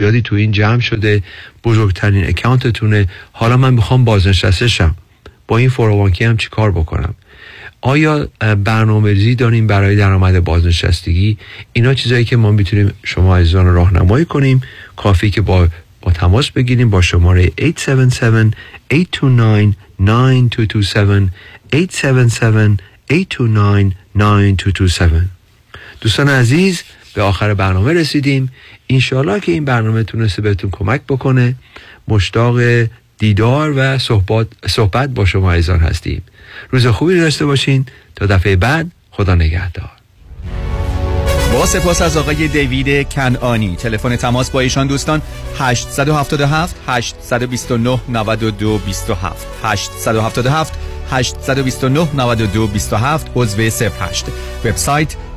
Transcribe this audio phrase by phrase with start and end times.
[0.00, 1.22] زیادی تو این جمع شده
[1.64, 4.94] بزرگترین اکانتتونه حالا من می‌خوام بازنشسته شم
[5.46, 7.14] با این فوروانکی هم چی کار بکنم
[7.80, 8.28] آیا
[8.64, 11.38] برنامه ریزی داریم برای درآمد بازنشستگی
[11.72, 14.60] اینا چیزایی که ما می‌تونیم شما عزیزان راهنمایی کنیم
[14.96, 15.68] کافی که با
[16.00, 18.56] با تماس بگیریم با شماره 877
[18.92, 21.32] 829 9227
[21.74, 22.80] 877
[23.10, 25.28] 829 9227
[26.00, 26.82] دوستان عزیز
[27.18, 28.52] به آخر برنامه رسیدیم.
[28.88, 31.54] انشالله که این برنامه تونسته بهتون کمک بکنه.
[32.08, 32.60] مشتاق
[33.18, 36.22] دیدار و صحبت, صحبت با شما عزیزان هستیم.
[36.70, 37.86] روز خوبی داشته باشین.
[38.16, 39.90] تا دفعه بعد خدا نگهدار.
[41.52, 45.22] با سپاس از آقای دیوید کنانی تلفن تماس با ایشان دوستان
[45.58, 50.74] 877 829 92 27 877
[51.10, 54.26] 829 92 27 عضو 08
[54.64, 55.16] وبسایت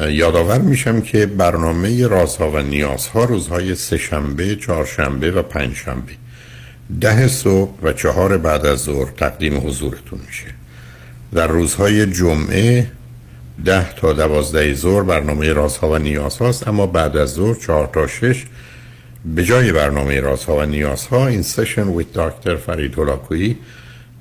[0.00, 6.12] یادآور میشم که برنامه رازها و نیازها روزهای سهشنبه، چهارشنبه و پنجشنبه.
[7.00, 10.46] ده صبح و چهار بعد از ظهر تقدیم حضورتون میشه.
[11.34, 12.86] در روزهای جمعه
[13.64, 18.44] ده تا دوازده ظهر برنامه رازها و نیازهاست اما بعد از ظهر چهار تا شش
[19.34, 23.56] به جای برنامه رازها و نیازها این سشن ویت دکتر فرید هلاکویی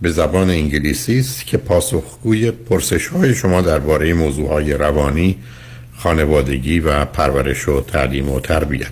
[0.02, 5.38] به زبان انگلیسی است که پاسخگوی پرسش های شما درباره موضوع های روانی
[5.98, 8.92] خانوادگی و پرورش و تعلیم و تربیت.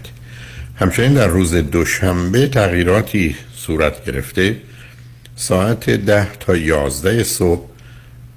[0.75, 4.55] همچنین در روز دوشنبه تغییراتی صورت گرفته.
[5.35, 7.69] ساعت ده تا یازده صبح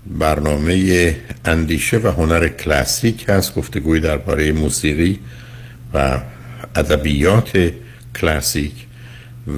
[0.06, 5.19] برنامه اندیشه و هنر کلاسیک هست گفتگوی درباره موسیقی
[5.94, 6.21] و
[6.76, 7.71] ادبیات
[8.21, 8.72] کلاسیک.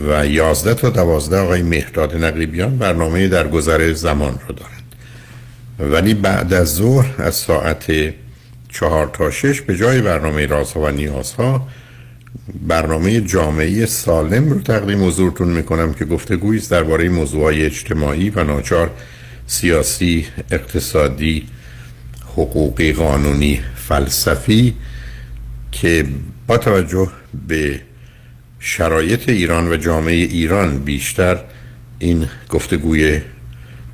[0.08, 4.94] و یازده تا دوازده آقای مهداد نقیبیان برنامه در گذر زمان رو دارند.
[5.78, 8.14] ولی بعد از ظهر از ساعت
[8.68, 11.68] چهار تا شش به جای برنامه رازها و نیازها
[12.68, 18.90] برنامه جامعه سالم رو تقدیم حضورتون می‌کنم که گفتگویی درباره موضوعات اجتماعی و ناچار
[19.46, 21.46] سیاسی اقتصادی
[22.32, 24.74] حقوقی قانونی فلسفی
[25.72, 26.06] که
[26.46, 27.08] با توجه
[27.48, 27.80] به
[28.60, 31.38] شرایط ایران و جامعه ایران بیشتر
[31.98, 33.20] این گفتگوی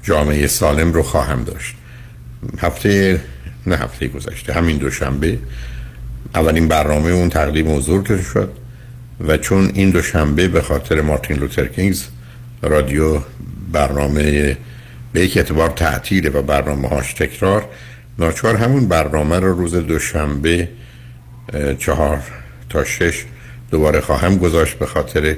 [0.03, 1.75] جامعه سالم رو خواهم داشت.
[2.59, 3.21] هفته
[3.67, 5.39] نه هفته گذشته همین دوشنبه.
[6.35, 8.51] اولین برنامه اون تقدیم حضور شد
[9.21, 12.05] و چون این دوشنبه به خاطر مارتین لوتر کینگز
[12.63, 13.21] رادیو
[13.73, 14.57] برنامه
[15.13, 17.69] به یک اعتبار تعطیله و برنامه هاش تکرار
[18.19, 20.69] ناچار همون برنامه رو روز دوشنبه
[21.79, 22.23] چهار
[22.71, 23.25] تا شش
[23.71, 25.37] دوباره خواهم گذاشت به خاطر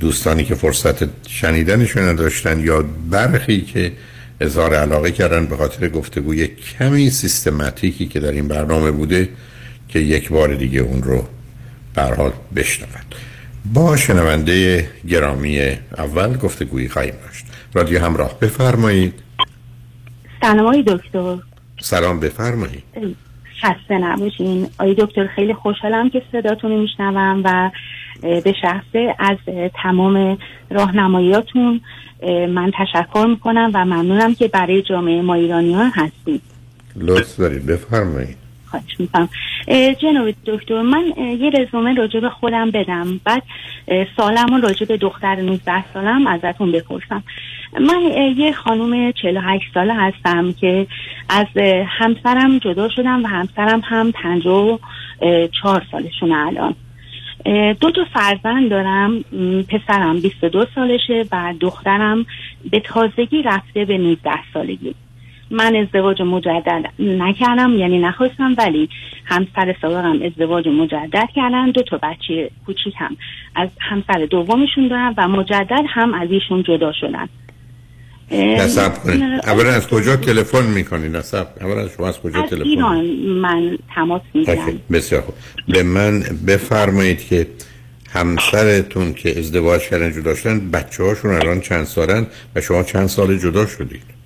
[0.00, 3.92] دوستانی که فرصت شنیدنشون نداشتن یا برخی که
[4.40, 9.28] اظهار علاقه کردن به خاطر گفتگوی کمی سیستماتیکی که در این برنامه بوده
[9.88, 11.24] که یک بار دیگه اون رو
[11.94, 13.14] برحال بشنوند
[13.74, 15.60] با شنونده گرامی
[15.98, 17.46] اول گفتگویی خواهیم داشت.
[17.74, 19.14] رادیو همراه بفرمایید.
[20.40, 21.36] سلام آقای دکتر.
[21.80, 22.82] سلام بفرمایید.
[23.62, 24.68] خسته نباشین.
[24.78, 27.70] آقای دکتر خیلی خوشحالم که صداتون رو میشنوم و
[28.22, 29.36] به شخصه از
[29.82, 30.38] تمام
[30.70, 31.80] راهنماییاتون
[32.48, 36.42] من تشکر می‌کنم و ممنونم که برای جامعه ما ایرانیان هستید.
[36.96, 38.36] لطف دارید بفرمایید.
[38.70, 39.28] خواهش می‌کنم.
[40.02, 43.42] جناب دکتر من یه رزومه راجع به خودم بدم بعد
[44.16, 47.22] سالم و راجع به دختر 19 سالم ازتون بپرسم.
[47.80, 48.00] من
[48.36, 50.86] یه خانم 48 ساله هستم که
[51.28, 51.46] از
[51.86, 56.74] همسرم جدا شدم و همسرم هم 54 سالشون الان.
[57.80, 59.22] دو تا فرزند دارم
[59.68, 62.26] پسرم 22 سالشه و دخترم
[62.70, 64.94] به تازگی رفته به 19 سالگی.
[65.50, 68.88] من ازدواج مجدد نکردم یعنی نخواستم ولی
[69.24, 71.70] همسر سابقم ازدواج مجدد کردن.
[71.70, 73.16] دو تا بچه کوچیک هم
[73.54, 77.28] از همسر دومشون دارم و مجدد هم از ایشون جدا شدن.
[78.30, 79.22] نصب کنید.
[79.22, 81.46] اولا از کجا تلفن می‌کنید؟ نصب.
[81.60, 83.04] اولا از شما از کجا از تلفن ایران.
[83.26, 84.80] من تماس می‌گیرم.
[84.92, 85.34] بسیار خوب.
[85.68, 87.46] به من بفرمایید که
[88.12, 93.38] همسرتون که ازدواج کردن جدا شدن بچه هاشون الان چند سالن و شما چند سال
[93.38, 94.18] جدا شدید؟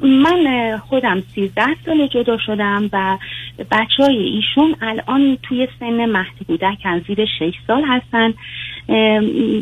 [0.00, 3.18] من خودم 13 سال جدا شدم و
[3.70, 8.34] بچه های ایشون الان توی سن مهد کودکن زیر 6 سال هستن.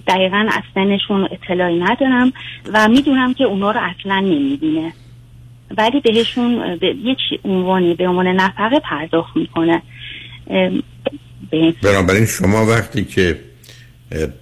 [0.06, 2.32] دقیقا از سنشون اطلاعی ندارم
[2.72, 4.92] و می‌دونم که اونا رو اصلا نمی‌بینه.
[5.78, 9.82] ولی بهشون به یه چی- عنوانی به عنوان نفقه پرداخت می‌کنه.
[11.82, 13.40] بنابراین شما وقتی که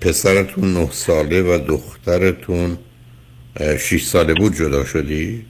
[0.00, 2.78] پسرتون نه ساله و دخترتون
[3.56, 5.46] اه، شش ساله بود جدا شدید؟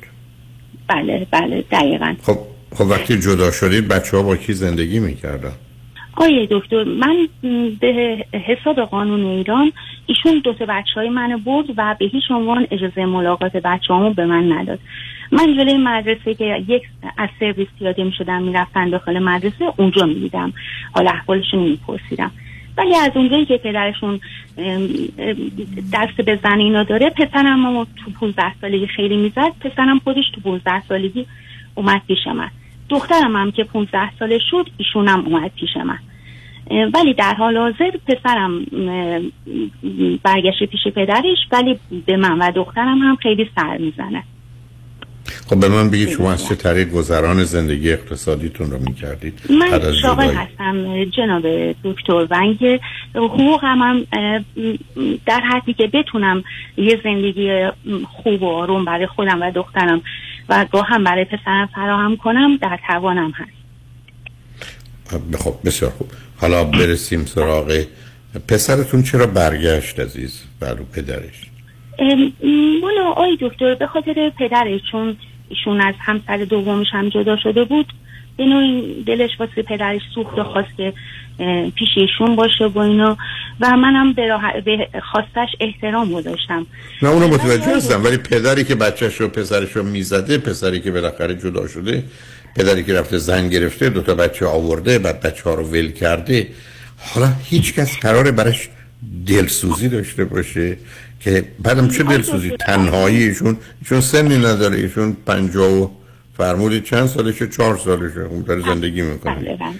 [0.88, 2.14] بله بله دقیقا.
[2.22, 2.38] خب
[2.74, 5.52] خب وقتی جدا شدید بچه ها با کی زندگی می‌کردن؟
[6.16, 7.28] آیه دکتر من
[7.80, 9.72] به حساب قانون ایران
[10.06, 14.26] ایشون دو تا بچه های من برد و به هیچ عنوان اجازه ملاقات بچه به
[14.26, 14.78] من نداد.
[15.32, 16.82] من جلوی مدرسه که یک
[17.18, 20.52] از سرویس پیاده می شدم می‌رفتن داخل مدرسه اونجا می دیدم
[20.94, 22.30] حال احوالشون می پرسیدم
[22.76, 24.20] ولی از اونجایی که پدرشون
[25.92, 29.52] دست به زن اینا داره پسرم تو 15 سالگی خیلی می‌زد.
[29.60, 31.26] پسرم خودش تو 15 سالگی
[31.74, 32.50] اومد پیش من.
[32.92, 35.98] دخترم هم که 15 ساله شد ایشون هم اومد پیش من.
[36.94, 38.64] ولی در حال حاضر پسرم
[40.22, 44.22] برگشته پیش پدرش ولی به من و دخترم هم خیلی سر می‌زنه.
[45.46, 50.34] خب به من بگید شما از چه طریق گذران زندگی اقتصادیتون رو می‌کردید؟ من شاغل؟
[50.34, 51.46] هستم جناب
[51.84, 52.80] دکتر و اینکه
[53.14, 54.06] حقوقم هم
[55.26, 56.44] در حدی که بتونم
[56.76, 57.66] یه زندگی
[58.04, 60.02] خوب و آروم برای خودم و دخترم
[60.48, 63.62] و گاه هم برای پسرم فراهم کنم در توانم هست.
[65.38, 66.10] خب بسیار خوب.
[66.36, 67.84] حالا برسیم سراغ
[68.48, 69.02] پسرتون.
[69.02, 71.50] چرا برگشت عزیز؟ برو پدرش.
[72.82, 75.16] والا آی دکتر به خاطر پدرش چون
[75.48, 77.92] ایشون از همسر دومش هم جدا شده بود
[78.36, 80.92] به نوعی دلش واسه پدرش سوخت و خواست که
[81.74, 83.16] پیش ایشون باشه با اینا.
[83.60, 84.60] و منم به, راه...
[84.60, 86.66] به خواستش احترام گذاشتم.
[87.02, 88.04] نه اونو متوجه آی هستم.
[88.04, 92.04] ولی پدری که بچهش رو پسرش رو می‌زده پسری که بالاخره جدا شده
[92.56, 96.48] پدری که رفته زن گرفته دوتا بچه آورده بعد بچه ها رو ول کرده.
[96.98, 98.68] حالا هیچ کس قراره برش
[99.26, 100.76] دلسوزی داشته باشه
[101.20, 103.56] که بعدم چه دلسوزی؟ تنهایی ایشون.
[103.82, 104.76] ایشون سنی نداره.
[104.76, 105.88] ایشون پنجاه و
[106.36, 108.20] فرمودی چند سالشه؟ چهار سالشه.
[108.20, 109.72] اون داره زندگی می‌کنه بله بله.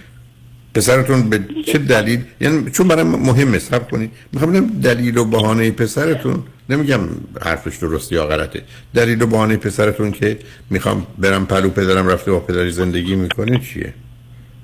[0.75, 4.11] پسرتون به چه دلیل؟ یعنی چون برای مهمه صبر کنید.
[4.31, 6.99] می‌خوام بدونم دلیل و بهانه پسرتون نمیگم
[7.41, 8.63] حرفش درسته یا غلطه.
[8.95, 13.93] دلیل و بهانه پسرتون که می‌خوام برم پلو پدرم رفته با پدری زندگی می‌کنه چیه؟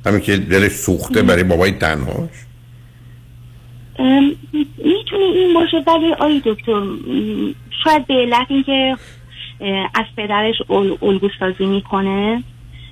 [0.06, 2.30] همین که دلش سوخته برای بابای تنهاش.
[4.00, 4.24] ام،
[4.78, 6.84] می‌تونه این باشه ولی آی دکتر
[7.84, 8.98] شاید به علت اینکه
[9.94, 12.44] از پدرش ال- الگو سازی می‌کنه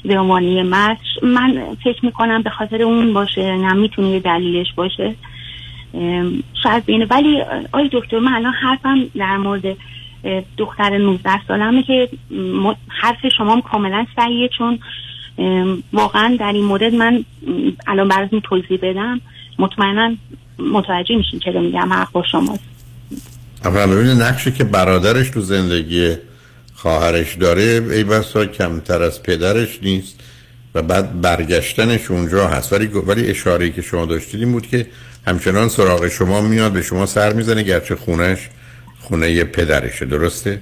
[0.05, 5.15] به عنوان یه مرد من فکر می‌کنم به خاطر اون باشه نه یه دلیلش باشه.
[6.63, 7.05] شاید بینه.
[7.05, 9.77] ولی آی دکتر من الان حرفم در مورد
[10.57, 12.09] دختر 19 سالمه که
[12.87, 14.79] حرف شما کاملا صحیحه چون
[15.93, 17.23] واقعا در این مورد من
[17.87, 19.21] الان براتون توضیح بدم.
[19.59, 20.15] مطمئنا
[20.59, 22.63] متوجه میشین چرا میگم حق با شماست.
[23.65, 26.15] اولا ببینید نقشی که برادرش تو زندگی
[26.77, 30.19] خواهرش داره ای بسا کمتر از پدرش نیست
[30.75, 32.73] و بعد برگشتنش اونجا هست.
[32.73, 34.87] ولی ولی اشاره که شما داشتید این بود که
[35.27, 38.49] همچنان سراغ شما میاد به شما سر می‌زنه گرچه خونش
[38.99, 40.05] خونه پدرشه.
[40.05, 40.61] درسته؟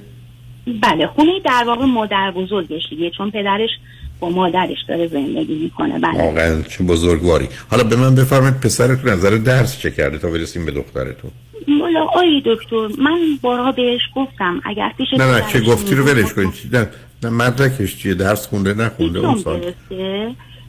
[0.84, 3.70] بله خونه در واقع مادر بزرگش دیگه چون پدرش
[4.20, 6.00] با مادرش داره زندگی می‌کنه.
[6.00, 6.18] بله.
[6.18, 7.50] واقعا چه بزرگواری.
[7.72, 11.32] حالا به من بفرمایید پسرتون نظر درس چه کرده تا برسیم به دخترتون؟
[11.68, 16.34] مولا آی دکتر من بارها بهش گفتم اگر پیش نه نه چه گفتی رو ولش
[16.34, 16.88] کنید نه
[17.24, 19.74] نه مدرکش چیه؟ درس خونده نخونده اون سال.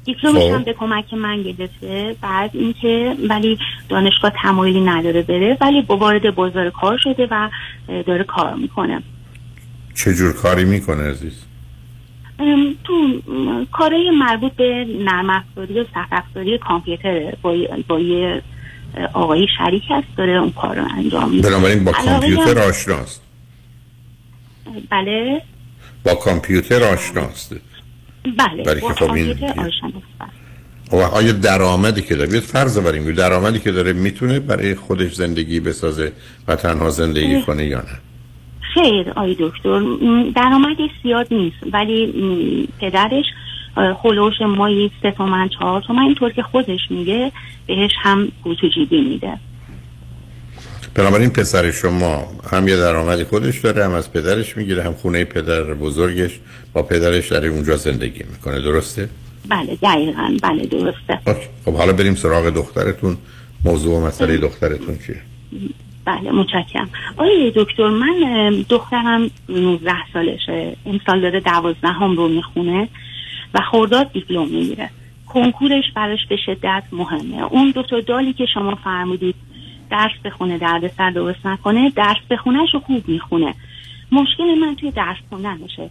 [0.05, 2.17] دیپلمش هم به کمک من گرفته.
[2.23, 7.49] بعد اینکه ولی دانشگاه تمایلی نداره بره ولی با وارد بازار کار شده و
[8.07, 9.03] داره کار می‌کنه.
[9.95, 11.43] چه جور کاری می‌کنه عزیز؟
[12.85, 13.21] تو
[13.73, 17.57] کارهای مربوط به نرم افزاری و سخت افزاری کامپیوتر با,
[17.89, 18.43] با یه
[19.13, 21.49] آقایی شریک هست داره اون کار رو انجام میده.
[21.49, 23.23] بنابراین با کامپیوتر آشناست.
[24.91, 25.43] بله.
[26.05, 27.55] با کامپیوتر آشناست.
[28.39, 30.07] بله برای با خب کامپیوتر آشناست
[30.93, 36.13] و آیا درآمدی که داره؟ فرض بریم درآمدی که داره می‌تونه برای خودش زندگی بسازه
[36.49, 37.99] و تنها زندگی کنه یا نه؟
[38.75, 39.81] خیر آی دکتر
[40.35, 43.25] درآمدی زیاد نیست ولی پدرش
[43.77, 47.33] اه، هلوش مایی سه تومن چهار تومن اینطور که خودش میگه
[47.67, 49.39] بهش هم پول جیبی میده.
[50.95, 55.63] بنابراین پسر شما هم یه درآمدی خودش داره هم از پدرش می‌گیره هم خونه پدر
[55.63, 56.41] بزرگش
[56.73, 58.61] با پدرش در اونجا زندگی می‌کنه.
[58.61, 59.09] درسته؟
[59.49, 60.37] بله دقیقا.
[60.43, 61.19] بله درسته.
[61.27, 61.47] اوکی.
[61.65, 63.17] خب حالا بریم سراغ دخترتون.
[63.65, 65.21] موضوع و مسئله دخترتون چیه؟
[66.05, 66.89] بله متشکرم.
[67.17, 70.77] آقای دکتر من دخترم 19 سالشه.
[70.87, 72.89] امسال داره دوازدهم رو می‌خونه.
[73.55, 74.91] و خورداد دیپلم می‌گیره.
[75.27, 77.43] کنکورش براش به شدت مهمه.
[77.43, 79.35] اون دو تا دالی که شما فرمودید
[79.91, 83.55] درس بخونه دردسر درست نکنه درس بخونهش رو خوب می‌خونه.
[84.13, 85.91] مشکل من توی درس خوندنشه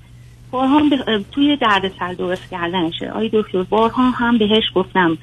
[0.52, 3.12] بارها به- توی دردسر درست کردنشه.
[3.12, 5.18] آی دکتر بارها هم بهش گفتم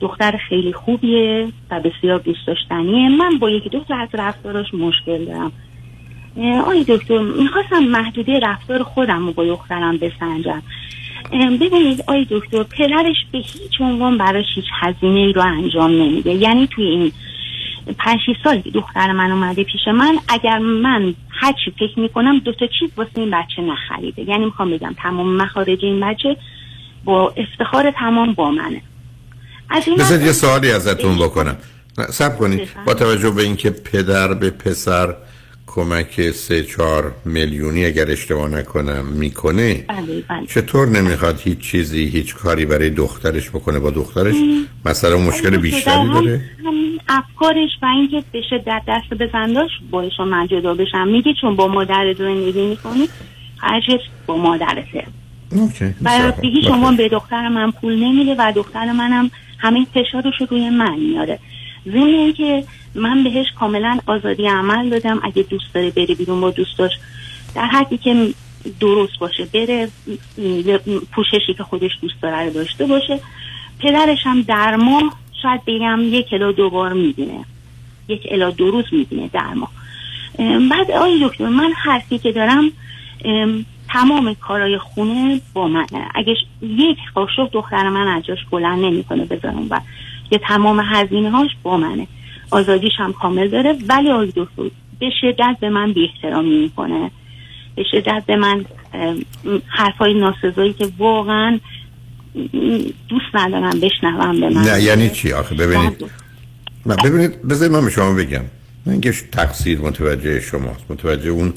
[0.00, 3.08] دختر خیلی خوبیه و بسیار دوست داشتنیه.
[3.08, 5.52] من با یکی دو تا از رفتاراش مشکل دارم.
[6.66, 10.62] آی دکتر می‌خواستم محدوده رفتار خودم رو با دخترم بسنجم.
[11.32, 16.32] ببینید آی دکتر پدرش به هیچ عنوان براش هیچ هزینه ای رو انجام نمیده.
[16.34, 17.12] یعنی توی این
[17.98, 22.52] پنج سالی که دختر من اومده پیش من اگر من هر چی فکر می‌کنم دو
[22.52, 24.22] تا چیز واسه این بچه نخریده.
[24.22, 26.36] یعنی می‌خوام بگم تمام مخارج این بچه
[27.04, 28.82] با افتخار تمام با منه.
[29.70, 31.56] از این یه سوالی ازتون بکنم.
[32.10, 32.68] سب کنید.
[32.86, 35.14] با توجه به اینکه پدر به پسر
[35.74, 40.46] کمک سه چهار میلیونی اگر اشتباه نکنم می‌کنه؟ بله بله.
[40.46, 44.34] چطور نمی‌خواد هیچ چیزی هیچ کاری برای دخترش بکنه با دخترش؟
[44.84, 46.74] مثلا اون مشکل بیشتری داره؟ هم
[47.08, 51.08] افکارش و اینکه به شدت دست بزنداش باعث من جدا بشم.
[51.08, 53.08] میگه چون با مادر زندگی می‌کنی
[53.56, 55.04] خرجش با مادرته.
[55.50, 56.72] خوب.
[56.72, 61.38] عنوان به دختر من پول نمیده و دختر منم همه فشارش رو روی من میاره.
[61.84, 65.20] ضمن اینکه من بهش کاملا آزادی عمل دادم.
[65.22, 66.92] اگه دوست داره بره بیرون با دوستاش
[67.54, 68.28] در حدی که
[68.80, 69.88] درست باشه بره
[71.12, 73.20] پوششی که خودش دوست داره داشته باشه.
[73.78, 77.44] پدرش هم در ماه شاید بگم یک الا دو بار می‌بینه.
[78.08, 79.70] یک الا دو روز می‌بینه در ماه.
[80.70, 82.72] بعد آقای دکتر من حرفی که دارم
[83.24, 86.08] ام، تمام کارای خونه با منه.
[86.14, 89.80] اگه یک قاشق دختر من از جاش بلند نمی‌کنه بذارم و
[90.30, 92.06] یه تمام هزینه هاش با منه.
[92.50, 94.62] آزادیش هم کامل داره ولی آقای دکتر
[95.00, 97.10] به شدت به من بی احترامی می‌کنه.
[97.76, 98.64] به شدت به من
[99.66, 101.58] حرفای ناسزایی که واقعا
[103.08, 104.62] دوست ندارم بشنوم به من.
[104.62, 106.04] نه یعنی چی؟ آخه ببینید.
[106.86, 108.44] نه ببینید بذارید من به شما بگم.
[108.86, 110.90] نه اینکه تقصیر متوجه شماست.
[110.90, 111.54] متوجه اون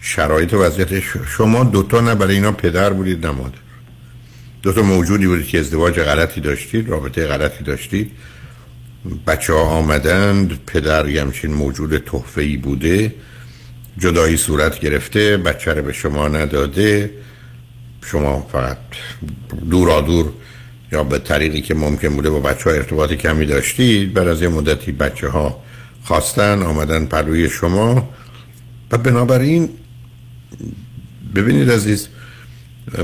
[0.00, 1.00] شرایط و وضعیت
[1.36, 3.58] شما دوتا نه برای اینا پدر بودید نه مادر.
[4.66, 8.10] دوتا موجودی بودید که ازدواج غلطی داشتید رابطه غلطی داشتید
[9.26, 13.14] بچه ها آمدند پدر یه همچین موجود تحفه ای بوده.
[13.98, 17.10] جدایی صورت گرفته بچه رو به شما نداده.
[18.04, 18.78] شما فقط
[19.70, 20.32] دورا دور
[20.92, 24.48] یا به طریقی که ممکن بوده با بچه ها ارتباط کمی داشتید بعد از یه
[24.48, 25.62] مدتی بچه ها
[26.04, 28.08] خواستن آمدن پلوی شما.
[28.90, 29.68] و بنابراین
[31.34, 32.08] ببینید عزیز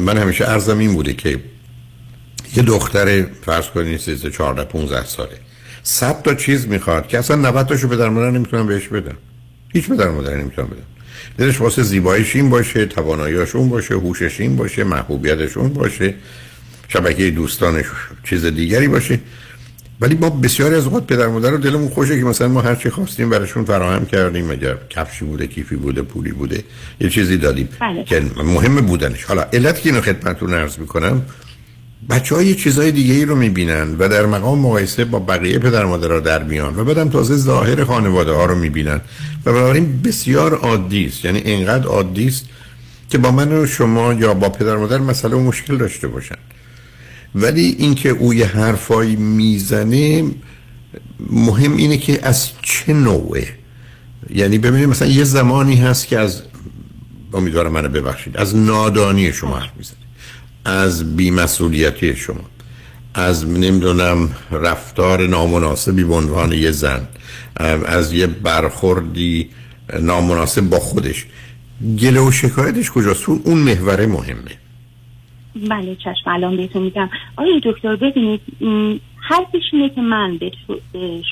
[0.00, 1.51] من همیشه عرضم این بوده که
[2.56, 5.38] یه دختر فرض کنید 13 14 15 ساله.
[5.82, 9.16] صد تا چیز می‌خواد که اصلا 90 تاشو پدر مادر نمی‌تونن بهش بدن.
[9.73, 10.82] هیچ پدر مادر نمی‌تونن بدن.
[11.38, 16.14] دلش واسه زیباییش این باشه تواناییاش اون باشه هوشش این باشه محبوبیتش اون باشه
[16.88, 17.87] شبکه دوستانش
[18.25, 19.21] چیز دیگری باشه.
[20.00, 22.90] ولی ما بسیاری از اوقات پدر مادر رو دلمون خوشه که مثلا ما هر چی
[22.90, 24.50] خواستیم براشون فراهم کردیم.
[24.50, 26.64] اگر کفشی بوده کیفی بوده پولی بوده
[27.00, 27.68] یه چیزی دادیم.
[27.80, 28.04] بله.
[28.04, 29.25] که مهم بودنش.
[29.25, 31.23] حالا علت که اینو خدمتتون عرض می‌کنم
[32.11, 36.18] بچه های چیزهای دیگه ای رو می‌بینن و در مقام مقایسه با بقیه پدر مادر
[36.18, 39.00] در میان و بعدم تازه ظاهر خانواده ها رو می‌بینن.
[39.47, 41.25] و بنابراین بسیار عادی است.
[41.25, 42.44] یعنی اینقدر عادی است
[43.11, 46.37] که با من و شما یا با پدر مادر مسئله و مشکل داشته باشن.
[47.35, 50.25] ولی اینکه او یه حرفایی می‌زنه
[51.30, 53.49] مهم اینه که از چه نوعه.
[54.35, 56.42] یعنی ببینید مثلا یه زمانی هست که از
[57.35, 60.01] امیدوارم منو ببخشید از نادانی شما حرف می‌زنه.
[60.64, 62.45] از بیمسئولیتی شما
[63.14, 67.09] از نمی‌دونم رفتار نامناسبی به عنوان یه زن
[67.87, 69.50] از یه برخوردی
[70.00, 71.26] نامناسب با خودش.
[72.02, 74.50] گله و شکایتش کجاست؟ اون محوره مهمه.
[75.69, 77.11] بله چشم الان بهتون میگم.
[77.37, 78.40] آیا دکتر ببینید
[79.28, 80.50] حرفش اینه که من به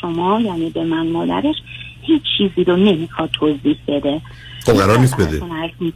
[0.00, 1.56] شما یعنی به من مادرش
[2.02, 4.20] هیچ چیزی رو نمی‌خواد توضیح بده.
[4.64, 5.42] خب قرار نیست بده.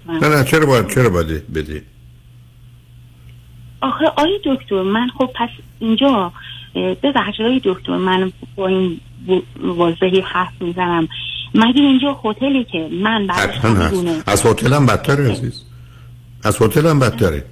[0.09, 1.83] نه نه چرا باید چرا باید بده؟
[3.85, 5.49] آخه آیا دکتر من خب پس
[5.79, 6.33] اینجا
[6.75, 9.01] ببخشید آیا دکتر من با این
[9.61, 11.09] واضحی حرف می‌زنم.
[11.55, 13.31] مگه اینجا هتلی که من
[14.27, 15.63] از هتل هم بدتره عزیز.
[16.45, 17.45] از هتل هم بدتره.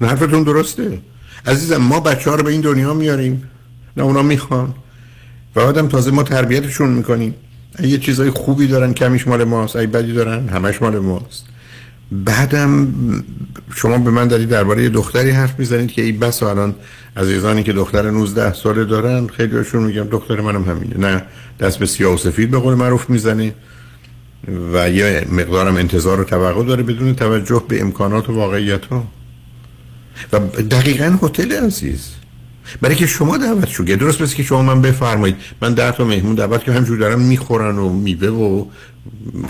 [0.00, 0.98] نه حرفتون درسته؟
[1.46, 3.50] عزیزم ما بچه ها رو به این دنیا میاریم.
[3.96, 4.74] نه اونا می‌خوان.
[5.56, 7.34] و آدم تازه ما تربیتشون می‌کنیم.
[7.82, 8.94] یه چیزای خوبی دارن.
[8.94, 11.48] کمیش مال ماست ای بدی دارن همش مال ماست.
[12.12, 12.88] بعدم
[13.74, 16.74] شما به من دارید درباره دختری حرف می‌زنید که این بس الان
[17.16, 20.98] عزیزانی که دختر 19 ساله دارن خیلی هاشون میگم دختر منم همینه.
[20.98, 21.22] نه
[21.60, 23.54] دست به سیاه و سفید به قول معروف می‌زنه
[24.72, 29.06] و یه مقدارم انتظار و توقع داره بدون توجه به امکانات و واقعیت ها
[30.32, 30.38] و
[30.70, 32.08] دقیقا هتل عزیز.
[32.80, 33.84] برای که شما دعوت شو.
[33.84, 35.36] درست بس که شما من بفرمایید.
[35.62, 38.64] من ده تا مهمون دعوت که همجور دارم می‌خورن و میوه و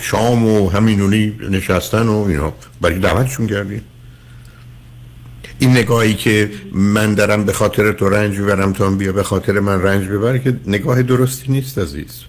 [0.00, 2.52] شام و همینونی نشستن و اینا.
[2.80, 3.82] برای دعوتشون کردید
[5.58, 9.82] این نگاهی که من دارم به خاطر تو رنج ببرم تو بیا به خاطر من
[9.82, 12.24] رنج ببر که نگاه درستی نیست عزیز.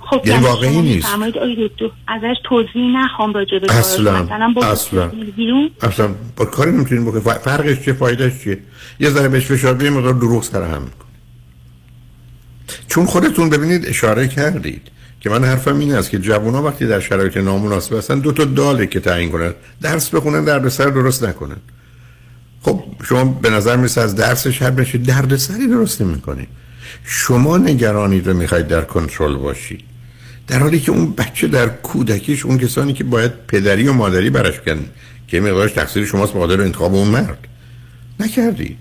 [0.00, 1.08] خب یعنی واقعی نیست.
[2.08, 4.28] ازش توضیح نخوام راجع به اصلا
[4.62, 5.10] اصلا.
[5.82, 8.58] اصلا با کاری نمی‌تونین بکنید فرقش چه فایدهش چیه؟
[9.00, 11.06] یه ذره بهش فشار بیه مقدار دروغ سر هم میکن
[12.88, 14.82] چون خودتون ببینید اشاره کردید.
[15.26, 18.86] که من حرفم این است که جوونا وقتی در شرایط نامناسب هستن دو تا داله
[18.86, 21.56] که تعیین کنن درس بخونن دردسر درست نکنن.
[22.62, 26.48] خب شما به نظر میسه از درسش هر بشه دردسری درست نمی‌کنید
[27.04, 29.84] شما نگرانید رو می‌خواید در کنترل باشید
[30.46, 34.60] در حالی که اون بچه در کودکیش اون کسانی که باید پدری و مادری برش
[34.60, 34.84] کن
[35.28, 37.38] که مقدارش تقصیر شماست مادر انتخاب اون مرد.
[38.20, 38.78] نکردید.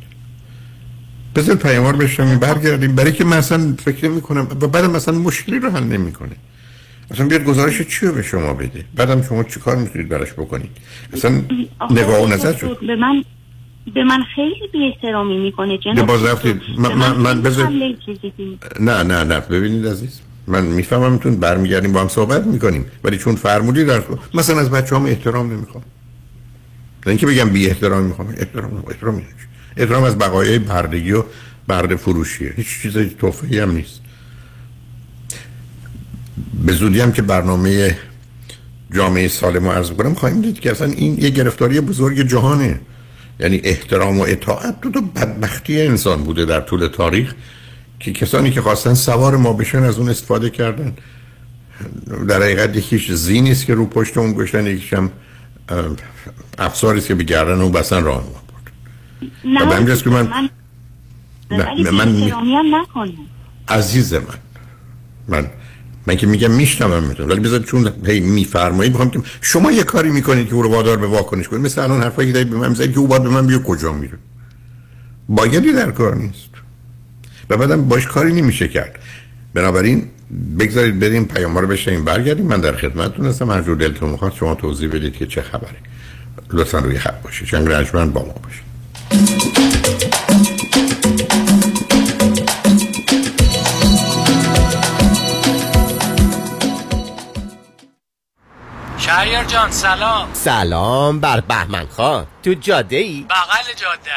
[1.35, 2.95] بذار پیامار بشم برگردیم.
[2.95, 6.35] برای که مثلا فکر نمی کنم و بعدم مثلا مشکلی رو حل نمی‌کنه.
[7.11, 10.69] اصلا بیاد گزارش چی رو به شما بده؟ بعدم شما چی کار می‌تونید براش بکنید؟
[11.13, 11.41] اصلا
[11.91, 12.79] نگاه و نظر شد.
[12.87, 13.23] به من
[13.93, 17.69] به من خیلی بی احترامی می‌کنه جناب باز رفتید من, من, من بذار
[18.79, 19.39] نه نه نه.
[19.39, 20.19] ببینید عزیز.
[20.47, 22.85] من می‌فهمم تون برمیگردیم با هم صحبت می‌کنیم.
[23.03, 25.83] ولی چون فرمودی در مثلا از بچه هم احترام نمی‌خوام.
[27.05, 29.44] نه اینکه بگم بی احترام می‌خوام احترام احترام احترام
[29.77, 31.23] از بقایای بردگی و
[31.67, 32.53] برد فروشیه.
[32.55, 33.99] هیچ چیز توفیقی هم نیست.
[36.65, 37.97] به زودی هم که برنامه
[38.95, 42.79] جامعه سالم رو عرض کنم خواهیم دید که اصلا این یه گرفتاری بزرگ جهانه.
[43.39, 47.33] یعنی احترام و اطاعت دو تا بدبختی انسان بوده در طول تاریخ
[47.99, 50.93] که کسانی که خواستن سوار ما بشن از اون استفاده کردن.
[52.27, 55.11] در حقیقت یکیش زینی است که رو پشت اون گشتن یکیش هم
[56.57, 58.44] افساری که به گردن اون بسن راه
[59.45, 60.49] نه که من من,
[61.51, 63.11] من, من
[63.67, 64.23] عزیز من
[65.27, 65.49] من
[66.07, 70.09] من که میگم میشنوم می‌تونم ولی بذار چون هی میفرمایید می‌خوام که شما یه کاری
[70.09, 71.65] می‌کنید که او رو وادار به واکنش کنید.
[71.65, 74.17] مثل الان حرفایی که به من می‌زنید که او باید به من بیا کجا میره.
[75.29, 76.49] بایدی در کار نیست.
[77.49, 78.99] و بعدم باش کاری نمیشه کرد.
[79.53, 80.07] بنابراین
[80.59, 82.45] بگذارید بریم پیام رو بشنیم برگردیم.
[82.45, 85.77] من در خدمتتون هستم هر جور دلتون می‌خواد شما توضیح بدید که چه خبره.
[86.53, 87.47] لطفا روی خط باشید.
[87.47, 88.64] چنگ رجمن با ما باشید.
[98.97, 100.33] شهریار جان سلام.
[100.33, 102.27] سلام بر بهمن خان.
[102.43, 104.11] تو جاده ای؟ بغل جاده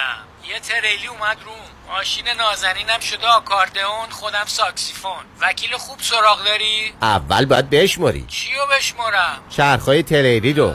[0.48, 1.94] یه تریلی اومد روم.
[1.96, 5.24] ماشین نازنینم شده آکاردئون خودم ساکسیفون.
[5.40, 10.74] وکیل خوب سراغ داری؟ اول باید بشماری چیو بشمارم؟ چرخهای تریلی رو.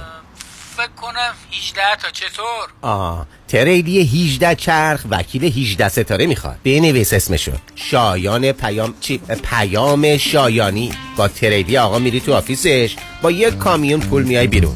[0.77, 2.09] فکر کنم 18 تا.
[2.11, 6.57] چطور؟ آه تریلی 18 چرخ وکیل 18 ستاره می‌خواد.
[6.63, 7.51] بنویس اسمشو.
[7.75, 10.91] شایان پیام چی؟ پیام شایانی.
[11.17, 12.95] با تریلی آقا میری تو office ش.
[13.21, 14.75] با یک کامیون پول میای بیرون.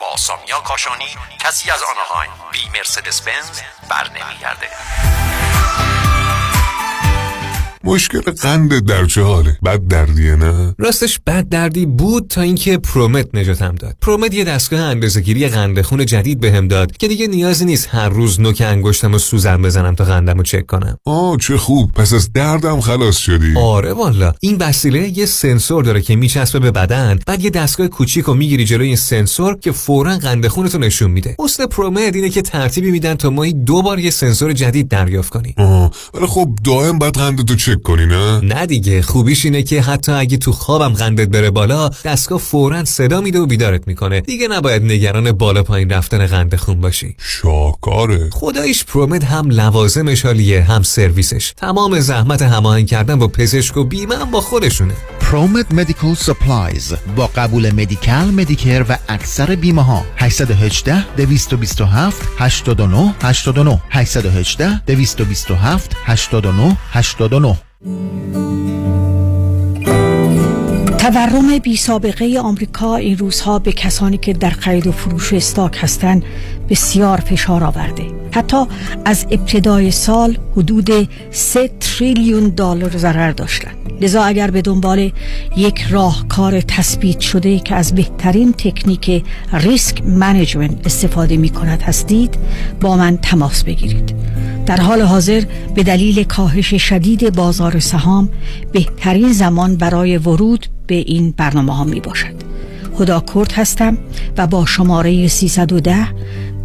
[0.00, 4.68] با سامیا کاشانی کسی از آنهایم بی مرسدس بنز بر نمیگرده
[7.84, 13.34] مشکل قند در چه حاله بد دردیه نه؟ راستش بد دردی بود تا اینکه پرومت
[13.34, 13.96] نجاتم داد.
[14.00, 18.40] پرومت یه دستگاه اندازه‌گیری قند خون جدید بهم داد که دیگه نیازی نیست هر روز
[18.40, 20.98] نوک انگشتم و سوزن بزنم تا قندم رو چک کنم.
[21.04, 21.92] آه چه خوب.
[21.92, 23.54] پس از دردم خلاص شدی.
[23.56, 28.24] آره والا این وسیله یه سنسور داره که میچسبه به بدن بعد یه دستگاه کوچیک
[28.24, 31.36] رو می‌گیری جلوی این سنسور که فورا قند خونتو نشون میده.
[31.38, 35.54] اصل پرومت اینه که ترتیبی میدن تا ماهی دو بار یه سنسور جدید دریافت کنی
[35.56, 40.12] آه ولی خب دائم بعد قندتو چک کنی نه نه دیگه خوبیش اینه که حتی
[40.12, 44.20] اگه تو خوابم قندت بره بالا دستگاه فورا صدا میده و بیدارت می‌کنه.
[44.20, 47.16] دیگه نباید نگران بالا پایین رفتن قند خون باشی.
[47.18, 51.52] شاکاره خداییش ProMed هم لوازمش عالیه هم سرویسش.
[51.56, 54.94] تمام زحمت هماهنگ کردن با پزشک و بیمه هم با خودشونه.
[55.20, 63.80] ProMed Medical Supplies با قبول Medi-Cal Medicare و اکثر بیمه ها 818 227 89 89
[63.90, 69.17] 818 227 89 89 Música
[71.14, 76.22] تورم بی سابقه آمریکا این روزها به کسانی که در خرید و فروش stock هستند
[76.68, 78.02] بسیار فشار آورده.
[78.32, 78.64] حتی
[79.04, 83.76] از ابتدای سال حدود 3 تریلیون دلار ضرر داشتند.
[84.00, 85.10] لذا اگر به دنبال
[85.56, 92.38] یک راهکار تثبیت شده که از بهترین تکنیک ریسک منیجمنت استفاده می کند هستید
[92.80, 94.14] با من تماس بگیرید.
[94.66, 95.42] در حال حاضر
[95.74, 98.28] به دلیل کاهش شدید بازار سهام
[98.72, 102.34] بهترین زمان برای ورود به این برنامه ها می باشد.
[102.94, 103.98] خدا کرد هستم
[104.36, 106.08] و با شماره 310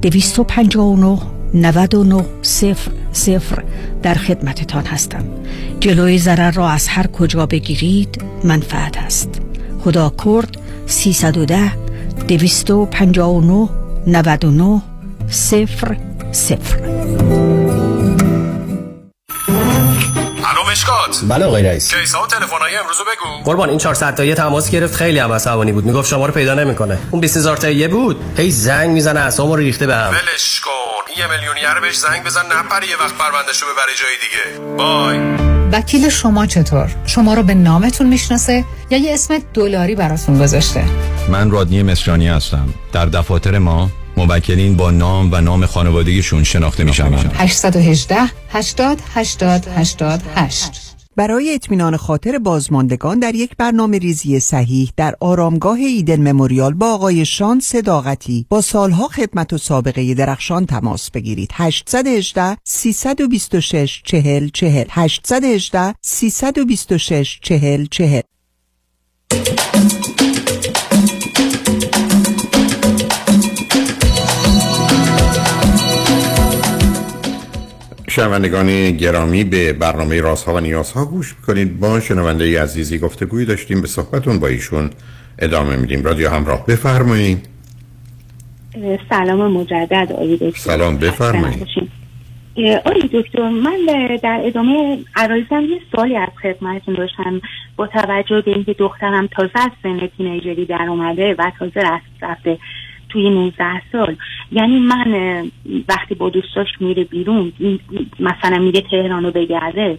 [0.02, 1.20] 259
[1.54, 3.64] 99 صفر صفر
[4.04, 5.24] در خدمتتان هستم.
[5.80, 9.42] جلوی ضرر را از هر کجا بگیرید منفعت است.
[9.84, 11.72] خدا کرد 310
[12.28, 13.70] 259
[14.08, 14.82] 99
[15.30, 15.98] صفر
[16.32, 17.53] صفر.
[20.74, 21.94] مشکات بله آقای رئیس.
[21.94, 23.44] کیسا و تلفن‌های امروز بگو.
[23.44, 25.86] قربان این 400 تایی تماس گرفت خیلی هم عصبانی بود.
[25.86, 26.98] می‌گفت شما رو پیدا نمی‌کنه.
[27.12, 28.22] اون 20000 تایی بود.
[28.38, 30.10] هی زنگ می‌زنه اعصابمو ریخته به هم.
[30.10, 31.22] ولش کن.
[31.22, 34.76] یه میلیونیر بهش زنگ بزن نپره یه وقت پروندهشو ببره جای دیگه.
[34.78, 35.20] بای.
[35.72, 40.86] وکیل شما چطور؟ شما رو به نامتون می‌شناسه یا یه اسم دلاری براتون گذاشته؟
[41.30, 42.74] من رادنی مصریانی هستم.
[42.94, 47.12] در دفاتر ما موکلین با نام و نام خانوادگیشون شناخته میشن.
[47.34, 48.16] 818
[48.50, 56.32] 80 80 88 برای اطمینان خاطر بازماندگان در یک برنامه ریزی صحیح در آرامگاه ایدن
[56.32, 61.50] مموریال با آقای شان صداقتی با سالها خدمت و سابقه درخشان تماس بگیرید.
[61.54, 68.22] 818 326 40 40 818 326 40 40
[78.16, 81.80] شنوندگان گرامی به برنامه رازها و نیازها گوش می‌کنید.
[81.80, 84.90] با شنونده عزیزی گفتگوی داشتیم به صحبتون با ایشون
[85.40, 86.04] ادامه میدیم.
[86.04, 87.50] رادیو همراه بفرمایید.
[89.10, 90.60] سلام مجدد آقای دکتر.
[90.60, 91.68] سلام بفرمایید.
[92.86, 93.78] آقای دکتر من
[94.24, 97.42] در ادامه عرایزم یه سوالی از خدمتتون داشتم
[97.76, 102.58] با توجه به اینکه دخترم تازه از سن تینیجری در اومده و تازه رفت رفته.
[103.14, 104.16] توی 19 سال
[104.52, 105.14] یعنی من
[105.90, 107.54] وقتی با دوستاش میره بیرون
[108.20, 109.98] مثلا میره تهران رو بگرده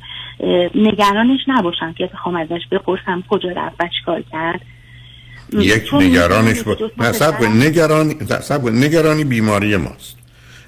[0.74, 4.60] نگرانش نباشم که بخوام ازش بپرسم کجا رفت و چیکار کرد
[5.52, 6.76] یک نگرانش با...
[6.98, 7.08] نه.
[7.10, 8.16] پسرم- نگرانی.
[8.72, 10.18] نگرانی بیماری ماست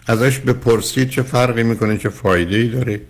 [0.06, 3.00] ازش بپرسید چه فرقی می‌کنه چه فایده ای داره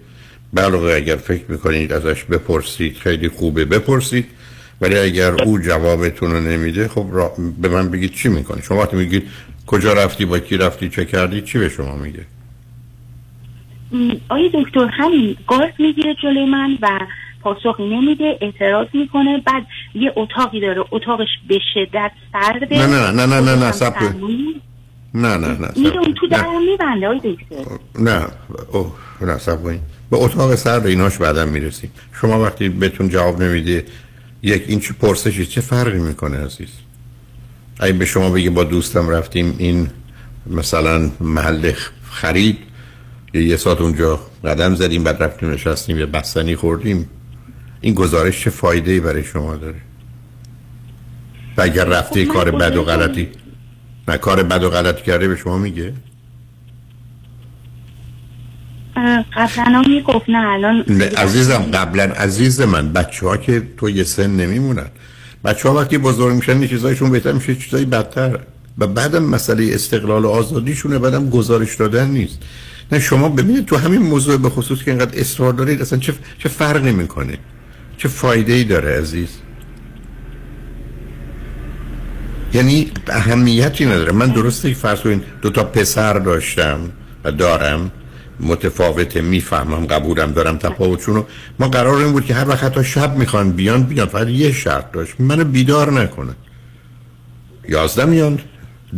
[0.56, 4.26] علاوه اگر فکر می‌کنید ازش بپرسید خیلی خوبه بپرسید
[4.80, 7.32] ولی اگر او جوابتون رو نمیده خب را...
[7.62, 9.28] به من بگید چی می‌کنه شما وقتی میگید
[9.66, 12.26] کجا رفتی با کی رفتی چه کردی چی به شما میگه
[14.28, 17.00] آقای دکتر همین گاز می‌گیره جلوی من و
[17.40, 23.26] پاسخی نمیده اعتراض می‌کنه بعد یه اتاقی داره اتاقش به شدت سرده نه نه نه
[23.26, 23.72] نه نه نه.
[23.72, 24.54] سرمایه.
[25.14, 25.98] نه نه نه میره کن.
[25.98, 26.36] اون تو نه.
[26.36, 27.64] درم میبنده آقای دکتر
[27.98, 28.26] نه
[28.72, 29.58] اوه نه سب
[30.10, 33.84] به اتاق سر به ایناش بعدا می‌رسیم شما وقتی بهتون جواب نمیده
[34.46, 36.68] یک این چه پرسشی چه فرقی می‌کنه عزیز؟
[37.80, 39.88] اگه به شما بگه با دوستم رفتیم این
[40.46, 41.72] مثلا محل
[42.10, 42.58] خرید
[43.34, 47.10] یا یه ساعت اونجا قدم زدیم بعد رفتیم نشستیم یه بستنی خوردیم.
[47.80, 49.80] این گزارش چه فایده ای برای شما داره؟
[51.56, 53.28] و اگر رفته خب کار بد و غلطی
[54.08, 55.92] نه کار بد و غلطی کرده به شما میگه؟
[59.36, 60.84] قبلا هم می‌گفت نه الان
[61.16, 64.86] عزیزم قبلا عزیز من بچه ها که تو یه سن نمیمونن.
[65.44, 68.38] بچه ها وقتی بزرگ میشن چیزایشون بهتر میشه چیزایی بدتر.
[68.78, 72.38] و بعدم مسئله استقلال و آزادیشونه بعدم گزارش دادن نیست.
[72.92, 76.48] نه شما ببینید تو همین موضوع به خصوص که اینقدر اصرار دارید اصلا چه, چه
[76.48, 77.38] فرقی می‌کنه؟
[77.98, 79.28] چه فایده ای داره عزیز؟
[82.54, 84.12] یعنی اهمیتی نداره.
[84.12, 86.80] من درسته فرض کنید دو تا پسر داشتم
[87.24, 87.90] و دارم.
[88.40, 91.22] متفاوته می‌فهمم قبولم دارم تفاوتشونو.
[91.60, 94.06] ما قرار این بود که هر وقت حتی شب می‌خوان بیان بیان.
[94.06, 95.20] فقط یه شرط داشت.
[95.20, 96.32] منو بیدار نکنه.
[97.68, 98.38] یازده میان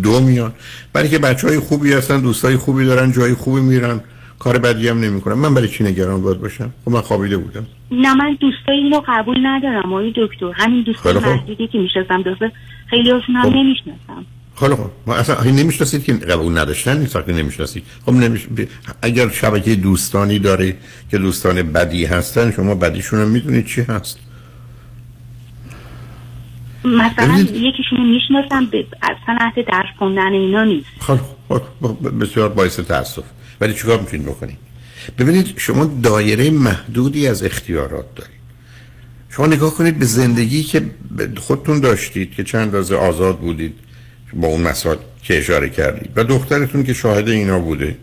[0.03, 0.53] دو میان.
[0.93, 4.01] برای که بچه های خوبی هستن دوستای خوبی دارن جای خوبی میرن.
[4.39, 5.35] کار بدی هم نمی‌کنن.
[5.35, 7.67] من برای چی نگران باید باشم؟ خب من خوابیده بودم.
[7.91, 10.53] نه من دوستای اینو قبول ندارم آقای دکتر.
[10.55, 11.15] همین دوستای.
[11.15, 12.49] محدودی که می‌شناسم دوستا
[12.91, 13.57] خیلی هاشون هم خب.
[13.57, 14.27] نمی‌شناسم.
[14.61, 17.85] خیلی خوب ما اصلا این نمی‌شناسید که قبول نداشتن نیست وقتی نمی‌شناسید.
[18.07, 18.47] خب نمیش...
[18.47, 18.69] ب-
[19.03, 20.77] اگر شبکه دوستانی داره
[21.11, 24.19] که دوستان بدی هستن شما بدیشون رو می‌دونید چی هست.
[26.85, 30.87] مثلا یکیشونو می‌شناسم به اصلا عهد درس خوندن اینا نیست.
[31.07, 31.63] خیلی خوب.
[31.83, 33.25] خب، بسیار باعث تاسف
[33.61, 34.59] ولی چیکار می‌تونید بکنید؟
[35.19, 38.39] ببینید شما دایره محدودی از اختیارات دارید.
[39.31, 40.91] شما نگاه کنید به زندگی که
[41.37, 43.75] خودتون داشتید که چند اندازه آزاد بودید.
[44.33, 47.97] با اون مسائل که اشاره کردید و دخترتون که شاهد اینا بوده.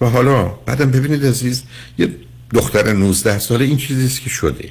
[0.00, 1.62] و حالا بعدم ببینید عزیز
[1.98, 2.08] یه
[2.54, 4.68] دختر 19 ساله این چیزیست که شده.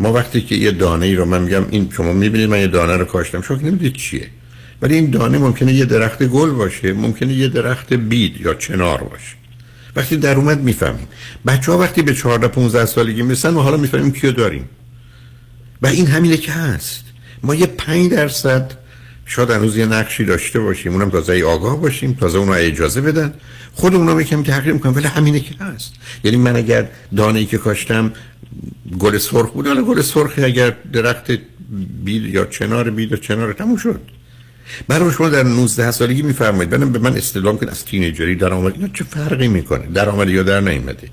[0.00, 2.96] ما وقتی که یه دانه ای رو من میگم این شما می‌بینید من یه دانه
[2.96, 4.26] رو کاشتم شما نمی‌دید چیه.
[4.82, 9.36] ولی این دانه ممکنه یه درخت گل باشه ممکنه یه درخت بید یا چنار باشه.
[9.96, 11.08] وقتی در اومد می‌فهمیم.
[11.46, 14.68] بچه ها وقتی به 14 15 سالگی می‌رسن و حالا می‌فهمیم کیو داریم.
[15.82, 17.04] و این همینه که هست.
[17.42, 18.72] ما یه 5 درصد
[19.28, 23.34] شاید هنوز یه نقشی داشته باشیم اونم تازه ای آگاه باشیم تازه اونها اجازه بدن.
[23.74, 25.92] خود اونا یکم تغییر می‌کنم ولی همینه که هست.
[26.24, 28.12] یعنی من اگر دانه ای که کاشتم
[28.98, 31.30] گل سرخ بود حالا گل سرخی اگر درخت
[32.04, 34.00] بید یا چنار بید و چنار تموم شد.
[34.88, 38.74] برای شما در 19 سالگی میفرمایید بعدم به من استدلال کن از تینیجری در آمد.
[38.74, 41.08] اینا چه فرقی می‌کنه؟ در آمده یا در نیامده؟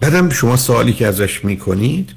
[0.00, 2.10] بعدم شما سوالی که ازش می‌کنید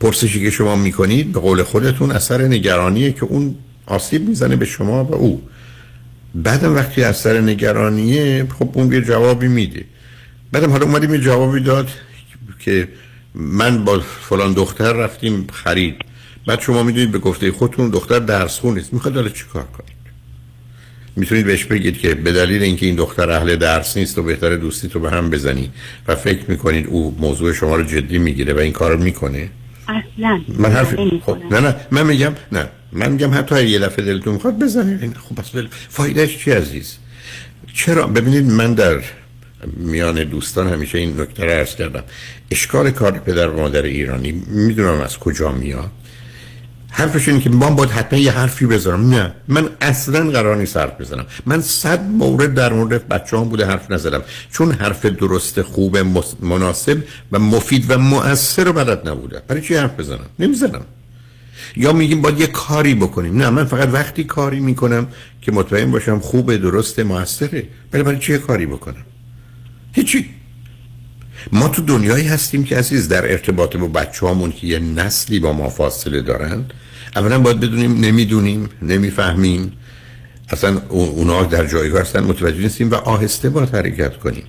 [0.00, 3.54] پرسشی که شما می‌کنید به قول خودتون اثر نگرانیه که اون
[3.86, 5.42] آسیب می‌زنه به شما و او.
[6.34, 9.84] بعدم وقتی اثر نگرانیه خب اون یه جوابی میده.
[10.52, 11.88] بعدم حالا اومدیم یه جوابی داد
[12.58, 12.88] که
[13.34, 15.96] من با فلان دختر رفتیم خرید.
[16.46, 18.92] بعد شما می‌دونید به گفته خودتون دختر درس خون نیست.
[18.92, 19.94] می‌خواد حالا چیکار کنید؟
[21.16, 24.88] می‌تونید بهش بگید که به دلیل اینکه این دختر اهل درس نیست و بهتر دوستی
[24.88, 25.70] تو به هم بزنی
[26.08, 29.48] و فکر می‌کنید او موضوع شما رو جدی می‌گیره و این کار رو می‌کنه؟
[29.88, 30.40] اصلا.
[30.58, 30.94] من حرف.
[31.26, 31.76] خب نه نه.
[31.90, 32.68] من میگم نه.
[32.94, 35.16] من میگم حتی یه دفعه دلتون می‌خواد بزنید.
[35.16, 35.66] خب بس بل...
[35.88, 36.96] فایدهش چی عزیز؟
[37.74, 39.02] چرا؟ ببینید من در
[39.76, 42.02] میان دوستان همیشه این نکته رو عرض کردم.
[42.50, 45.90] اشکال کار پدر و مادر ایرانی می‌دونم از کجا میاد.
[46.90, 49.10] حرفش اینه که ما باید حتما یه حرفی بذارم.
[49.10, 51.26] نه من اصلا قرار نیست حرف بزنم.
[51.46, 54.22] من صد مورد در مورد بچه هم بوده حرف نزدم.
[54.52, 55.98] چون حرف درست خوب
[56.40, 56.98] مناسب
[57.32, 59.42] و مفید و مؤثر رو بلد نبوده.
[59.48, 60.84] برای چی حرف بزنم؟ نمی‌زنم.
[61.76, 63.36] یا میگیم باید یه کاری بکنیم.
[63.36, 65.08] نه من فقط وقتی کاری می‌کنم
[65.42, 69.04] که مطمئن باشم خوبه درسته موثره برای چی یه کاری بکنم؟
[69.92, 70.30] هیچی.
[71.52, 75.52] ما تو دنیایی هستیم که عزیز در ارتباط با بچه هامون که یه نسلی با
[75.52, 76.64] ما فاصله دارن
[77.16, 79.72] اولا باید بدونیم نمی‌دونیم نمی‌فهمیم.
[80.48, 84.44] اصلا او- اونا در جایگاه هستن متوجه نیستیم و آهسته باید حرکت کنیم.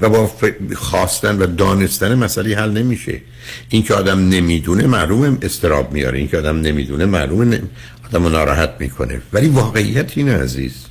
[0.00, 3.20] و با ف- خواستن و دانستن مسئله حل نمیشه.
[3.68, 6.18] این که آدم نمی‌دونه معلومه استراب میاره.
[6.18, 7.62] این که آدم نمی‌دونه معلومه
[8.06, 9.20] آدم ناراحت می‌کنه.
[9.32, 10.86] ولی واقعیت اینه عزیز.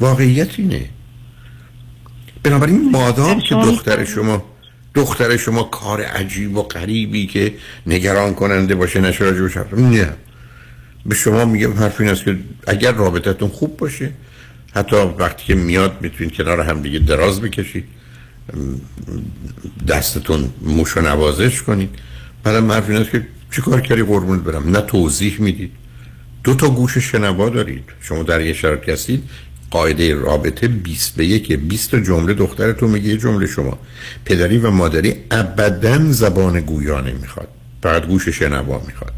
[0.00, 0.84] واقعیت اینه.
[2.42, 4.44] بنابراین مادام که دختر شما
[4.94, 7.54] دختر شما کار عجیب و غریبی که
[7.86, 10.12] نگران کننده باشه نشه راجبش نه.
[11.06, 14.10] به شما میگم حرف این است که اگر رابطتون خوب باشه
[14.74, 17.84] حتی وقتی که میاد می‌تونید کنار هم دیگه دراز بکشید.
[19.88, 21.90] دستتون موش نوازش کنید.
[22.44, 24.70] بعدم حرف این که چه کار کردی؟ قربونت برم.
[24.70, 25.72] نه توضیح می‌دید.
[26.44, 27.84] دو تا گوش شنوا دارید.
[28.00, 29.22] شما در یه شرایطی هستید.
[29.70, 33.78] قاعده رابطه 20 به یک 20 تا جمله دخترتون میگه یه جمله شما.
[34.24, 37.48] پدری و مادری ابدا زبان گویا نمی‌خواد
[37.82, 39.12] فقط گوش شنوا می‌خواد.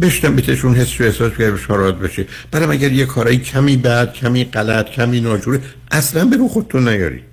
[0.00, 2.26] بشتم بهتشون حس و احساس که شما راحت بشه.
[2.50, 5.60] بعدم اگر یه کارایی کمی بد کمی غلط کمی ناجوره
[5.90, 7.27] اصلا به رو خودتون نیارید.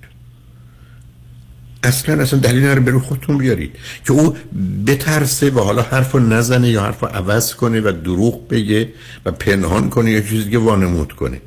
[1.86, 3.76] اصلا اصلا دلیل نداره به رو خودتون بیارید.
[4.04, 4.36] که او
[4.86, 8.88] بترسه و حالا حرف رو نزنه یا حرف رو عوض کنه و دروغ بگه
[9.24, 11.40] و پنهان کنه یا چیزی که وانمود کنه.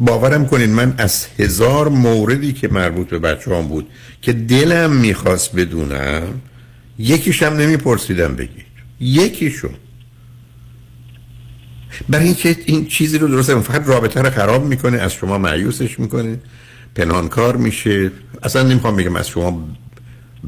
[0.00, 3.86] باورم کنین من از هزار موردی که مربوط به بچه هم بود
[4.22, 6.40] که دلم می‌خواست بدونم
[6.98, 8.70] یکیشم نمیپرسیدم بگید.
[9.00, 9.70] یکیشون
[12.08, 16.38] برای اینکه این چیزی رو درسته فقط رابطه رو خراب می‌کنه از شما معیوسش می‌کنه.
[16.94, 18.10] پنهانکار میشه.
[18.42, 19.68] اصلا نمی‌خوام بگم از شما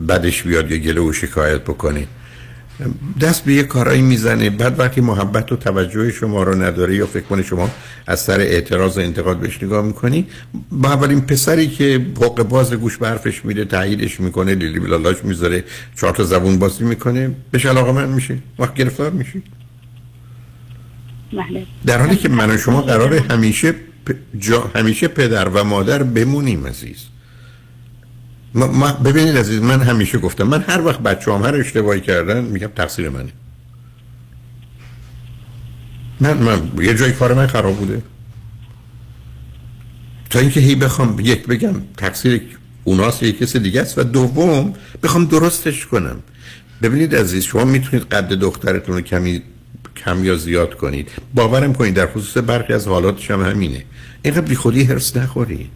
[0.08, 2.06] بدش بیاد یا گله و شکایت بکنه.
[3.20, 4.50] دست به یه کارایی می‌زنه.
[4.50, 7.70] بعد وقتی محبت و توجه شما رو نداره یا فکر کنه شما
[8.06, 10.26] از سر اعتراض و انتقاد بهش نگاه می‌کنی
[10.72, 15.64] با اولین پسری که حق باز گوش به حرفش میده تاییدش می‌کنه لیلی بلالاش می‌ذاره
[15.96, 18.38] چهار تا زبون بازی می‌کنه بهش علاقه من میشه.
[18.58, 19.42] وقت گرفتار میشی.
[21.32, 21.66] بله.
[21.86, 23.74] در حالی که من و شما قرار همیشه.
[24.38, 24.70] جا...
[24.74, 26.96] همیشه پدر و مادر بمونیم عزیز.
[28.54, 28.66] ما...
[28.66, 28.92] ما...
[28.92, 33.08] ببینید عزیز من همیشه گفتم من هر وقت بچه هم هر اشتباهی کردن میگم تقصیر
[33.08, 33.32] منه.
[36.20, 38.02] من, من یه جای کار من خراب بوده.
[40.30, 42.42] تا اینکه هی بخوام یک بگم تقصیر
[42.84, 46.16] اوناست یک کسی دیگه است و دوم بخوام درستش کنم.
[46.82, 49.42] ببینید عزیز شما می‌تونید قد دخترتون رو کمی
[49.96, 51.08] کم یا زیاد کنید.
[51.34, 53.84] باورم کنید در خصوص برخی از حالاتش هم همینه.
[54.22, 55.70] اینقدر بی خودی هرس نخورید.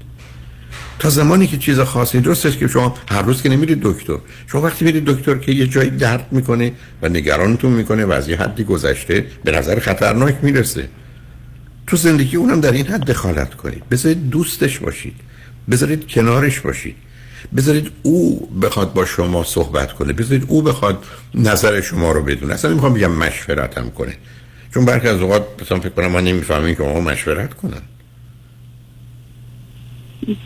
[0.98, 4.18] تا زمانی که چیز خاصی درست که شما هر روز که نمیرید دکتر.
[4.46, 8.36] شما وقتی میرید دکتر که یه جایی درد می‌کنه و نگرانتون می‌کنه و از یه
[8.36, 10.88] حدی گذشته به نظر خطرناک می‌رسه.
[11.86, 13.88] تو زندگی اونم در این حد دخالت کنید.
[13.88, 15.14] بذارید دوستش باشید.
[15.70, 16.96] بذارید کنارش باشید.
[17.56, 20.12] بذارید او بخواد با شما صحبت کنه.
[20.12, 21.04] بذارید او بخواد
[21.34, 22.54] نظر شما رو بدونه.
[22.54, 24.14] اصلا نمی‌خوام بگم مشورتم کنه.
[24.74, 27.82] چون برخی از اوقات مثلا فکر کنم من نمی‌فهمم که ما مشورت کنن.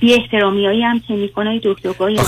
[0.01, 2.19] بی احترامی هایی هم که می‌کنه دکتر گاهی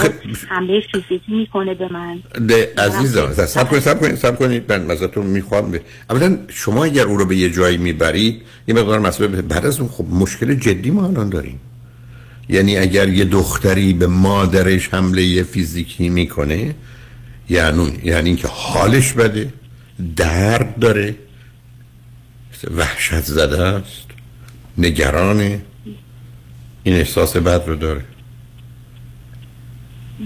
[0.48, 2.22] حمله فیزیکی می‌کنه به من.
[2.48, 4.72] ده عزیزم سب کنید سب کنید سب کنید.
[4.72, 8.98] من ازتون می‌خوام به اولا شما اگر او رو به یه جایی می‌برید یه مقدار
[8.98, 11.61] مسئله بعد از اون خب مشکل جدی ما الان داریم.
[12.48, 16.74] یعنی اگر یه دختری به مادرش حمله فیزیکی می‌کنه
[17.48, 19.52] یعنی یعنی اینکه حالش بده
[20.16, 21.14] درد داره
[22.76, 24.07] وحشت زده است
[24.78, 25.61] نگرانه.
[26.84, 28.04] این احساس بد رو داره.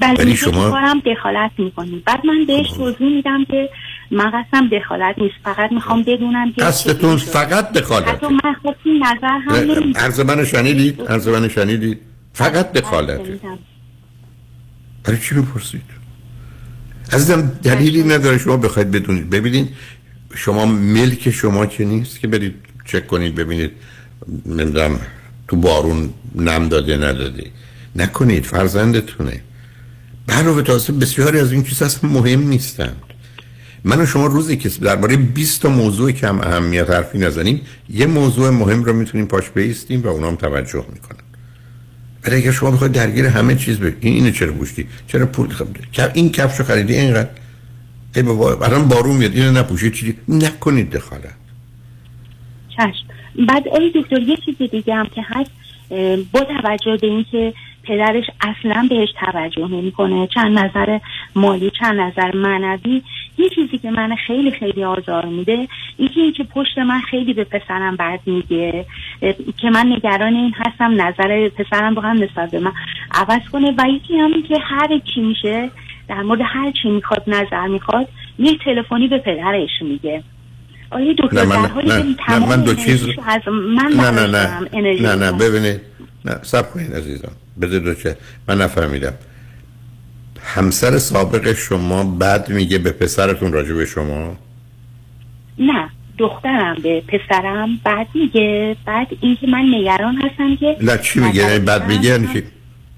[0.00, 3.70] بله ولی شما کارم دخالت می‌کنیم بعد من بهش توضیح میدم که
[4.10, 5.34] من قصدم دخالت نیست.
[5.44, 8.08] فقط می‌خوام بدونم که قصدتون فقط دخالت.
[8.08, 11.98] حتی من خود نظر هم عرض من شنیدید؟ عرض من شنیدید؟
[12.32, 13.40] فقط دخالته.
[15.04, 15.82] برای چی بپرسید
[17.12, 19.30] عزیزم دلیلی نداره شما بخواید بدونید.
[19.30, 19.68] ببینید
[20.34, 23.70] شما ملک شما که نیست که برید چک کنید ببینید
[24.46, 25.00] نمی‌دونم
[25.48, 27.50] تو بارون نم داده نداده.
[27.96, 29.40] نکنید فرزندتونه.
[30.28, 33.02] علاوه تازه بسیاری از این چیز اصلا مهم نیستند
[33.84, 38.50] من و شما روزی که درباره 20 تا موضوع کم اهمیت حرفی نزنیم یه موضوع
[38.50, 41.18] مهم رو می‌تونیم پاش بیستیم و اونام توجه می‌کنن.
[42.24, 45.66] ولی اگر شما بخواید درگیر همه چیز بگید این اینو چرا پوشیدی چرا پول خب
[46.14, 47.28] این کفشو خریدی اینقدر؟
[48.16, 51.34] ای بابا بارون میاد اینو نپوشید چیزی نکنید دخالت.
[52.76, 53.06] چشم.
[53.48, 55.50] بعد ای دکتر یه چیز دیگه هم که هست.
[56.32, 60.98] با توجه به اینکه پدرش اصلا بهش توجه نمی‌کنه چند نظر
[61.36, 63.02] مالی چند نظر معنوی
[63.38, 67.96] یه چیزی که من خیلی خیلی آزار میده اینکه اینکه پشت من خیلی به پسرم
[67.96, 68.84] بد میگه
[69.56, 72.72] که من نگران این هستم نظر پسرم با هم نسبت به من
[73.10, 75.70] عوض کنه و یکی هم که هر چی میشه
[76.08, 78.08] در مورد هر چی می‌خواد نظر می‌خواد
[78.38, 80.22] یه تلفنی به پدرش میگه.
[80.90, 84.26] آیا دکتر من در حالی نه, که نه من دو چیز از من نه نه
[84.26, 85.32] نه انرژی نه نه.
[85.32, 85.80] ببینید
[86.24, 87.32] نه سب کنید عزیزم
[87.62, 88.16] بذار دو چه
[88.48, 89.12] من نفهمیدم.
[90.42, 94.36] همسر سابق شما بد میگه به پسرتون راجع به شما؟
[95.58, 101.42] نه دخترم به پسرم بعد میگه بعد اینکه من نگران هستم که نه چی میگه؟
[101.42, 102.42] یعنی بد میگه یعنی که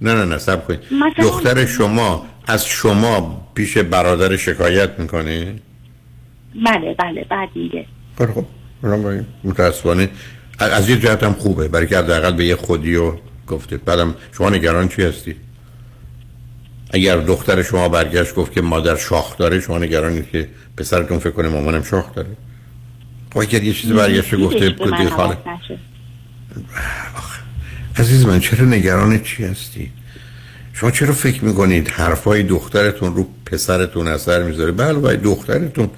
[0.00, 0.80] نه نه نه سب کنید.
[1.18, 5.54] دختر شما از شما پیش برادر شکایت می‌کنه
[6.54, 7.86] بله بله بعد میگه.
[8.18, 8.44] خب.
[8.82, 10.08] خب متاسفانه
[10.58, 11.68] از- یه جهت هم خوبه.
[11.68, 13.76] برای که حداقل به یه خودی رو گفته.
[13.76, 15.36] بعدم شما نگران چی هستی؟
[16.90, 21.48] اگر دختر شما برگشت گفت که مادر شاخ داره شما نگرانید که پسرتون فکر کنه
[21.48, 22.28] مامانم شاخ داره؟
[23.32, 25.36] خب اگر یه چیزی برگشت گفته کدی خاله.
[27.96, 29.90] عزیز من چرا نگران چی هستی؟
[30.72, 35.90] شما چرا فکر می‌کنید حرفای دخترتون رو پسرتون اثر می‌ذاره؟ بله دخترتون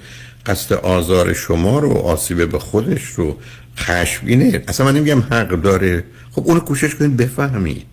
[0.45, 3.37] قصد آزار شما رو آسیب به خودش رو
[3.77, 4.63] خشمگینه.
[4.67, 6.03] اصلا من نمیگم حق داره.
[6.31, 7.85] خب اونو کوشش کنید بفهمید.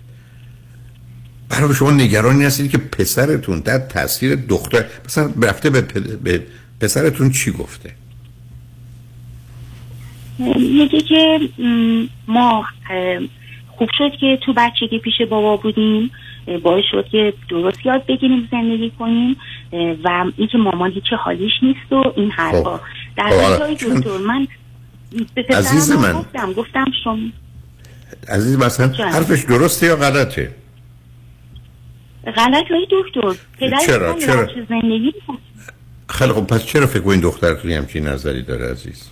[1.48, 5.80] برای شما نگرانی هستید که پسرتون در تاثیر دختر مثلا رفته به,
[6.22, 6.46] به
[6.80, 7.94] پسرتون چی گفته؟
[10.38, 11.40] میگه که
[12.28, 12.64] ما
[13.76, 16.10] خوب شد که تو بچگی پیش بابا بودیم.
[16.62, 19.36] باعث شد که درست یاد بگیریم زندگی کنیم
[20.04, 22.80] و اینکه مامان هیچ حالیش نیست و این حرفا
[23.16, 24.46] در خب، حالا جای دکتر من
[25.50, 26.12] عزیز من.
[26.12, 27.18] گفتم گفتم شما
[28.28, 28.88] عزیز مثلا.
[28.88, 30.54] حرفش درسته یا غلطه
[32.36, 35.14] غلط های دکتر پدرش چرا؟ چرا؟ زندگی.
[36.08, 39.10] خیلی خب پس چرا فکر کنید دخترتون یه همچین نظری داره عزیز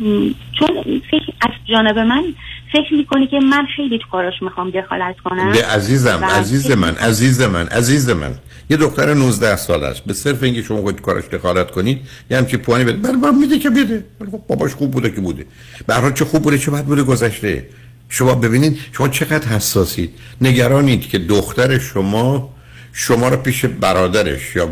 [0.00, 2.24] م، چون فکر از جانب من
[2.72, 7.40] فکر می‌کنی که من خیلی تو کاراش می‌خوام دخالت کنم؟ به عزیزم عزیز من عزیز
[7.40, 8.34] من عزیز من.
[8.70, 12.00] یه دختر 19 سال است به صرف اینکه شما خود کارش دخالت کنید
[12.30, 12.96] یه همچی پوانی بده.
[12.96, 14.04] بله بله میده که بده.
[14.32, 15.46] خب باباش خوب بوده که بوده.
[15.86, 17.68] به هر چه خوب بوده چه بد بوده گذشته.
[18.08, 20.10] شما ببینید شما چقدر حساسید.
[20.40, 22.54] نگرانید که دختر شما
[22.92, 24.68] شما رو پیش برادرش یا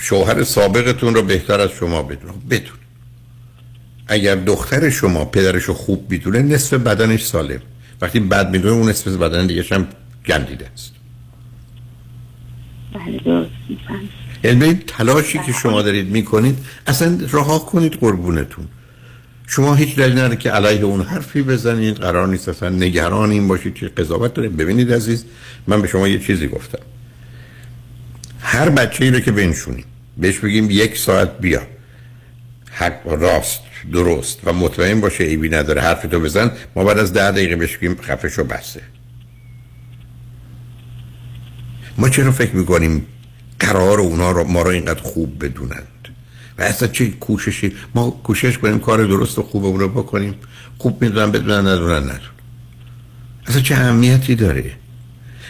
[0.00, 2.83] شوهر سابقتون رو بهتر از شما بدونه خب بدون.
[4.08, 7.60] اگر دختر شما پدرش رو خوب می‌دونه نصف بدنش سالم.
[8.00, 9.86] وقتی بد می‌دونه اون نصف بدن دیگه هم
[10.26, 10.92] گندیده است.
[12.94, 13.46] بله
[14.42, 18.68] این تلاشی که شما دارید می‌کنید اصلا رها کنید قربونتون.
[19.46, 21.96] شما هیچ دلیل نداره که علیه اون حرفی بزنید.
[21.96, 25.24] قرار نیست اصلا نگران این باشید که قضاوت داره ببینید عزیز
[25.66, 26.78] من به شما یه چیزی گفتم.
[28.40, 29.84] هر بچه ای رو که بنشونیم
[30.16, 31.62] بهش بگیم یک ساعت بیا.
[32.70, 33.60] حق راست.
[33.92, 35.80] درست و مطمئن باشه ایبی نداره.
[35.80, 36.50] حرف تو بزن.
[36.76, 38.80] ما بعد از ده دقیقه بهش بگیم خفه شو بسته.
[41.98, 43.06] ما چرا فکر می‌کنیم
[43.58, 45.88] قرار اونا رو ما رو اینقدر خوب بدونند؟
[46.58, 50.34] و اصلا چه کوششی؟ ما کوشش کنیم کار درست و خوب اون رو بکنیم.
[50.78, 52.20] خوب می‌دونن بدونن ندونن ندونن.
[53.46, 54.72] اصلا چه اهمیتی داره؟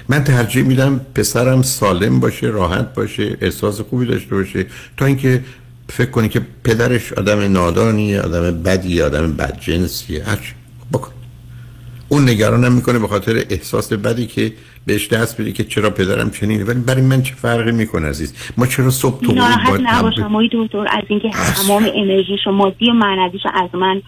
[0.09, 4.67] من ترجیح میدم پسرم سالم باشه راحت باشه احساس خوبی داشته باشه
[4.97, 5.45] تا اینکه
[5.89, 11.11] فکر کنی که پدرش آدم نادانیه آدم بدی آدم بدجنسیه هرچی خب بکن.
[12.09, 14.53] اون نگرانم می‌کنه به خاطر احساس بدی که
[14.87, 16.65] بهش دست بده که چرا پدرم چنینه.
[16.65, 20.79] ولی برای من چه فرقی می‌کنه عزیز؟ ما چرا صبح تو ناراحت نباشم آقای دکتر
[20.79, 24.03] از اینکه تمام انرژیش و مادی و معنویش از من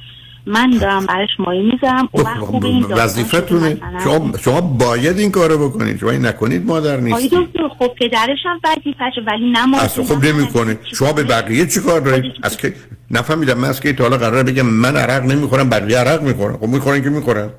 [0.47, 2.09] من دارم براش مایه می‌ذارم.
[2.15, 3.77] و وقت خوب این وظیفتونه.
[4.05, 5.99] شما شما باید این کارو بکنید.
[6.01, 10.05] شما این نکنید مادر آقای نیستید دکتر خب پدرش هم وظیفشه ولی نه ما اصلا
[10.05, 10.79] خب نمی‌کنه.
[10.93, 12.75] شما به بقیه چی کار دارید؟ از که
[13.11, 13.59] نفهمیدم.
[13.59, 16.57] من از که تا حالا قراره بگم من عرق نمی‌خورم بقیه عرق می‌خورن.
[16.57, 17.51] خب می‌خورن که می‌خورن.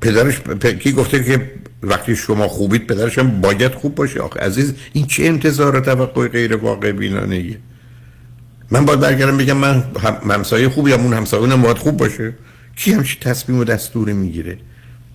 [0.00, 0.66] پدرش پ...
[0.66, 1.50] کی گفته که
[1.82, 4.40] وقتی شما خوبید پدرش هم باید خوب باشه آخه.
[4.40, 7.58] عزیز این چه انتظار توقع غیر واقع بینانه
[8.70, 10.30] من باید برگردم بگم من هم...
[10.30, 12.34] همسایه خوبی هم اون همسایه هم باید خوب باشه.
[12.76, 14.58] کی همچی تصمیم و دستور می‌گیره؟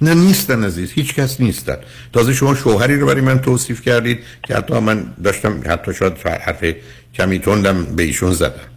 [0.02, 1.78] نه نیستن عزیز هیچ کس نیستن.
[2.14, 6.66] تازه شما شوهری رو برای من توصیف کردید که حتی من داشتم حتی شاید حرف
[7.14, 8.70] کمی تندم به ایشون زدم.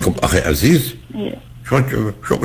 [0.00, 0.92] خب آخه عزیز
[1.64, 1.84] شما,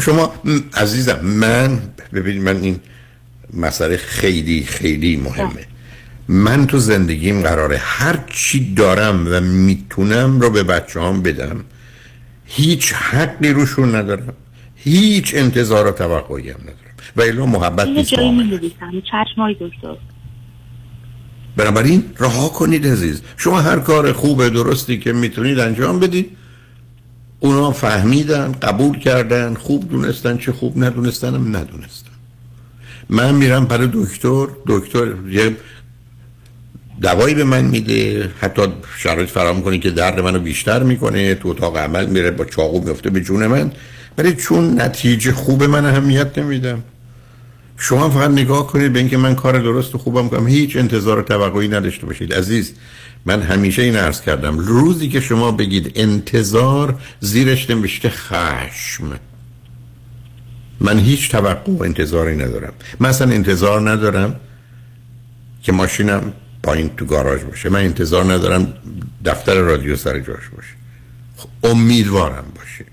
[0.01, 0.34] شما,
[0.74, 1.82] عزیزم من
[2.14, 2.80] ببینید من این
[3.53, 5.71] مسئله خیلی خیلی مهمه.
[6.28, 11.64] من تو زندگیم قراره هر چی دارم و می‌تونم رو به بچه هم بدم.
[12.46, 14.34] هیچ حقی روشون ندارم.
[14.76, 16.78] هیچ انتظار و توقعی هم ندارم.
[17.16, 18.44] و الا محبت نیست جایی با من.
[18.44, 18.92] می‌نویسم.
[19.02, 19.96] چشم های دکتر.
[21.58, 23.22] بنابراین رها کنید عزیز.
[23.38, 26.38] شما هر کار خوب درستی که می‌تونید انجام بدید.
[27.40, 32.12] اونا فهمیدن قبول کردن خوب دونستن چه خوب ندونستن هم ندونستن
[33.10, 34.48] من میرم برای دکتر.
[34.68, 35.58] دکتر یه
[37.02, 38.62] دوایی به من میده حتی
[38.97, 43.10] شرایط فراهم کنی که درد منو بیشتر می‌کنه تو اتاق عمل میره با چاقو میفته
[43.10, 43.72] به جون من.
[44.18, 46.84] ولی چون نتیجه خوب من اهمیت نمیدم.
[47.78, 50.47] شما فقط نگاه کنید به اینکه من کار درست و خوبم کنم.
[50.47, 52.34] هیچ انتظار و توقعی نداشته باشید.
[52.34, 52.74] عزیز
[53.26, 54.58] من همیشه این عرض کردم.
[54.58, 59.20] روزی که شما بگید انتظار زیرش نمیشته خشم.
[60.80, 62.74] من هیچ توقع و انتظاری ندارم.
[62.99, 64.36] من اصلا انتظار ندارم
[65.64, 66.34] که ماشینم
[66.64, 67.70] پایین تو گاراژ باشه.
[67.70, 68.74] من انتظار ندارم
[69.26, 70.74] دفتر رادیو سر جاش باشه.
[71.38, 72.86] خب، امیدوارم باشه.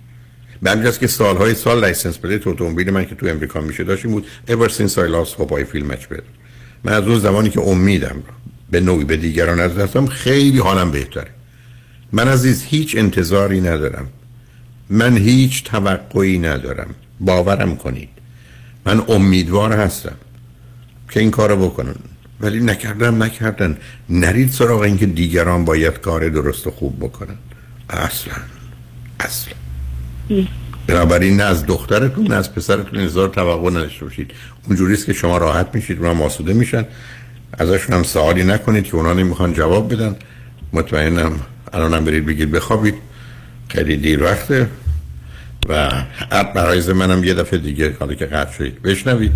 [0.62, 4.26] به همجاست که سالهای سال license plate اتومبیل من که تو امریکا میشه داشتیم بود
[4.48, 6.32] ever since I lost hope I feel much better.
[6.84, 8.22] من از اون زمانی که امیدم
[8.70, 11.30] به نوعی به دیگران از دستم خیلی حالم بهتره.
[12.12, 14.08] من عزیز هیچ انتظاری ندارم.
[14.90, 16.94] من هیچ توقعی ندارم.
[17.20, 18.08] باورم کنید.
[18.86, 20.16] من امیدوار هستم
[21.10, 21.94] که این کارو بکنن.
[22.40, 23.76] ولی نکردم نکردن.
[24.08, 27.36] نرید سراغ اینکه دیگران باید کار درست و خوب بکنن.
[27.90, 28.34] اصلا.
[29.20, 29.54] اصلا.
[30.86, 34.30] بنابراین نه از دخترتون نه از پسرتون انتظار توقع نداشته باشید.
[34.66, 36.84] اونجوریست که شما راحت میشید اونا ماسوده میشن.
[37.52, 40.16] ازشون هم سوالی نکنید که اونا نمی‌خوان جواب بدن.
[40.72, 41.32] مطمئنم
[41.72, 42.94] الانم برید بگید بخوابید.
[43.68, 44.68] خیلی دیر وقته.
[45.68, 45.90] و
[46.54, 49.32] برای منم یه دفعه دیگه حالا که قطع شدید بشنوید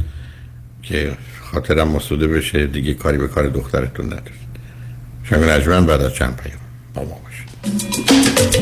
[0.82, 1.12] که
[1.53, 4.53] خاطرم مسوده بشه دیگه کاری به کار دخترتون ندارید.
[5.24, 6.59] شنگ نجمن بعد از چند پیام
[6.94, 8.61] با ما باشید.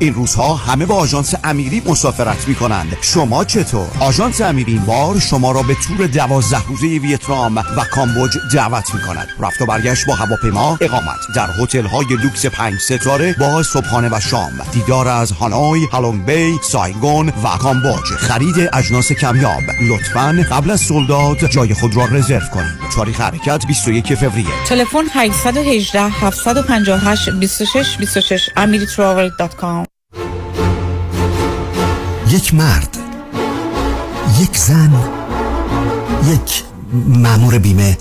[0.00, 5.18] این روزها همه با آژانس امیری مسافرت می کنند شما چطور؟ آژانس امیری این بار
[5.18, 10.06] شما را به تور دوازده روزه ویتنام و کامبوج دعوت می کند رفت و برگشت
[10.06, 11.18] با هواپیما اقامت.
[11.34, 14.52] در هتل های لوکس پنج ستاره با صبحانه و شام.
[14.72, 18.04] دیدار از هانوی، هالونگ بی، سایگون و کامبوج.
[18.18, 19.62] خرید اجناس کمیاب.
[19.88, 22.78] لطفا قبل از sold out جای خود را رزرو کنید.
[22.94, 24.64] تاریخ حرکت 21 فوریه.
[24.66, 29.79] تلفن 818 758 26 26 amiritravel.com
[32.30, 32.98] یک مرد
[34.40, 35.10] یک زن
[36.24, 36.62] یک
[36.92, 37.98] مامور بیمه.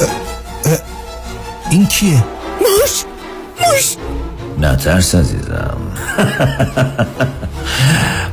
[0.00, 0.08] اه،
[0.72, 0.78] اه،
[1.70, 2.24] این کیه؟
[2.60, 3.04] موش
[3.60, 3.96] موش.
[4.58, 5.78] نترس عزیزم.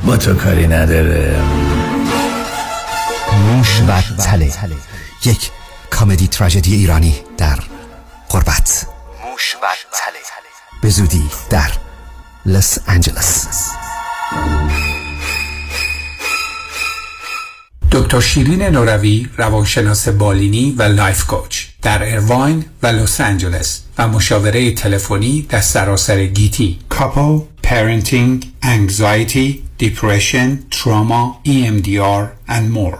[0.06, 1.42] با تو کاری نداره.
[3.32, 4.52] موش و تله.
[5.24, 5.50] یک
[5.90, 7.58] کامدی تراژدی ایرانی در
[8.28, 8.86] قربت
[9.24, 10.18] موش و تله.
[10.82, 11.70] به زودی در
[12.46, 13.46] لس انجلس
[17.92, 24.74] دکتر شیرین نوروی روانشناس بالینی و life coach در ارواین و لس آنجلس و مشاوره
[24.74, 26.78] تلفنی در سراسر گیتی.
[26.88, 29.48] couple parenting anxiety
[29.82, 32.98] depression trauma EMDR and more.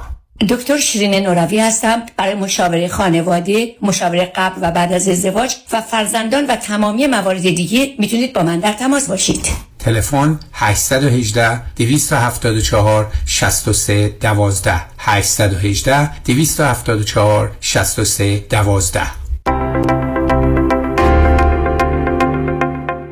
[0.49, 2.03] دکتر شیرین نوروی هستم.
[2.17, 7.95] برای مشاوره خانواده، مشاوره قبل و بعد از ازدواج و فرزندان و تمامی موارد دیگه
[7.99, 9.70] می‌تونید با من در تماس باشید.
[9.81, 19.21] تلفن 818 274 63 12 818 274 63 12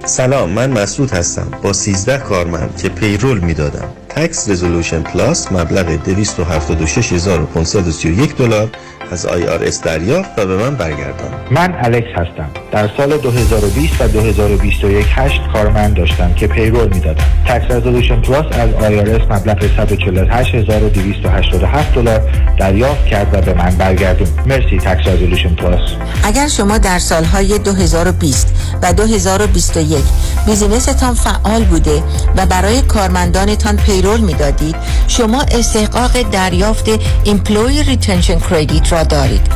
[0.04, 1.50] سلام من مسعود هستم.
[1.62, 3.88] با 13 کارمند که payroll می‌دادم.
[4.18, 8.68] Tax Resolution Plus مبلغ 276531 دلار
[9.10, 11.30] از IRS دریافت و به من برگردان.
[11.50, 12.50] من الکس هستم.
[12.72, 17.24] در سال 2020 و 2021 هشت کارمند داشتم که payroll می‌دادم.
[17.46, 22.20] Tax Resolution Plus از IRS مبلغ 148287 دلار
[22.58, 24.28] دریافت کرد و به من برگردون.
[24.46, 25.90] مرسی Tax Resolution Plus
[26.22, 30.04] اگر شما در سالهای 2020 و 2021
[30.46, 32.02] business تان فعال بوده
[32.36, 34.76] و برای کارمندانتان payroll می‌دادید
[35.08, 36.84] شما استحقاق دریافت
[37.24, 39.46] Employee Retention Credit را دارید.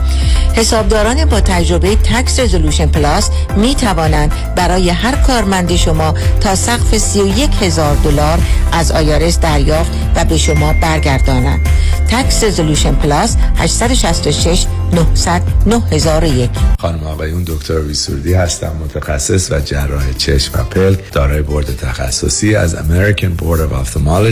[0.57, 7.51] حسابداران با تجربه Tax Resolution Plus می توانند برای هر کارمند شما تا سقف 31
[7.61, 8.39] هزار دلار
[8.73, 11.69] از IRS دریافت و به شما برگردانند.
[12.09, 20.61] Tax Resolution Plus 866 900 9001 خانم آقایون دکتر ویسوردی هستم متخصص و جراح چشم
[20.61, 24.32] و پلک دارای board تخصصی از American Board of Ophthalmology.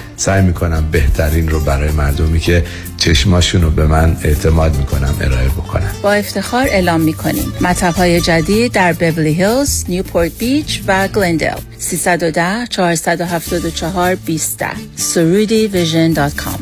[0.17, 2.63] سعی می‌کنم بهترین رو برای مردمی که
[2.97, 7.53] چشماشون رو به من اعتماد می‌کنم ارائه بکنم با افتخار اعلام می‌کنیم.
[7.61, 16.13] مطب های جدید در بورلی هیلز، نیوپورت بیچ و گلندل 310 474 20 سرودی vision
[16.13, 16.59] dot com.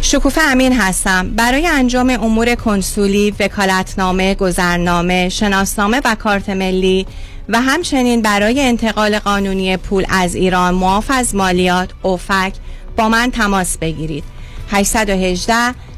[0.00, 1.30] شکوفه امین هستم.
[1.36, 7.06] برای انجام امور کنسولی، وکالتنامه، گذرنامه، شناسنامه و کارت ملی
[7.48, 12.52] و همچنین برای انتقال قانونی پول از ایران معاف از مالیات OFAC
[12.96, 14.24] با من تماس بگیرید.
[14.70, 15.54] 818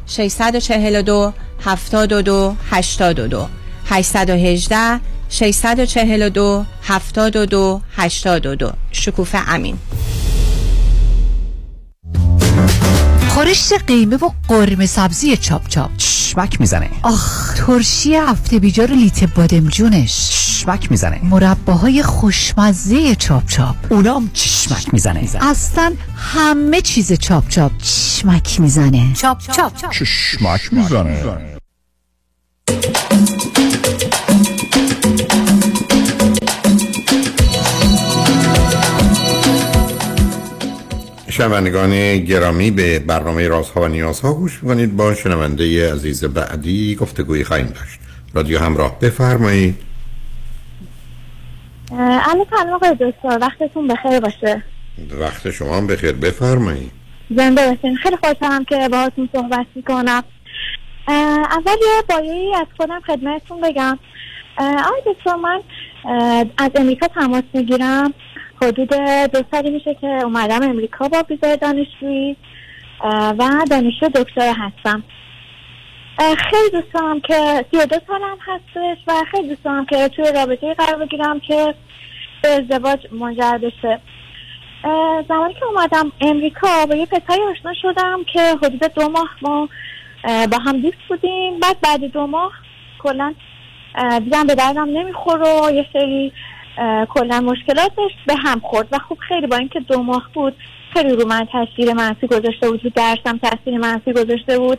[0.06, 1.32] 642
[1.64, 3.48] 72 82
[3.86, 9.78] 818 642 72 82 شکوفه امین.
[13.44, 15.96] خورشت قیمه و قرمه سبزی چاپ چاپ.
[15.96, 16.90] چشمک می‌زنه.
[17.02, 21.20] آخ ترشی هفته بیجار لیت بادمجونش چشمک می‌زنه.
[21.24, 23.76] مرباهای خوشمزه چاپ چاپ.
[23.90, 25.28] اونام چشمک می‌زنه.
[25.40, 27.72] اصلا همه چیز چاپ چاپ.
[27.78, 29.12] چشمک می‌زنه.
[29.14, 29.90] چاپ چاپ.
[29.90, 31.53] چشمک می‌زنه.
[41.34, 44.96] شنوندگان گرامی به برنامه رازها و نیازها گوش می‌کنید.
[44.96, 47.98] با شنونده عزیز بعدی گفتگوی خواهیم داشت.
[48.34, 49.78] رادیو همراه بفرمایید.
[51.90, 54.62] الو سلام آقای دکتر وقتتون بخیر باشه.
[55.20, 56.12] وقت شما هم بخیر.
[56.12, 56.90] بفرمایید.
[57.36, 57.96] زنده باشین.
[57.96, 60.22] خیلی خوشحالم که باهاتون صحبت می‌کنم.
[61.08, 63.98] اول یه بایه از خودم خدمتتون بگم.
[64.58, 65.60] آقای دکتر من
[66.58, 68.14] از امریکا تماس می‌گیرم.
[68.64, 68.88] حدود
[69.32, 72.36] دو سالی میشه که اومدم امریکا با ویزای دانشجویی
[73.38, 75.02] و دانشجو دکتر هستم.
[76.18, 80.96] خیلی دوست که سی و دو سالم هستش و خیلی دوست که توی رابطه قرار
[80.96, 81.74] بگیرم که
[82.42, 84.00] به ازدواج منجر بشه.
[85.28, 89.68] زمانی که اومدم امریکا با یه پسری آشنا شدم که حدود دو ماه ما
[90.24, 91.60] با هم دوست بودیم.
[91.60, 92.52] بعد بعد دو ماه
[92.98, 93.34] کلا
[94.18, 96.32] دیدم به دردم نمیخور و یه سری
[97.08, 98.88] کلا مشکلات داشت به هم خورد.
[98.92, 100.56] و خب خیلی با اینکه دو ماه بود
[100.94, 104.78] خیلی رو من تاثیر منفی گذاشته بود رو درسم تاثیر منفی گذاشته بود.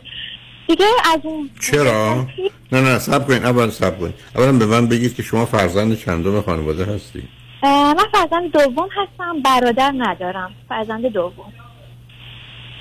[0.68, 0.84] دیگه
[1.14, 2.26] از اون چرا؟
[2.72, 6.40] نه نه سب کنید اول سب کنید اولا به من بگید که شما فرزند چندم
[6.40, 7.22] خانواده هستی؟
[7.62, 10.54] من فرزند دوم هستم برادر ندارم.
[10.68, 11.52] فرزند دوم.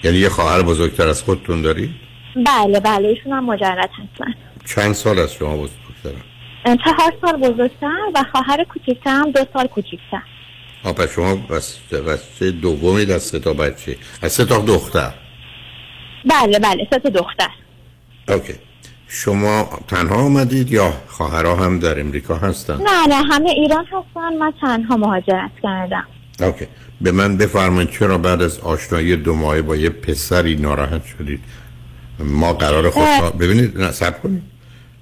[0.04, 1.96] یعنی یه خواهر بزرگتر از خودتون داری؟
[2.46, 3.08] بله بله.
[3.08, 4.34] ایشون هم مجرد هستن.
[4.66, 6.24] چند سال از شما بزرگترم؟
[6.66, 10.22] چهار سال بزرگتر و خواهر کوچکترم دو سال کوچکتر
[10.94, 11.36] پس شما
[11.92, 13.98] بچه دومی از سه تا بچه.
[14.22, 15.14] از سه تا دختر.
[16.26, 17.50] بله بله سه تا دختر.
[18.28, 18.54] اوکی.
[19.08, 24.38] شما تنها آمدید یا خواهرها هم در امریکا هستن؟ نه نه همه ایران هستن.
[24.40, 26.08] من تنها مهاجرت کردم.
[26.40, 26.68] اوکی.
[27.02, 31.40] به من بفرمایید چرا بعد از آشنایی دو ماهه با یه پسری ناراحت شدید؟
[32.20, 34.55] ما قرار خوشحال ببینید نه سب کنید.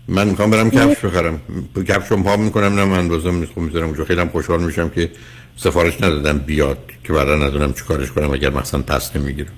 [0.07, 1.41] من می‌خوام برم کفش بخرم.
[1.87, 4.05] کفشم پا می‌کنم نه من روزم می‌خوام می‌ذارم اونجا.
[4.05, 5.11] خیلی خوشحال میشم که
[5.57, 9.51] سفارش ندادم بیاد که بعدا ندونم چیکارش کنم اگر مثلا پس نمی‌گیرم.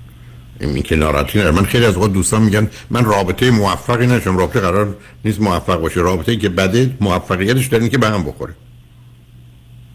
[0.60, 1.54] این که ناراحتی ندارم.
[1.54, 6.00] من خیلی از اوقات دوستان میگن من رابطه موفقی نشم رابطه قرار نیست موفق باشه.
[6.00, 8.54] رابطه که بده موفقیتش دارین که به هم بخوره.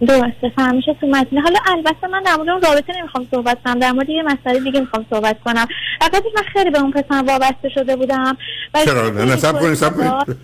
[0.07, 1.37] درسته فهمیشه تو متن.
[1.37, 3.79] حالا البته من در مورد اون رابطه نمی‌خوام صحبت کنم.
[3.79, 5.67] در مورد یه مسئله دیگه می‌خوام صحبت کنم.
[6.01, 8.37] البته من خیلی به اون پسر وابسته شده بودم.
[8.85, 10.37] چرا؟ نه سب کنید سب کنید.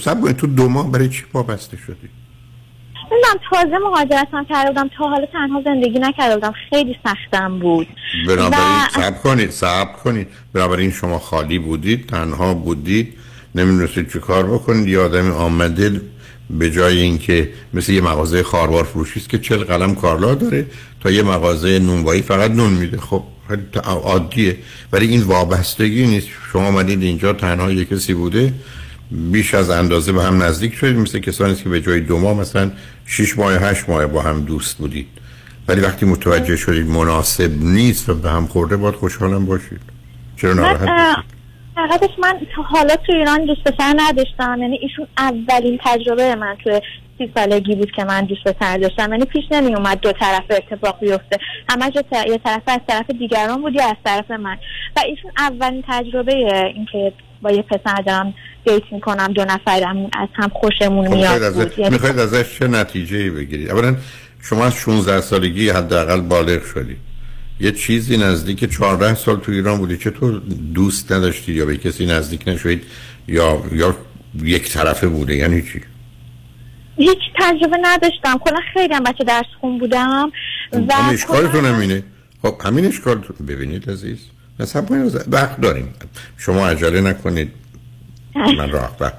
[0.00, 2.08] سب کنید تو دو ماه برای چی وابسته شدی؟
[3.12, 4.90] نمی‌دونم تازه مهاجرتم کرده بودم.
[4.98, 6.54] تا حالا تنها زندگی نکرده بودم.
[6.70, 7.86] خیلی سختم بود.
[8.28, 8.52] بنابراین
[8.96, 9.00] و...
[9.00, 10.28] سب کنید سب کنید.
[10.54, 13.14] بنابراین شما خالی بودید تنها بودید.
[13.54, 14.88] نمی‌دونستید چی کار بکنید.
[14.88, 16.00] یه آدمی آمده
[16.58, 20.66] به جای اینکه مثل یه مغازه خاروار فروشی است که چل قلم کارلا داره
[21.00, 22.98] تا یه مغازه نونوایی فقط نون میده.
[22.98, 24.56] خب خیلی عادیه.
[24.92, 26.28] ولی این وابستگی نیست.
[26.52, 28.52] شما آمدید اینجا تنها یه کسی بوده.
[29.10, 30.96] بیش از اندازه به هم نزدیک شدید.
[30.96, 32.70] مثل کسانی که به جای دو ماه مثلا
[33.06, 35.06] شش ماه هشت ماه با هم دوست بودید.
[35.68, 39.80] ولی وقتی متوجه شدید مناسب نیست و به هم خورده باید خوشحالم باشید.
[40.36, 41.16] چرا ناراحت
[41.86, 44.58] حقیقتش من تا حالا تو ایران دوست پسر نداشتم.
[44.62, 46.80] یعنی ایشون اولین تجربه من تو
[47.18, 49.12] سی سالگی بود که من دوست پسر داشتم.
[49.12, 51.38] یعنی پیش نمی اومد دو طرف اتفاق بیفته.
[51.68, 54.56] همش یه ط- یه طرف از طرف دیگران بود یا از طرف من.
[54.96, 56.34] و ایشون اولین تجربه
[56.74, 57.12] اینکه
[57.42, 61.56] با یه پسر دارم دیت می‌کنم دو نفرم از هم خوشمون خب میاد.
[61.92, 63.96] می‌خواید ازش چه نتیجه بگیرید؟ اولا
[64.42, 66.96] شما از 16 سالگی حداقل بالغ شدی.
[67.60, 69.96] یه چیزی نزدیک 14 سال تو ایران بودی.
[69.96, 70.42] چطور
[70.74, 72.82] دوست نداشتید یا به کسی نزدیک نشوید
[73.28, 73.96] یا یا
[74.42, 75.80] یک طرفه بوده؟ یعنی چی؟
[76.96, 78.38] هیچ تجربه نداشتم.
[78.38, 80.32] کلا خیلی هم بچه درس خون بودم
[80.72, 82.02] و همین کلا- اشکالتون همینه
[82.42, 84.18] خب همین اشکالتون ببینید عزیز.
[84.60, 85.88] مثلا کنید وقت داریم.
[86.36, 87.52] شما عجله نکنید.
[88.58, 89.14] من راه وقت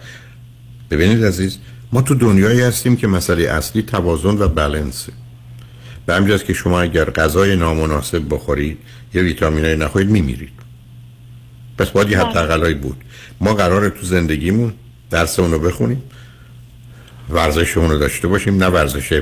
[0.92, 1.58] ببینید عزیز
[1.94, 5.12] ما تو دنیایی هستیم که مسئله اصلی توازن و بلنسه.
[6.12, 8.78] به همجاست که شما اگر غذای نامناسب بخورید
[9.14, 10.52] یه ویتامینای نخورید میمیرید.
[11.78, 12.98] پس باید یه حداقلایی بود.
[13.42, 14.74] ما قراره تو زندگیمون
[15.10, 16.04] درسمون رو بخونیم
[17.30, 19.22] ورزشمون رو داشته باشیم نه ورزش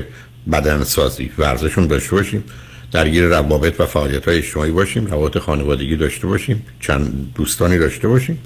[0.52, 2.44] بدن سازی ورزشون داشته باشیم
[2.92, 8.38] درگیر روابط و فعالیت های اجتماعی باشیم روابط خانوادگی داشته باشیم چند دوستانی داشته باشیم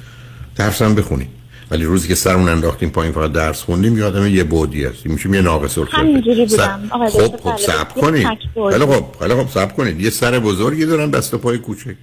[0.56, 1.28] درس هم بخونیم.
[1.70, 5.12] ولی روزی که سرمون انداختیم پایین فقط درس خوندیم یادم یه بودی هستیم.
[5.12, 6.88] میشیم یه ناقص الخلقه همینجوری س- بودم.
[6.90, 7.56] آقای خب خب.
[7.56, 8.26] صبر کنید.
[8.70, 10.00] خیلی خب خیلی خب صبر کنید.
[10.00, 11.96] یه سر بزرگی دارن دست و پای کوچک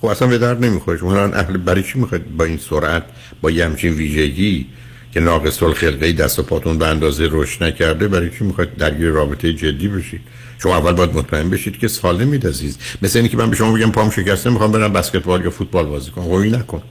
[0.00, 0.98] خب اصلا به درد نمی‌خوره.
[0.98, 3.02] شما الان اهل برای چی می‌خواید با این سرعت
[3.42, 4.66] با یه همچین ویژگی
[5.12, 9.52] که ناقص الخلقه دست و پاتون به اندازه رشد نکرده برای چی می‌خواید درگیر رابطه
[9.52, 10.20] جدی بشید؟
[10.62, 13.90] شما اول باید مطمئن بشید که سالمید عزیز مثل اینی که من به شما بگم
[13.90, 16.24] پام شکسته می‌خوام برم بسکتبال یا فوتبال بازی کنم.
[16.24, 16.82] قوی نکن.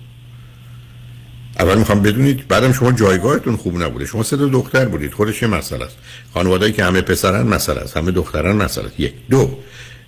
[1.60, 4.06] اول می‌خوام بدونید بعدم شما جایگاهتون خوب نبوده.
[4.06, 5.14] شما سه دختر بودید.
[5.14, 5.98] خودش یه مسئله است.
[6.34, 7.98] خانواده‌ای که همه پسرن مسئله است.
[7.98, 9.00] همه دختران مسئله است.
[9.00, 9.14] یک.
[9.30, 9.58] دو.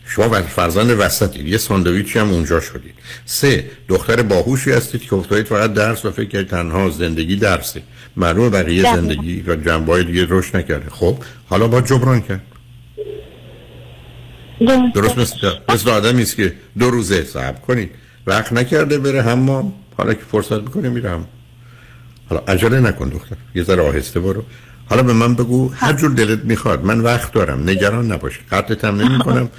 [0.08, 1.48] شما و- فرزند وسطید.
[1.48, 2.94] یه ساندویچی هم اونجا شدید.
[3.26, 3.66] سه.
[3.88, 7.82] دختر باهوشی هستید که افتادید فقط درس و فکر کردید تنها زندگی درسه.
[8.18, 8.96] معلومه بقیه.
[8.96, 10.90] زندگی و جنبه دیگه رشد نکرده.
[10.90, 11.18] خب
[11.50, 12.42] حالا با جبران کرد.
[14.96, 15.36] درست مثل,
[15.70, 17.92] مثل آدمی است که دو روزه صبر کنید.
[18.28, 21.28] وقت نکرده بره حمام حالا که فرصت می‌کنه میره حمام
[22.32, 24.44] حالا عجله نکن دختر یه ذره آهسته برو.
[24.90, 28.40] حالا به من بگو هر جور دلت می‌خواد من وقت دارم نگران نباش.
[28.52, 29.50] قطعت هم نمی کنم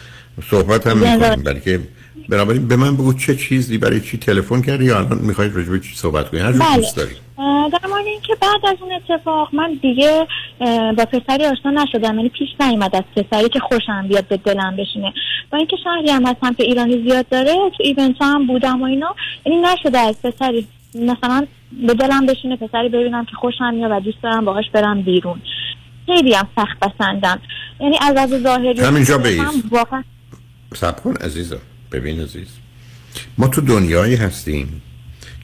[0.51, 1.81] صحبت هم می‌کنم بلکه
[2.29, 5.81] بنابراین به من بگو چه چیزی برای چی تلفن کردی یا الان می‌خواید راجع به
[5.81, 6.77] چی صحبت کنی؟ هر جور بله.
[6.77, 7.14] دوست داری.
[7.73, 10.27] در مورد اینکه بعد از اون اتفاق من دیگه
[10.97, 15.12] با پسری آشنا نشدم یعنی پیش نیومد از پسری که خوشم بیاد به دلم بشینه.
[15.51, 19.14] با اینکه شهری هم هستم که ایرانی زیاد داره تو ایونت هم بودم و اینا
[19.47, 20.66] یعنی نشده از پسری.
[20.95, 21.47] مثلا
[21.87, 25.43] به دلم بشینه پسری ببینم که خوشم میاد و دوست دارم باهاش برم بیرون.
[26.07, 27.41] خیلی هم سخت پسندم
[27.81, 29.64] یعنی از از ظاهری همینجا بایست.
[29.70, 30.05] واقعا
[30.75, 31.61] سب کن عزیزم.
[31.93, 32.49] ببین عزیز.
[33.39, 34.83] ما تو دنیایی هستیم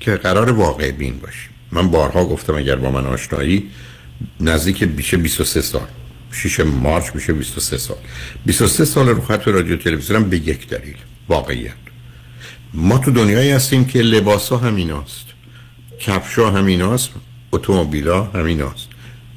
[0.01, 1.51] که قرار واقع بین باشیم.
[1.73, 3.71] من بارها گفتم اگر با من آشنایی
[4.41, 5.87] نزدیک بیشه 23 سال.
[6.33, 7.97] 6 مارچ میشه 23 سال.
[8.47, 10.97] 23 سال رو خط رادیو تلویزیونم به یک دلیل.
[11.29, 11.73] واقعیت.
[12.75, 15.28] ما تو دنیایی هستیم که لباس ها همیناست کفش
[16.07, 17.11] ها همیناست
[17.53, 18.89] اتومبیلا همیناست.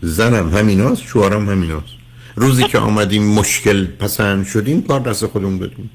[0.02, 1.94] زنم همیناست شوهرم همیناست.
[2.36, 5.90] روزی که آمدیم مشکل پسند شدیم کار دست خودمون بدیم.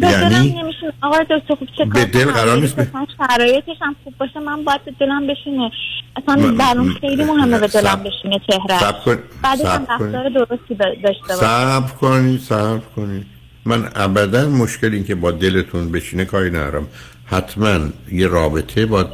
[0.00, 0.56] دلم یعنی
[1.02, 2.76] آقای دکتر خوب چه به دل؟ قرار نیست
[3.18, 5.70] شرایطش هم خوب باشه من باید به دلم بشینه.
[6.16, 9.86] اصلا برام خیلی مهمه به دلم بشینه چهره صبر کن- بعدش هم.
[9.90, 13.26] رفتار درستی داشته باشه صبر کنید صبر کنید
[13.64, 16.86] من ابدا مشکلی که با دلتون بشینه کاری ندارم.
[17.30, 17.78] حتما
[18.12, 19.10] یه رابطه با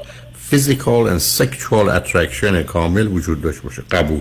[0.51, 4.21] physical and sexual attraction کامل وجود داشته باشه قبول.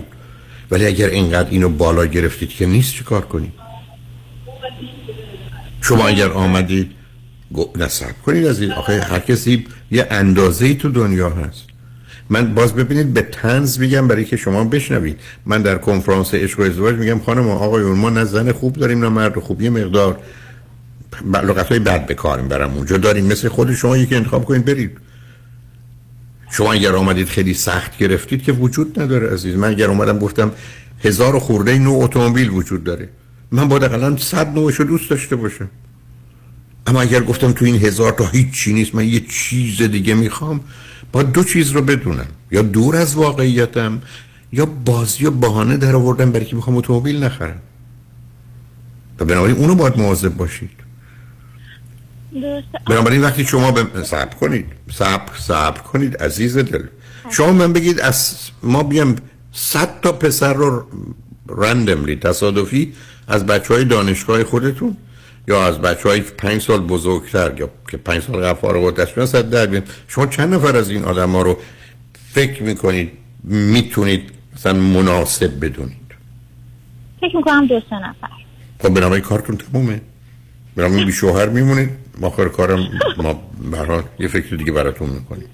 [0.70, 3.52] ولی اگر اینقدر اینو بالا گرفتید که نیست چه کار کنید
[5.80, 6.90] شما اگر آمدید
[7.88, 8.72] صبر کنید از این.
[8.72, 11.64] آخه هر کسی یه اندازه تو دنیا هست.
[12.30, 15.20] من باز ببینید به تنز میگم برای که شما بشنوید.
[15.46, 19.08] من در کنفرانس عشق و ازدواج میگم خانم آقایون ما نه زن خوب داریم نه
[19.08, 19.62] مرد خوب.
[19.62, 20.18] یه مقدار
[21.24, 22.96] لغت های بد به کار برم اونجا.
[22.96, 24.98] داریم مثل خود شما یکی انتخاب کنید برید.
[26.50, 29.54] شما اگر آمدید خیلی سخت گرفتید که وجود نداره عزیز.
[29.54, 30.52] من اگر اومدم گفتم
[31.04, 33.08] هزار و خورده نوع اتومبیل وجود داره
[33.50, 35.68] من باید اقلا صد نوعشو دوست داشته باشم.
[36.86, 40.60] اما اگر گفتم تو این هزار تا هیچ چی نیست من یه چیز دیگه می‌خوام
[41.12, 42.26] باید دو چیز رو بدونم.
[42.50, 44.00] یا دور از واقعیتم
[44.52, 47.60] یا بازی و بهانه در آوردم برای که می‌خوام اتومبیل نخرم.
[49.20, 50.85] و بنابراین اونو باید مواظب باشید.
[52.40, 52.78] درسته.
[52.86, 54.66] بنابراین وقتی شما به صبر کنید.
[54.92, 56.82] صبر صبر کنید عزیز دل.
[57.30, 59.16] شما من بگید از ما بیام
[59.52, 60.86] صد تا پسر رو
[61.48, 62.92] رندملی تصادفی
[63.28, 64.96] از بچه های دانشگاه خودتون
[65.48, 69.50] یا از بچه های پنج سال بزرگتر یا که پنج سال قبل فارغ التحصیل صد
[69.50, 71.58] در بیان شما چند نفر از این آدم ها رو
[72.32, 73.10] فکر می‌کنید
[73.44, 76.06] می‌تونید مثلا مناسب بدونید؟
[77.20, 78.28] فکر می‌کنم دو سه نفر.
[78.82, 80.00] خب بنابراین کارتون تمومه.
[80.76, 81.90] بنابراین بی شوهر میمونید.
[82.22, 85.48] آخر کارم ما برحال یه فکر دیگه براتون می‌کنیم.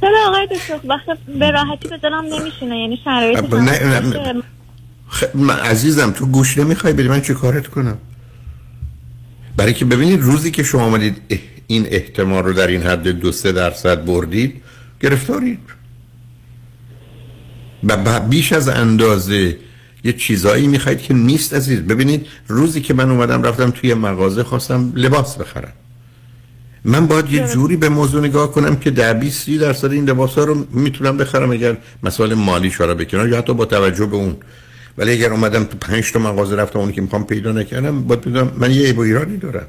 [0.00, 4.00] چرا آقای دکتر؟ وقت به راحتی به دلم نمیشینه یعنی شرایط نه نه
[4.32, 4.42] نه.
[5.08, 5.24] خ...
[5.34, 7.98] من عزیزم تو گوش نمی‌خوای بدی من چه کارت کنم؟
[9.56, 13.32] برای که ببینید روزی که شما آمدید اه- این احتمال رو در این حد دو
[13.32, 14.62] سه درصد بردید
[15.00, 15.58] گرفتارید.
[17.84, 19.56] و ب- بیش از اندازه
[20.04, 21.80] یه چیزایی می‌خواید که نیست عزیز.
[21.80, 25.72] ببینید روزی که من اومدم رفتم توی مغازه خواستم لباس بخرم.
[26.84, 30.34] من باید یه جوری به موضوع نگاه کنم که در 20 30 درصد این لباس
[30.34, 31.50] ها رو می‌تونم بخرم.
[31.50, 34.36] اگر مسائل مالی شارا بکنم یا حتی با توجه به اون.
[34.98, 38.52] ولی اگر اومدم تو پنج تا مغازه رفتم اونی که می‌خوام پیدا نکردم باید بدونم
[38.56, 39.66] من یه ایرادی دارم.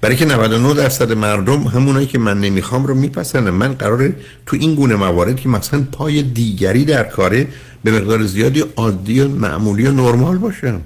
[0.00, 3.50] برای که 99 درصد مردم همونایی که من نمی‌خوام رو میپسندن.
[3.50, 4.16] من قراره
[4.46, 7.46] تو این گونه موارد که مثلا پای دیگری در کاره
[7.84, 10.80] به مقدار زیادی عادی و معمولی و نرمال باشم.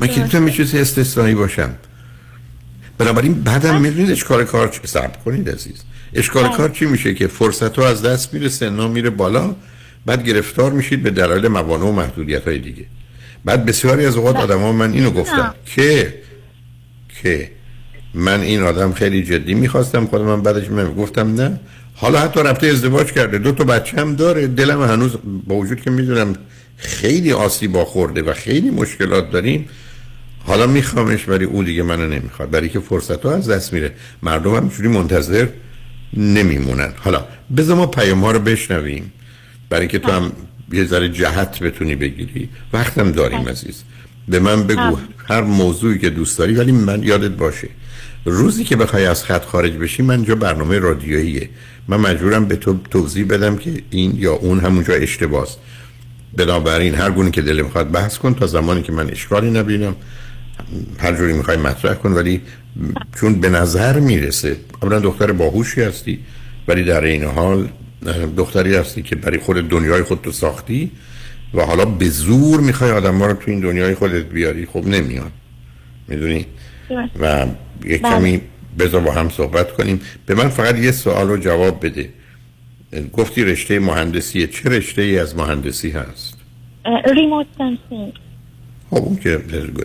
[0.00, 1.70] من که یه چیزی استثنایی باشم.
[2.98, 5.82] بنابراین بعدم می‌دونید اشکال کار چی صبر کنید عزیز.
[6.14, 9.54] اشکال کار چی میشه که فرصت ها از دست میره سنا میره بالا
[10.06, 12.84] بعد گرفتار میشید به دلایل موانع و محدودیت های دیگه.
[13.44, 16.14] بعد بسیاری از اوقات آدم ها من اینو گفتم که
[17.22, 17.50] که
[18.14, 21.60] من این آدم خیلی جدی می‌خواستم خودم من بعدش من گفتم نه.
[21.94, 23.38] حالا حتی رفته ازدواج کرده.
[23.38, 24.46] دو تا بچه هم داره.
[24.46, 26.34] دلم هنوز با وجود که می‌دونم
[26.76, 29.68] خیلی آسیب خورده و خیلی مشکلات داریم.
[30.44, 32.50] حالا میخوامش ولی او دیگه منو نمی‌خواد.
[32.50, 33.92] برای که فرصت ها از دست میره.
[34.22, 35.46] مردم هم اینجوری منتظر
[36.16, 36.92] نمیمونن.
[36.96, 37.24] حالا
[37.56, 39.12] بذار ما پیام ها رو بشنویم.
[39.68, 40.32] برای که تو هم
[40.72, 42.48] یه ذره جهت بتونی بگیری.
[42.72, 43.82] وقتم داریم عزیز.
[44.28, 44.96] به من بگو
[45.28, 47.68] هر موضوعی که دوست داری ولی من یادت باشه.
[48.24, 51.48] روزی که بخوای از خط خارج بشی من اینجا برنامه رادیوییه.
[51.88, 55.48] من مجبورم به تو توضیح بدم که این یا اون همونجا اشتباهه
[56.36, 59.96] بنابراین هر گونه که دل می‌خواد بحث کن تا زمانی که من اشکالی نبینم.
[60.98, 62.42] هر جوری می‌خوای مطرح کن ولی
[63.20, 66.18] چون به نظر می‌رسه اولا دختر باهوشی هستی
[66.68, 67.68] ولی در این حال
[68.36, 70.90] دختری هستی که برای خود دنیای خود تو ساختی
[71.54, 75.30] و حالا به زور می‌خوای آدم رو تو این دنیای خودت بیاری خب نمیان
[76.08, 76.46] می‌دونی؟
[77.20, 77.46] و
[77.84, 78.40] یه کمی
[78.78, 80.00] بذار با هم صحبت کنیم.
[80.26, 82.08] به من فقط یه سوال رو جواب بده.
[83.12, 84.46] گفتی رشته مهندسیه.
[84.46, 86.36] چه رشته ای از مهندسی هست؟
[87.14, 88.12] ریموت سنسینگ.
[88.90, 89.42] خب اون که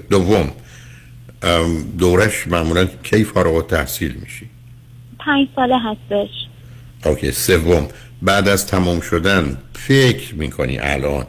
[0.09, 0.51] دوم.
[1.99, 4.49] دوره‌ش معمولا کی فارغ التحصیل میشی؟
[5.19, 6.29] پنج ساله هستش.
[7.05, 7.87] OK سوم.
[8.21, 11.25] بعد از تمام شدن فکر می‌کنی الان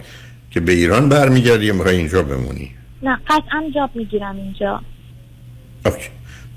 [0.51, 2.71] که به ایران برمیگردی یا می‌خوای اینجا بمونی؟
[3.03, 4.81] نه قطعا job می‌گیرم اینجا.
[5.87, 6.09] OK.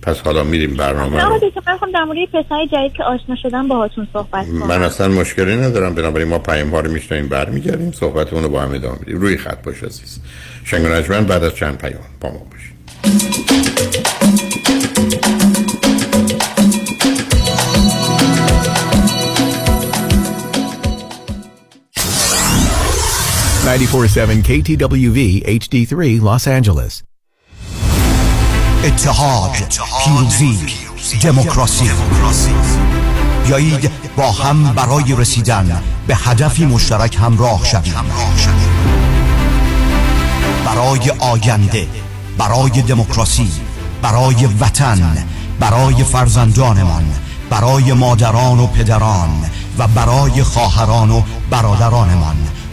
[0.01, 1.39] پس حالا میریم برنامه نه رو.
[1.41, 4.67] دکتر من خواهم در مورد پسر جدید که آشنا شدم باهاتون صحبت کنم.
[4.67, 8.73] من اصلا مشکلی ندارم بنابراین ما پیام ها رو میشنویم برمیگردیم صحبتمون رو با هم
[8.73, 10.19] ادامه میدیم روی خط باش عزیز.
[10.63, 10.87] شنگ
[11.27, 12.79] بعد از چند پیام با ما باشید
[23.65, 27.08] 947 KTWV HD3 Los Angeles.
[28.83, 29.51] اتحاد
[30.03, 30.59] پیروزی
[31.21, 31.91] دموکراسی.
[33.45, 37.93] بیایید با هم برای رسیدن به هدفی مشترک همراه شویم.
[40.65, 41.87] برای آینده
[42.37, 43.51] برای دموکراسی
[44.01, 45.25] برای وطن
[45.59, 47.05] برای فرزندانمان
[47.49, 49.45] برای مادران و پدران
[49.77, 52.37] و برای خواهران و برادرانمان.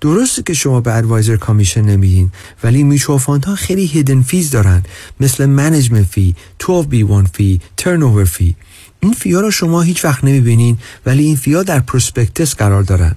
[0.00, 2.32] درسته که شما به advisor commission نمیدین
[2.64, 4.82] ولی میچو ها خیلی hidden fees دارن.
[5.20, 8.56] مثل management fee 12B1 fee turn fee
[9.00, 12.82] این fee ا رو شما هیچ وقت نمی‌بینین ولی این fee ا در prospectus قرار
[12.82, 13.16] دارن.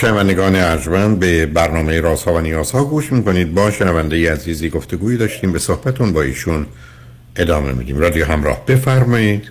[0.00, 3.54] شنوندگان ارجمند به برنامه رازها و نیازها گوش می‌کنید.
[3.54, 6.66] با شنونده عزیزی گفتگویی داشتیم به صحبتون با ایشون
[7.36, 7.98] ادامه میدیم.
[7.98, 9.50] رادیو همراه بفرمایید.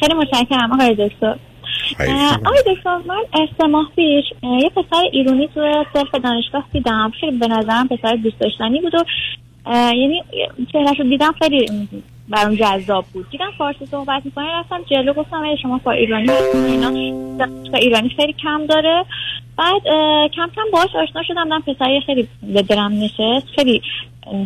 [0.00, 1.36] خیلی متشکرم آقای دکتر.
[2.46, 7.12] آقای دکتر من سه ماه پیش یه پسر ایرونی تو صرف دانشگاه دیدم.
[7.20, 9.04] خیلی به نظرم پسر دوست داشتنی بود و
[9.72, 10.22] یعنی
[10.72, 11.88] چهرش رو دیدم خیلی
[12.28, 13.30] برام جذاب بود.
[13.30, 16.88] دیدم فارسی صحبت می‌کنه رفتم جلو گفتم شما فار ایرانی اینا.
[17.74, 19.04] ایرانی خیلی کم داره.
[19.56, 19.82] بعد
[20.36, 21.48] کم کم باهاش آشنا شدم.
[21.48, 23.46] دم پسری خیلی به درم نشست.
[23.56, 23.82] خیلی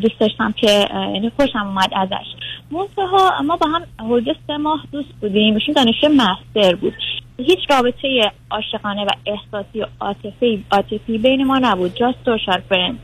[0.02, 2.26] دوست داشتم که یعنی خوشم اومد ازش.
[2.70, 5.54] منتها ما با هم حدود سه ماه دوست بودیم.
[5.54, 6.94] ایشون دانشجو مستر بود.
[7.38, 11.94] هیچ رابطه عاشقانه و احساسی و عاطفی عاطفی بین ما نبود.
[11.94, 13.00] جاست سوشال فرند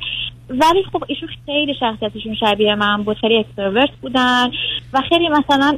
[0.50, 4.46] ولی خب ایشون خیلی شخصیتشون شبیه من بود خیلی اکستروورت بودن
[4.92, 5.76] و خیلی مثلا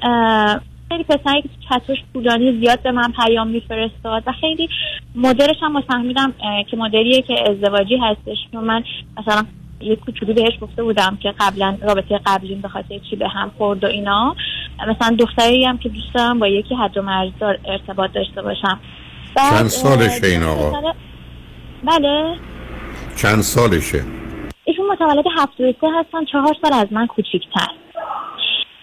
[0.89, 4.69] خیلی پسری که چتوش پولانی زیاد به من پیام میفرستاد و خیلی
[5.15, 6.33] مدرش هم فهمیدم
[6.71, 8.85] که مدریه که ازدواجی هستش چون من
[9.19, 9.45] مثلا
[9.81, 13.85] یه کوچولو بهش گفته بودم که قبلا رابطه قبلی به خاطر چی به هم خورد
[13.85, 14.37] و اینا
[14.89, 18.81] مثلا دختری هم که دوست دارم با یکی حد و مرزدار ارتباط داشته باشم
[19.35, 20.93] چند سالشه این آقا؟
[21.85, 22.37] بله
[23.17, 24.20] چند سالشه؟
[24.65, 25.25] ایشون متولد
[25.59, 27.69] سه هستن چهار سال از من کوچیکتر.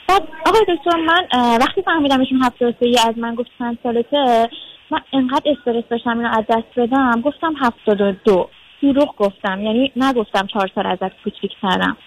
[0.07, 1.27] بعد آقای دکتر من
[1.61, 4.49] وقتی فهمیدم ایشون سه از من گفت چند سالته
[4.91, 8.49] من انقدر استرس داشتم اینو از دست بدم گفتم هفتاد و دو.
[8.81, 11.97] دروغ گفتم یعنی نگفتم چهار سال ازت کوچیکترم.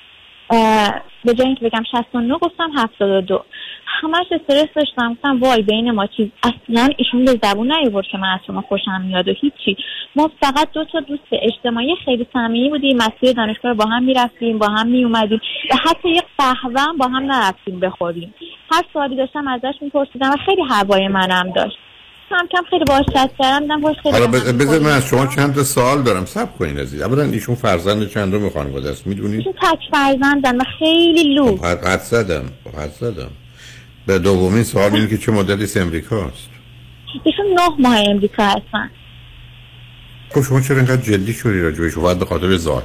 [1.24, 3.44] به جای اینکه بگم 69 گفتم 72
[4.02, 5.14] همش استرس داشتم.
[5.14, 9.00] گفتم وای بین ما چیز اصلا ایشون به زبون نیورد که من از شما خوشم
[9.06, 9.76] میاد و هیچی.
[10.16, 12.96] ما فقط دو تا دوست اجتماعی خیلی صمیمی بودیم.
[12.96, 15.40] مسیر دانشگاه با هم می‌رفتیم با هم میومدیم
[15.70, 18.34] و حتی یک قهوه با هم نرفتیم بخوریم.
[18.72, 21.76] هر سوالی داشتم ازش میپرسیدم و خیلی هوای منم داشت.
[22.30, 24.90] کم کم خیلی باهاش چت کردم باهاش خیلی هم بذار من.
[24.90, 26.24] از شما چند تا سوال دارم.
[26.24, 27.02] صبر کنین عزیز.
[27.02, 32.00] اولا ایشون فرزند چندم خانواده است؟ می‌دونید ایشون تک فرزندن و خیلی لو حد حد
[32.00, 32.44] زدم.
[32.78, 33.30] حد زدم.
[34.06, 36.48] به دومین سوال اینه که چه مدلی از امریکاست
[37.24, 38.90] ایشون نه ماه امریکا هستن.
[40.30, 42.82] خب شما چرا اینقدر جدی شدی راجبش فقط به خاطر ظاهر.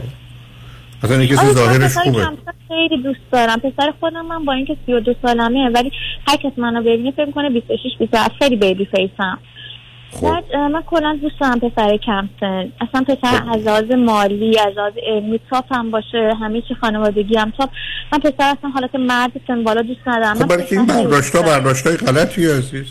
[1.03, 2.27] اصلا این کسی آره، ظاهرش خوبه.
[2.67, 3.59] خیلی دوست دارم.
[3.59, 5.91] پسر خودم من با اینکه 32 سالمه ولی
[6.27, 9.39] هر کس منو ببینه فکر کنه 26 27 خیلی بیبی فیسم
[10.15, 10.29] خب.
[10.29, 13.53] بعد من کلا دوست دارم پسر کم سن اصلا پسر خب.
[13.53, 16.33] از لحاظ مالی از لحاظ علمی تاپ هم باشه.
[16.41, 17.69] همه چی خانوادگی هم تاپ.
[18.11, 20.35] من پسر اصلا حالت مرد سن بالا دوست ندارم.
[20.35, 21.63] خب برای که این پسر خیلی برداشت دوست دارم.
[21.63, 22.87] برداشت های غلطی عزیز.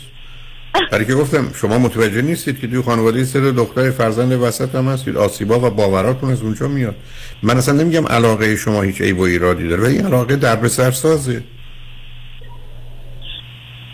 [0.91, 5.17] برای که گفتم شما متوجه نیستید که توی خانواده تا دختر فرزند وسط هم هستید.
[5.17, 6.95] آسیبا و باوراتون از اونجا میاد.
[7.43, 10.91] من اصلا نمیگم علاقه شما هیچ عیب و ایرادی داره ولی این علاقه در سر
[10.91, 11.43] سازه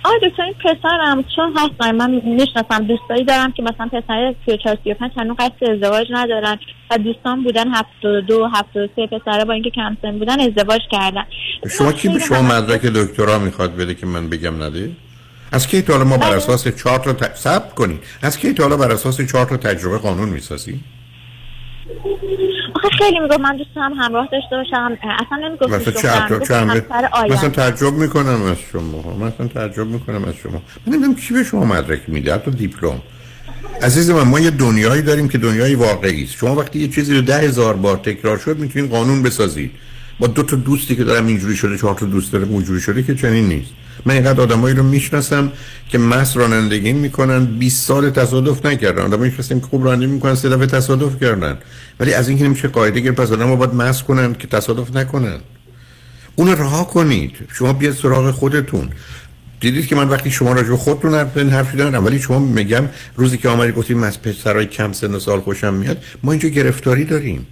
[0.04, 5.12] آره دکتر این پسرم چون هستن من می‌شناسم دوستایی دارم که مثلا پسر 34 35
[5.18, 6.60] هنوز قصد ازدواج ندارن
[6.92, 11.24] و دوستان بودن 72 73 پسره با اینکه کم سن بودن ازدواج کردن.
[11.78, 14.92] شما کی به شما مدرک دکترا می‌خواد بده که من بگم نده
[15.52, 17.36] از کی تا ما بر اساس چهار تا ت...
[17.36, 20.80] صبر کنید از کی تا بر اساس چهار تا تجربه قانون می‌سازی
[22.84, 24.98] آخه خیلی می‌گفت من دوست دارم همراه داشته باشم.
[25.04, 27.32] اصلا نمی‌گفت مثلا چند.
[27.32, 29.18] مثلا تعجب می‌کنم از شما.
[29.18, 30.62] مثلا تعجب می‌کنم از شما.
[30.86, 33.02] من نمی‌دونم کی به شما مدرک میده؟ حتی دیپلم.
[33.82, 36.34] عزیز من ما یه دنیایی داریم که دنیای واقعی است.
[36.34, 39.72] شما وقتی یه چیزی رو ده هزار بار تکرار شد می‌تونید قانون بسازید.
[40.20, 43.16] با دو تا دوستی که دارم اینجوری شده چهار تا دوست دارم اینجوری شده که
[43.16, 43.72] چنین نیست.
[44.06, 45.52] من اینقدر آدمایی رو می‌شناسم
[45.90, 49.02] که مس رانندگی می‌کنن 20 سال تصادف نکردن.
[49.02, 51.58] آدمایی می‌شناسم که خوب رانندگی می‌کنن سه دفعه تصادف کردن.
[52.00, 55.40] ولی از اینکه نمیشه قاعده گرفت پس آدم‌ها باید مس کنن که تصادف نکنن.
[56.36, 57.36] اون رها کنید.
[57.54, 58.90] شما بیاد سراغ خودتون.
[59.60, 62.84] دیدید که من وقتی شما راجع خودتون حرف حرفی دارم ولی شما میگم
[63.16, 67.06] روزی که آمدی گفتیم از پسرای کم سن و سال خوشم میاد ما اینجا گرفتاری
[67.06, 67.48] داریم.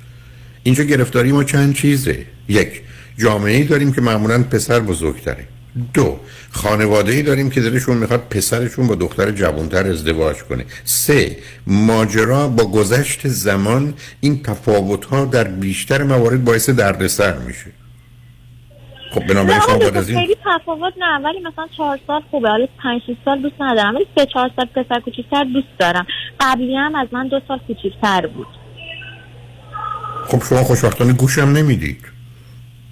[0.64, 2.26] اینجا گرفتاری ما چند چیزه.
[2.48, 2.82] یک
[3.18, 5.48] جامعه داریم که معمولا پسر بزرگتره.
[5.94, 6.20] دو.
[6.52, 10.66] خانواده ای داریم که دلشون می‌خواد پسرشون با دختر جوانتر ازدواج کنه.
[10.84, 11.38] سه.
[11.68, 17.72] ماجرا با گذشت زمان این تفاوت ها در بیشتر موارد باعث دردسر میشه.
[19.12, 21.26] خب بنابراین شما دکتر، از این خیلی تفاوت نه.
[21.26, 22.50] ولی مثلا چهار سال خوبه.
[22.50, 23.96] حالا پنج سال دوست ندارم.
[23.96, 26.06] ولی سه چهار سال پسر کوچیکتر دوست دارم.
[26.40, 28.48] قبلی هم از من دو سال کوچیکتر بود.
[30.28, 32.18] خب شما خوشبختانه گوشم نمی‌دید.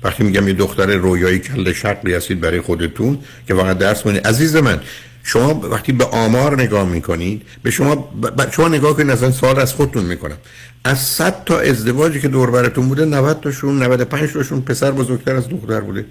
[0.08, 4.56] وقتی میگم یه دختر رویایی کل شقلی هستید برای خودتون که فقط درس می‌دید عزیز
[4.56, 4.80] من
[5.24, 8.52] شما وقتی به آمار نگاه می‌کنید به شما ب...
[8.52, 10.38] شما نگاه کنید اصلا سوال از خودتون می‌کنم.
[10.84, 15.50] از 100 تا ازدواجی که دور براتون بوده 90 تاشون 95 تاشون پسر بزرگتر از
[15.50, 16.06] دختر بوده.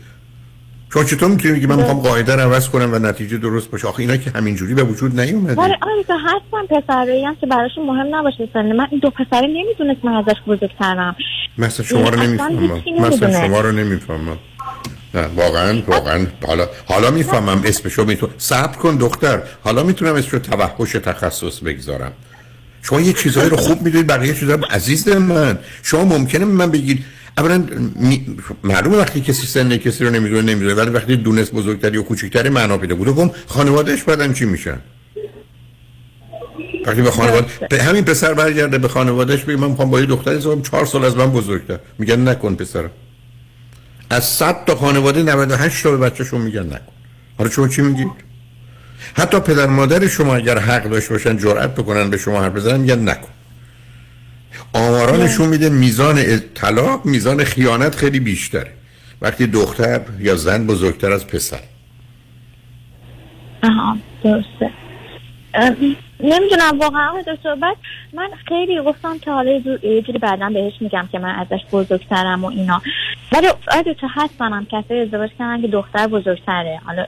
[0.93, 3.89] شما چطور می‌تونید بگید من می‌خوام قاعده رو عوض کنم و نتیجه درست باشه.
[3.89, 5.55] آخه اینا که همینجوری به وجود نیومده.
[5.55, 8.73] ولی آره که هستن پسرایی هم که براشون مهم نباشه سن.
[8.73, 11.17] من این دو پسره نمی‌دونست من ازش بزرگترم
[11.59, 12.75] مثل شما رو نمی‌فهمم.
[12.75, 13.47] هیچی مثل نمی‌دونه.
[13.47, 14.39] شما رو نمی‌فهمم.
[15.15, 16.27] نه واقعا واقعا.
[16.47, 19.43] حالا حالا می‌فهمم اسمشو می‌تونم صبر کن دختر.
[19.65, 22.13] حالا می‌تونم اسمشو توحش تخصص بگذارم.
[22.83, 25.59] شما یه چیزایی رو خوب می‌دونید بقیه چیزا رو عزیز من.
[25.83, 27.05] شما ممکنه من بگید
[27.39, 27.65] اولا
[27.97, 28.37] می...
[28.65, 30.75] معلومه وقتی کسی سن کسی رو نمی‌دونه نمی‌دونه.
[30.75, 34.79] ولی وقتی دونست بزرگتری و کوچکتری معنا پیدا بود دوم خانوادهش بعدن چی میشن؟
[36.87, 40.37] وقتی به خانواده به همین پسر برگرده به خانوادهش بگه من می‌خوام با یه دختری
[40.37, 41.79] ازدواج کنم، چهار سال از من بزرگتر.
[41.99, 42.91] میگن نکن پسرم.
[44.11, 46.93] از 100 تا خانواده 98 تا به بچه‌شون میگن نکن.
[47.39, 48.09] حالا شما چی میگید؟
[49.15, 53.09] حتی پدر مادر شما اگر حق داشته باشن جرأت بکنن به شما حرف بزنن میگن
[53.09, 53.29] نکن.
[54.73, 58.73] آمارا نشون میده میزان طلاق میزان خیانت خیلی بیشتره.
[59.23, 61.61] وقتی دختر یا زن بزرگتر از پسر.
[63.63, 64.71] آها درسته.
[66.21, 67.77] نمی‌دونم واقعا دکتر بعد
[68.15, 71.61] من خیلی گفتم که حالا یه جور- یه جوری بعدا بهش میگم که من ازش
[71.73, 72.83] بزرگترم و اینا.
[73.33, 76.81] ولی آقای دکتر هستن هم کسی ازدواج کردن که دختر بزرگتره.
[76.85, 77.07] حالا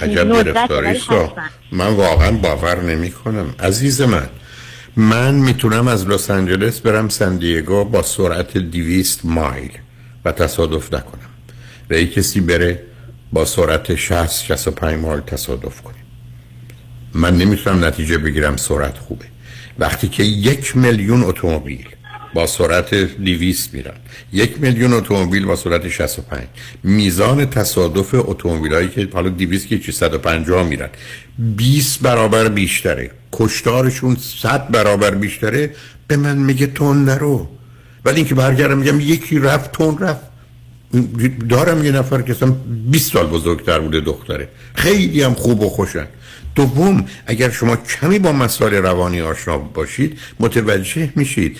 [0.00, 1.00] عجب گرفتاری.
[1.72, 4.26] من واقعا باور نمی کنم عزیز من
[4.96, 9.70] من می‌تونم از لس آنجلس برم سندیگو با سرعت 200 مایل
[10.24, 11.30] و تصادف نکنم.
[11.90, 12.82] و یک کسی بره
[13.32, 15.94] با سرعت 60 65 مایل تصادف کنه
[17.14, 19.24] من نمی‌تونم نتیجه بگیرم سرعت خوبه.
[19.78, 21.88] وقتی که یک میلیون اتومبیل
[22.34, 23.94] با سرعت 200 میرن.
[24.32, 26.42] یک میلیون اتومبیل با سرعت 65
[26.82, 30.88] میزان تصادف اتومبیل هایی که حالا 200 که چی 150 میرن.
[31.38, 33.10] 20 برابر بیشتره.
[33.32, 35.74] کشتارشون 100 برابر بیشتره.
[36.06, 37.48] به من میگه تون نرو.
[38.04, 40.32] ولی اینکه برگردم میگم یکی رفت تون رفت.
[41.48, 42.50] دارم یه نفر که اصلا
[42.90, 44.48] 20 سال بزرگتر بوده دختره.
[44.74, 46.06] خیلی هم خوب و خوشن.
[46.54, 51.58] دوم اگر شما کمی با مسائل روانی آشنا باشید متوجه میشید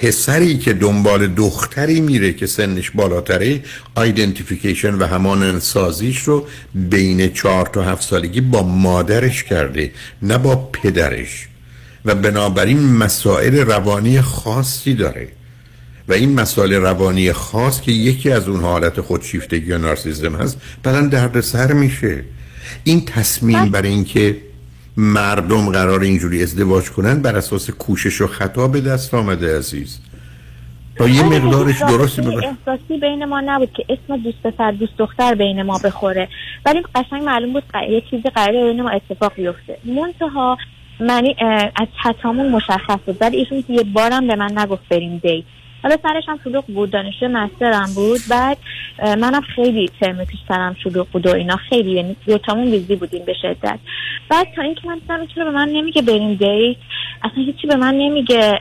[0.00, 3.62] پسری که دنبال دختری میره که سنش بالاتره
[3.94, 10.56] آیدنتیفیکیشن و همان سازیش رو بین چهار تا هفت سالگی با مادرش کرده نه با
[10.56, 11.48] پدرش.
[12.04, 15.28] و بنابراین مسائل روانی خاصی داره.
[16.08, 21.00] و این مسائل روانی خاص که یکی از اون حالت خودشیفتگی یا نارسیزم هست بعدا
[21.00, 22.24] درد سر میشه.
[22.84, 24.36] این تصمیم بر اینکه
[25.00, 30.00] مردم قرار اینجوری ازدواج کنن بر اساس کوشش و خطا به دست آمده عزیز.
[30.98, 35.34] با یه مقدارش درستی ببر احساسی بین ما نبود که اسم دوست پسر دوست دختر
[35.34, 36.28] بین ما بخوره.
[36.66, 39.78] ولی قشنگ معلوم بود یه چیزی قراره بین ما اتفاق بیفته.
[39.84, 40.58] منتها
[41.00, 43.16] من اه، از چطامون مشخص بود.
[43.20, 45.44] ولی ایشون یه بارم به من نگفت بریم دیت.
[45.82, 48.20] حالا سرش هم شلوغ بود دانشجو مسترم بود.
[48.30, 48.58] بعد
[49.02, 51.56] منم خیلی ترم پیش سرم شلوغ بود و اینا.
[51.56, 53.78] خیلی یعنی دوتامون بیزی بودیم به شدت.
[54.28, 56.76] بعد تا اینکه من دیدم چرا به من نمیگه بریم دیت
[57.22, 58.60] اصلا هیچی به من نمیگه.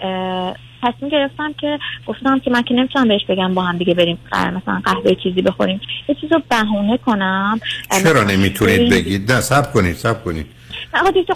[0.83, 4.49] تصمیم گرفتم که گفتم که من که نمی‌تونم بهش بگم با هم دیگه بریم قرار
[4.51, 5.81] مثلا قهوه چیزی بخوریم.
[6.09, 7.59] یه چیز رو بهونه کنم.
[8.03, 10.45] چرا نمی‌تونید بگید؟ نه سب کنید سب کنید.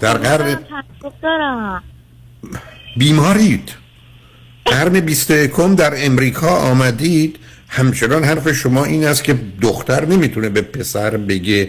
[0.00, 1.82] در تعصب دارم.
[2.96, 3.83] بیمارید.
[4.64, 7.38] قرن 21 در امریکا آمدید
[7.68, 11.68] همچنان حرف شما این است که دختر نمی‌تونه به پسر بگه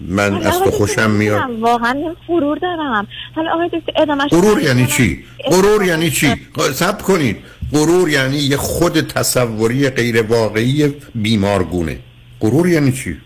[0.00, 5.84] من از تو خوشم میاد واقعا غرور دارم حالا آقای دکتر غرور یعنی چی؟ غرور
[5.84, 6.34] یعنی چی؟
[6.72, 7.36] صبر کنید
[7.72, 11.98] غرور یعنی یه خود تصوری غیر واقعی بیمارگونه
[12.40, 13.16] غرور یعنی چی؟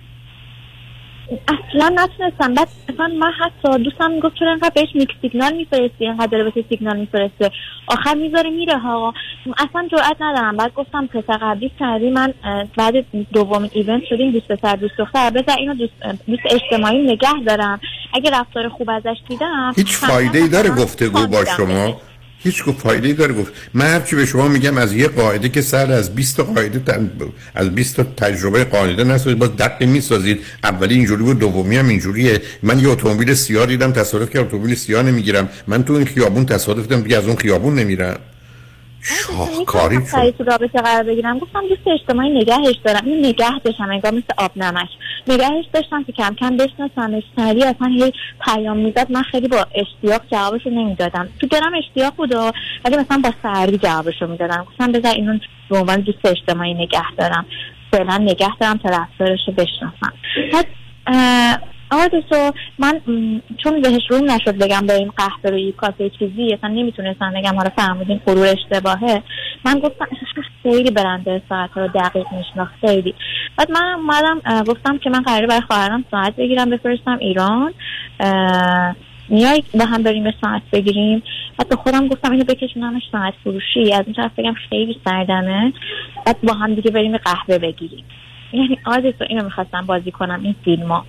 [1.49, 2.55] اصلا نتونستم.
[2.55, 6.65] بعد اصلا من حتی دوستم می‌گفت چرا انقدر بهش mixed signal میفرستی؟ انقدر داره بهش
[6.69, 7.51] سیگنال میفرسته
[7.87, 9.15] آخر می‌ذاره میره ها.
[9.59, 10.57] اصلا جرئت ندارم.
[10.57, 12.11] بعد گفتم پسر قبلی کردی.
[12.11, 12.35] من
[12.77, 12.95] بعد
[13.33, 14.33] دومین event شدیم.
[14.33, 15.31] دوست پسر دوست دختر.
[15.31, 15.93] بذار اینو دوست,
[16.27, 17.81] دوست اجتماعی نگه دارم.
[18.15, 22.01] اگه رفتار خوب ازش دیدم هیچ فایده ای داره گفتگو با شما؟
[22.40, 23.35] هیچ گفت فایده ای داره.
[23.35, 26.78] گفت من هرچی به شما میگم از یه قاعده که سر از 20 تا قاعده
[26.78, 27.10] تن-
[27.55, 30.40] از 20 تا تجربه قاعده نسازید باز دقیق می‌سازید.
[30.65, 32.40] اولی اینجوری بود دومی هم اینجوریه.
[32.62, 35.48] من یه اتومبیل سیاه دیدم تصادف که اتومبیل سیاه نمی‌گیرم.
[35.66, 38.19] من تو این خیابون تصادف دیدم دیگه از اون خیابون نمیرم.
[39.02, 39.98] شاهکاری
[40.39, 41.39] تو رابطه قرار بگیرم.
[41.39, 43.02] گفتم دوست اجتماعی نگهش دارم.
[43.05, 44.89] اینو نگه داشتم انگار مثل آب نمک.
[45.29, 48.13] نگهش داشتم که کم کم بشناسمش سریع اصلا هی
[48.45, 51.29] پیام می‌داد من خیلی با اشتیاق جوابشو نمی‌دادم.
[51.41, 52.53] تو دلم اشتیاق بود و
[52.85, 54.67] ولی مثلا با سردی جوابشو می‌دادم.
[54.69, 55.39] گفتم بذار اینو
[55.71, 57.47] به عنوان دوست اجتماعی نگه دارم.
[57.93, 60.13] فعلا نگه دارم تا رفتارشو بشناسم.
[60.53, 60.67] بعد
[61.07, 61.59] اه،
[61.90, 66.52] آقای دکتر من م، چون بهش روم نشد بگم بریم قهوه رو یه کاسه چیزی
[66.52, 69.23] اصلا نمی‌تونستم بگم حالا فرمودین غرور اشتباهه.
[69.65, 70.06] من گفتم
[70.62, 73.15] خیلی برنده ساعت رو دقیق میشناخت خیلی.
[73.56, 77.74] بعد من اومدم گفتم که من قراره برای خواهرم ساعت بگیرم بفرستم ایران.
[79.28, 81.23] میای با هم بریم یه ساعت بگیریم.
[81.59, 83.93] بعد به خودم گفتم اینو بکشونمش ساعت فروشی.
[83.93, 85.73] از این طرف بگم خیلی سردمه.
[86.27, 88.05] بعد با هم دیگه بریم قهوه بگیریم.
[88.52, 91.05] یعنی آدرس اینو می‌خواستم بازی کنم این فیلم ها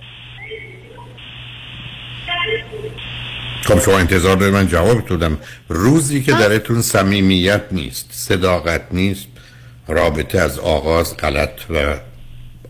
[3.62, 9.26] خب شما انتظار دارید من جواب دادم روزی که درتون صمیمیت نیست صداقت نیست
[9.88, 11.96] رابطه از آغاز غلط و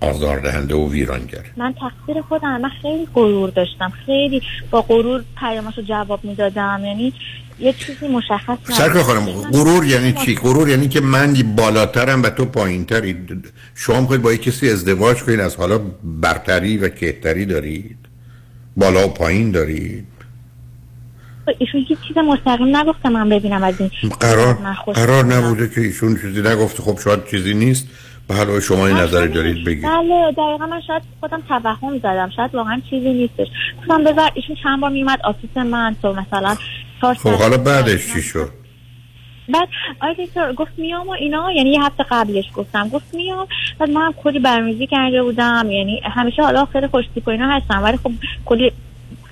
[0.01, 1.44] آزاردهنده و ویرانگر.
[1.57, 6.81] من تقصیر خودم من خیلی غرور داشتم خیلی با غرور پیاماشو جواب می‌دادم.
[6.85, 7.12] یعنی
[7.59, 8.59] یه چیزی مشخص.
[8.65, 13.16] سرکار خانم غرور یعنی چی؟ غرور یعنی که من بالاترم و تو پایینتری.
[13.74, 17.97] شما می‌خواید با کسی ازدواج کنید از حالا برتری و کهتری دارید؟
[18.77, 20.07] بالا و پایین دارید
[21.59, 23.91] ایشون هیچ چیز مستقیم نگفته من ببینم از این
[24.21, 26.83] قرار من قرار نبوده که ایشون چیزی نگفته.
[26.83, 27.89] خب شاید چیزی نیست.
[28.29, 29.85] به حال شما این نظر دارید بگید.
[29.85, 32.31] بله دقیقا من شاید خودم توهم زدم.
[32.37, 33.47] شاید واقعا چیزی نیستش.
[33.81, 36.57] گفتم بذار ایشون چند بار میومد آفیس من تو مثلا
[37.01, 38.60] خب حالا بعدش چی شد؟
[39.51, 39.69] بعد
[40.01, 42.89] آقای دکتر گفت میام و اینا یعنی یه هفته قبلش گفتم.
[42.89, 43.47] گفت میام.
[43.79, 45.71] بعد من هم کلی برنامه‌ریزی کرده بودم.
[45.71, 47.83] یعنی همیشه حالا خیلی خوشتیپ و اینا هستم.
[47.83, 48.11] ولی خب
[48.45, 48.73] کلی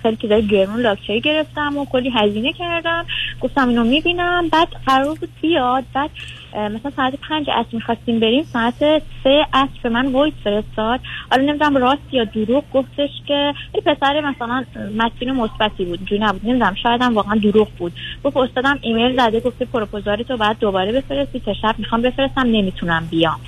[0.03, 3.07] خیلی چیزای گرون لاکچری گرفتم و کلی هزینه کردم.
[3.41, 4.49] گفتم اینو می‌بینم.
[4.49, 5.85] بعد قرار بود بیاد.
[5.95, 6.11] بعد
[6.55, 11.01] مثلا ساعت پنج عصر می‌خواستیم بریم ساعت سه عصر به من voice فرستاد.
[11.31, 14.65] حالا نمی‌دونم راست یا دروغ گفتش که یه پسر مثلا
[14.97, 16.41] مسئول مثبتی بود اینجوری نبود.
[16.45, 17.93] نمی‌دونم شاید هم واقعا دروغ بود.
[18.25, 23.09] گفت استادم ایمیل زده گفته پروپوزال تو بعد دوباره بفرستی تا شب می‌خوام بفرستم نمی‌تونم
[23.11, 23.41] بیام.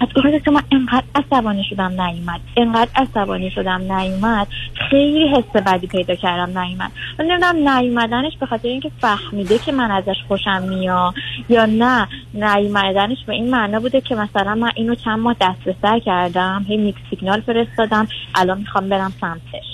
[0.00, 2.40] از گفت که من انقدر عصبانی شدم نیومد.
[2.56, 4.46] انقدر عصبانی شدم نیومد.
[4.90, 6.92] خیلی حس بدی پیدا کردم نیومد.
[7.18, 11.14] و نمی‌دونم نیومدنش به خاطر اینکه فهمیده که من ازش خوشم میاد
[11.48, 12.08] یا نه.
[12.34, 16.64] نیومدنش به این معنا بوده که مثلا من اینو چند ماه دست به سر کردم
[16.68, 19.66] هی mixed signal فرستادم الان می‌خوام برم سمتش.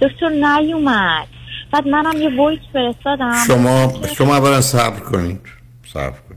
[0.00, 1.26] دکتر نیومد.
[1.72, 3.44] بعد منم یه voice فرستادم.
[3.46, 5.40] شما شما اولا صبر کنید.
[5.86, 6.31] صبر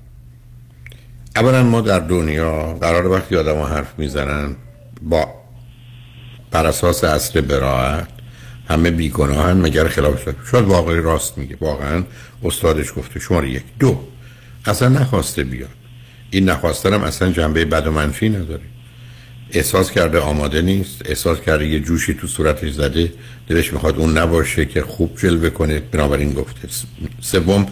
[1.35, 4.55] اولا ما در دنیا قرار وقتی آدم حرف می‌زنن
[5.01, 5.27] با
[6.51, 8.07] بر اساس اصل براعت
[8.69, 11.57] همه بیگناهن مگر خلاف شد؟ شاید واقعی راست میگه.
[11.61, 12.03] واقعا
[12.43, 13.63] استادش گفته شماره یک.
[13.79, 13.99] دو
[14.65, 15.69] اصلا نخواسته بیاد.
[16.31, 18.61] این نخواستن هم اصلا جنبه بد و منفی نداره.
[19.51, 21.01] احساس کرده آماده نیست.
[21.05, 23.13] احساس کرده یه جوشی تو صورتش زده.
[23.47, 25.79] دلش می‌خواد اون نباشه که خوب جلوه کنه.
[25.79, 26.67] بنابراین گفته.
[27.21, 27.67] سوم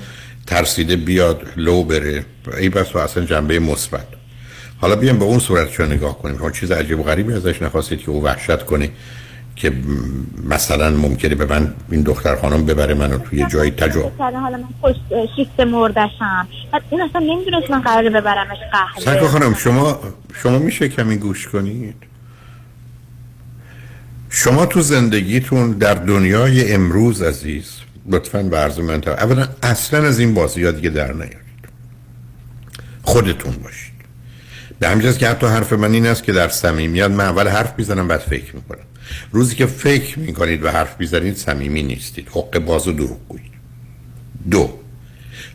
[0.47, 2.25] ترسیده بیاد لو بره.
[2.59, 4.07] ای بس و اصلا جنبه مثبت.
[4.77, 6.41] حالا بیام به اون صورتش رو نگاه کنیم.
[6.41, 8.89] اون چیز عجیب و غریبی ازش نخواستید که او وحشت کنه
[9.55, 9.73] که
[10.49, 14.95] مثلا ممکنه به من این دختر خانم ببره منو توی جایی تجربه حالا من خوش
[15.35, 19.05] شیفت مردشم بعد اون اصلا نمی‌دونست من قراره ببرمش قهوه.
[19.05, 19.99] سرکا خانم شما
[20.33, 21.95] شما میشه کمی گوش کنید؟
[24.29, 27.71] شما تو زندگیتون در دنیای امروز عزیز
[28.05, 31.37] لطفا به عرض من تا اولا اصلا از این بازی ها دیگه در نیارید.
[33.03, 33.93] خودتون باشید.
[34.79, 38.07] به همجاز که حتی حرف من این است که در صمیمیت من اول حرف می‌زنم
[38.07, 38.83] بعد فکر می‌کنم.
[39.31, 42.27] روزی که فکر می‌کنید و حرف می‌زنید صمیمی نیستید.
[42.31, 43.51] حق باز و دروغ گویید
[44.51, 44.79] دو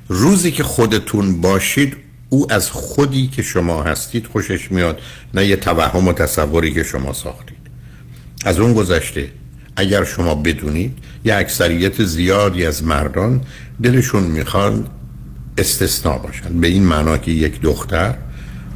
[0.09, 1.97] روزی که خودتون باشید
[2.29, 5.01] او از خودی که شما هستید خوشش میاد
[5.35, 7.59] نه یه توهم و تصوری که شما ساختید.
[8.45, 9.29] از اون گذشته
[9.79, 13.41] اگر شما بدونید یه اکثریت زیادی از مردان
[13.83, 14.87] دلشون می‌خوان
[15.59, 16.61] استثناء باشن.
[16.61, 18.15] به این معنا که یک دختر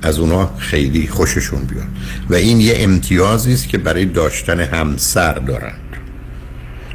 [0.03, 1.87] از اونا خیلی خوششون بیاد.
[2.31, 5.79] و این یه امتیازی است که برای داشتن همسر دارند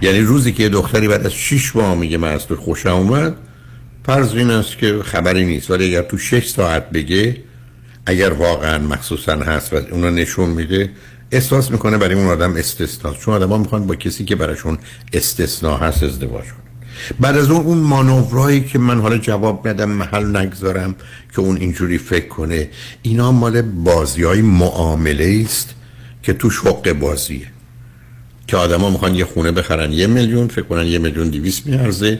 [0.02, 3.36] یعنی روزی که یه دختری بعد از 6 ماه میگه من از تو خوشم اومد
[4.06, 5.72] فرض این است که خبری نیست.
[5.72, 7.38] ولی اگر تو 6 ساعت بگه
[8.06, 10.90] اگر واقعا مخصوصا هست و اونو نشون میده
[11.32, 13.14] احساس می‌کنه برای اون آدم استثناء.
[13.14, 14.78] چون آدم ها می‌خوان با کسی که براشون
[15.14, 16.68] استثناء هست ازدواج کنن.
[17.20, 20.96] بعد از اون اون مانورایی که من حالا جواب ندم محل نگذارم
[21.36, 22.70] که اون اینجوری فکر کنه
[23.02, 25.76] اینا مال بازی های معامله است
[26.24, 27.48] که تو شوق بازیه.
[28.48, 32.20] که آدما می‌خوان یه خونه بخرن یه میلیون فکر کنن یه میلیون دیویس میارزه.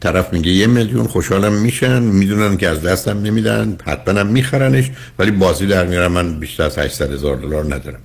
[0.00, 5.30] طرف میگه یه میلیون خوشحالم میشن می‌دونن که از دستم نمیدن حتما هم میخرنش ولی
[5.30, 8.00] بازی در میارم من بیشتر از 800 هزار دلار ندارم.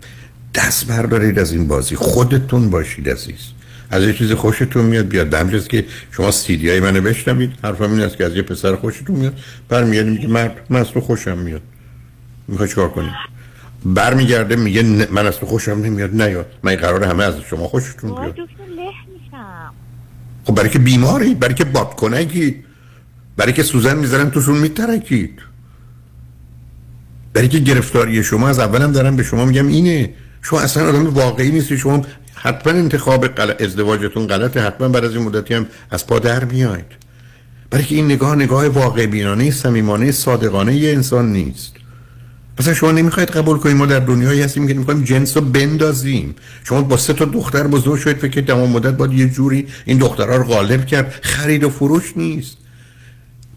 [0.56, 1.96] دست بردارید از این بازی.
[1.96, 3.40] خودتون باشید عزیز.
[3.90, 7.52] از یه چیز خوشتون میاد بیاد به که شما سیدی های منو بشنوید.
[7.64, 9.40] حرفم این است که از یه پسر خوشتون میاد.
[9.70, 11.62] برمیگرده میگه من, من از تو خوشم میاد.
[12.48, 13.12] می‌خوای چیکار کنید
[13.86, 16.22] برمیگرده میگه من از تو خوشم نمیاد.
[16.22, 16.46] نیاد.
[16.64, 18.36] من قرار همه از شما خوشتون بیاد.
[20.44, 22.64] خب برای که بیماری برای که باد کنگید
[23.38, 25.40] برای که سوزن می‌ذارن توشون میترکید.
[27.34, 30.14] برای که گرفتاری شما از اولم دارم به شما میگم اینه.
[30.42, 32.02] شما اصلا آدم واقعی نیستی شما
[32.36, 33.26] حتما انتخاب
[33.60, 36.86] ازدواجتون غلطه حتما بعد از این مدتی هم از پا در میاید.
[37.70, 41.74] برای که این نگاه نگاه واقع بینانه صمیمانه صادقانه یه انسان نیست.
[42.60, 46.36] مثلا شما نمی‌خواید قبول کنید ما در دنیایی هستیم که می‌خوایم جنس رو بندازیم.
[46.64, 50.36] شما با سه تا دختر بزرگ شدید فکر تمام مدت باید یه جوری این دخترها
[50.36, 51.20] رو غالب کرد.
[51.22, 52.58] خرید و فروش نیست.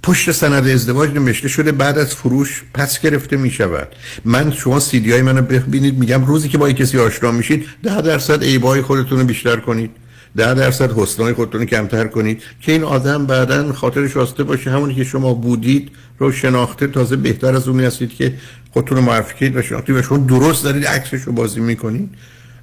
[0.04, 3.88] پشت سند ازدواج نوشته شده بعد از فروش پس گرفته می شود
[4.24, 8.42] من شما سیدی های منو ببینید میگم روزی که با کسی آشنا میشید ده درصد
[8.42, 9.90] عیبای خودتون رو بیشتر کنید.
[10.36, 12.42] ده درصد حسنای خودتون رو کمتر کنید.
[12.60, 16.86] که این آدم بعدا خاطرش راسته باشه همونی که شما بودید رو شناخته.
[16.86, 18.34] تازه بهتر از اون هستید که
[18.70, 22.10] خودتون رو معرفی کنید و شناختی و شما درست دارید عکسش رو بازی می‌کنید.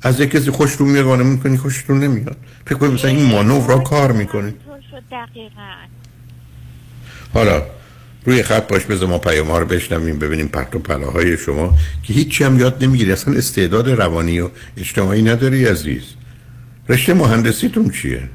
[0.01, 2.37] از یک کسی خوشتون میاد وانه می‌کنید خوشتون نمیاد.
[2.65, 4.55] فکر کنید مثلا این مانور را کار می‌کنید
[7.33, 7.63] حالا
[8.25, 12.13] روی خط باش بذار ما پیام ها رو بشنویم ببینیم پرت و پلاهای شما که
[12.13, 13.11] هیچی هم یاد نمی‌گیری.
[13.11, 16.03] اصلا استعداد روانی و اجتماعی نداری عزیز.
[16.89, 18.29] رشته مهندسیتون چیه؟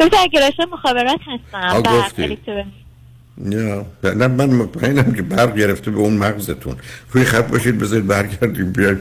[0.00, 1.82] دکتر رشته مخابرات هستم.
[3.38, 6.76] نه نه من مطمئنم که برق گرفته به اون مغزتون.
[7.12, 8.98] روی خط باشید بذارید برگردیم بیاید.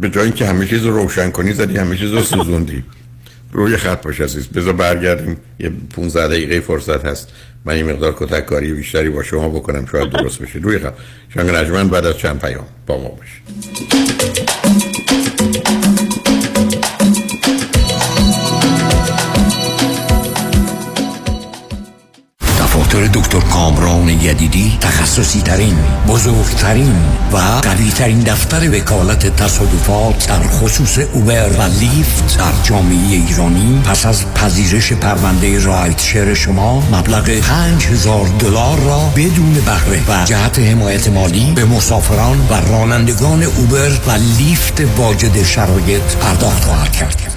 [0.00, 2.84] به جایی که همه چیز رو روشن کنی زدی همه چیز رو سوزوندی.
[3.54, 4.48] روی خط باش عزیز.
[4.48, 5.36] بذار برگردیم.
[5.58, 7.28] یه 15 دقیقه فرصت هست.
[7.64, 9.86] من یه مقدار کتک کاری بیشتری با شما بکنم.
[9.86, 10.58] شاید درست بشه.
[10.58, 10.94] روی خط.
[11.34, 14.53] شنگ نجمن بعد از چند پیام با ما باشید
[22.94, 26.96] دکتر دکتر کامران یدیدی تخصصی ترین بزرگترین
[27.32, 33.82] و قوی ترین دفتر وکالت تصادفات در خصوص اوبر و لیفت در جامعه ایرانی.
[33.84, 40.58] پس از پذیرش پرونده رایت شیر شما مبلغ 5000 دلار را بدون بهره و جهت
[40.58, 47.33] حمایت مالی به مسافران و رانندگان اوبر و لیفت واجد شرایط پرداخت خواهد کرد.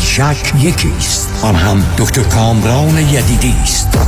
[0.00, 3.98] بیشک یکی است آن هم دکتر کامران یدیدی است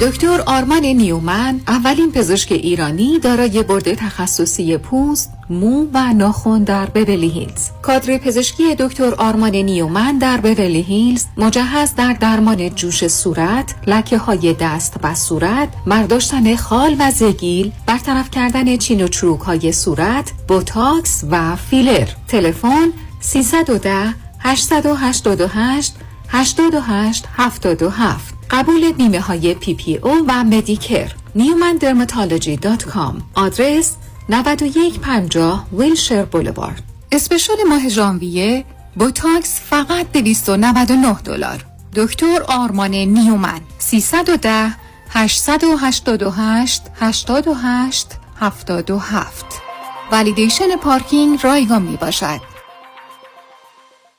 [0.00, 7.28] دکتر آرمان نیومن اولین پزشک ایرانی دارای بورد تخصصی پوست، مو و ناخن در بورلی
[7.28, 7.70] هیلز.
[7.82, 14.54] کادر پزشکی دکتر آرمان نیومن در بورلی هیلز مجهز در درمان جوش صورت، لکه های
[14.60, 21.24] دست و صورت، برداشتن خال و زگیل، برطرف کردن چین و چروک های صورت، بوتاکس
[21.30, 22.08] و فیلر.
[22.28, 22.88] تلفن
[23.20, 25.94] 310 888
[26.28, 31.10] 88 77 قبول بیمه های PPO و Medicare.
[31.36, 33.96] newmanddermatology.com آدرس
[34.28, 36.82] 9150 ویلشر بولوارد.
[37.12, 38.64] special ماه ژانویه
[38.96, 41.64] بوتاکس فقط 299 دلار.
[41.94, 43.60] دکتر آرمان نیومن.
[43.78, 44.74] 310
[45.10, 48.06] 888 88
[48.40, 49.44] 77
[50.12, 52.57] validation پارکینگ رایگان می باشد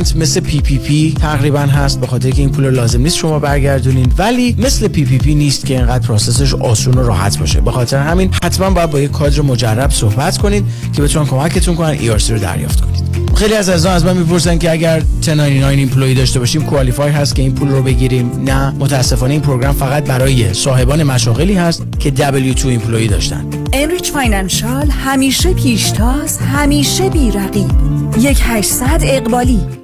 [0.00, 4.12] مثل PPP تقریبا هست به خاطر که این پول لازم نیست شما برگردونین.
[4.18, 7.60] ولی مثل PPP نیست که اینقدر process ش آسون و راحت باشه.
[7.60, 11.88] به خاطر همین حتما باید با یک کادر مجرب صحبت کنید که بتونن کمکتون کنن
[11.88, 13.04] ERC رو دریافت کنید
[13.34, 17.54] خیلی از از من می‌پرسن که اگر 1099 employee داشته باشیم qualify هست که این
[17.54, 23.08] پول رو بگیریم؟ نه متاسفانه این program فقط برای صاحبان مشاغلی هست که W2 employee
[23.08, 23.44] داشتن.
[23.72, 27.70] Enrich Financial همیشه پیشتاز همیشه بیرقیب.
[28.18, 29.83] یک 800 اقبالی.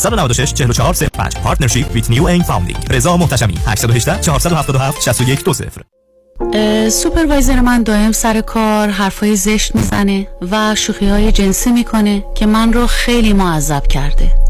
[0.00, 3.54] 196 44 05 partnership with New Win Funding رضا محتشمی.
[3.66, 5.80] 818 477 6120
[6.88, 12.72] supervisor من دائم سر کار حرفای زشت می‌زنه و شوخی های جنسی می‌کنه که من
[12.72, 14.49] رو خیلی معذب کرده.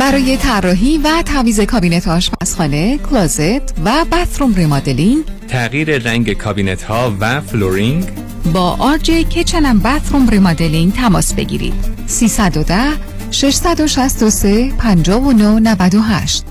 [0.00, 7.40] برای طراحی و تعویض کابینت آشپزخانه، کلازت و باتروم ریمادلینگ، تغییر رنگ کابینت ها و
[7.40, 8.04] flooring.
[8.52, 11.74] با آرج Kitchen Bathroom Remodeling تماس بگیرید.
[12.06, 12.92] 310
[13.30, 16.44] 663 59 98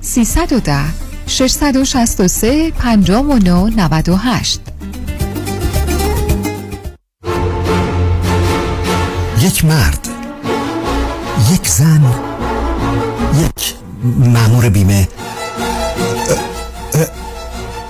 [0.00, 0.78] 310
[1.26, 4.60] 663 59 98
[9.42, 10.08] یک مرد
[11.52, 12.31] یک زن
[13.34, 15.08] یک مامور بیمه.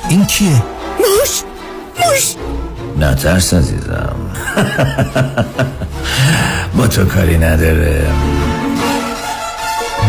[0.09, 0.62] این کیه؟
[0.98, 1.43] موش
[2.06, 2.35] موش.
[2.98, 4.16] نترس عزیزم.
[6.77, 8.12] با تو کاری نداره.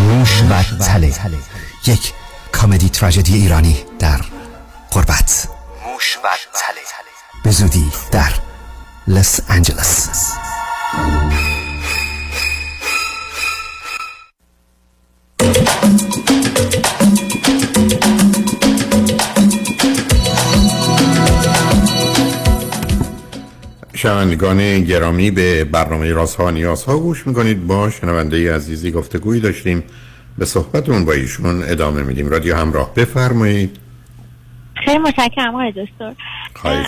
[0.04, 1.14] موش و تله.
[1.88, 2.14] یک
[2.52, 4.22] کامدی تراژدی ایرانی در
[4.92, 5.48] قربت
[5.88, 6.82] موش و تله.
[7.44, 8.34] به زودی در
[9.08, 10.10] لس انجلس
[24.04, 27.68] شنوندگان گرامی به برنامه رازها و نیازها گوش می‌کنید.
[27.68, 29.84] با شنونده عزیزی گفتگویی داشتیم.
[30.38, 32.30] به صحبتون با ایشون ادامه میدیم.
[32.30, 32.94] رادیو همراه.
[32.94, 33.80] بفرمایید.
[34.86, 36.14] خیلی متشکرم آقای دکتر.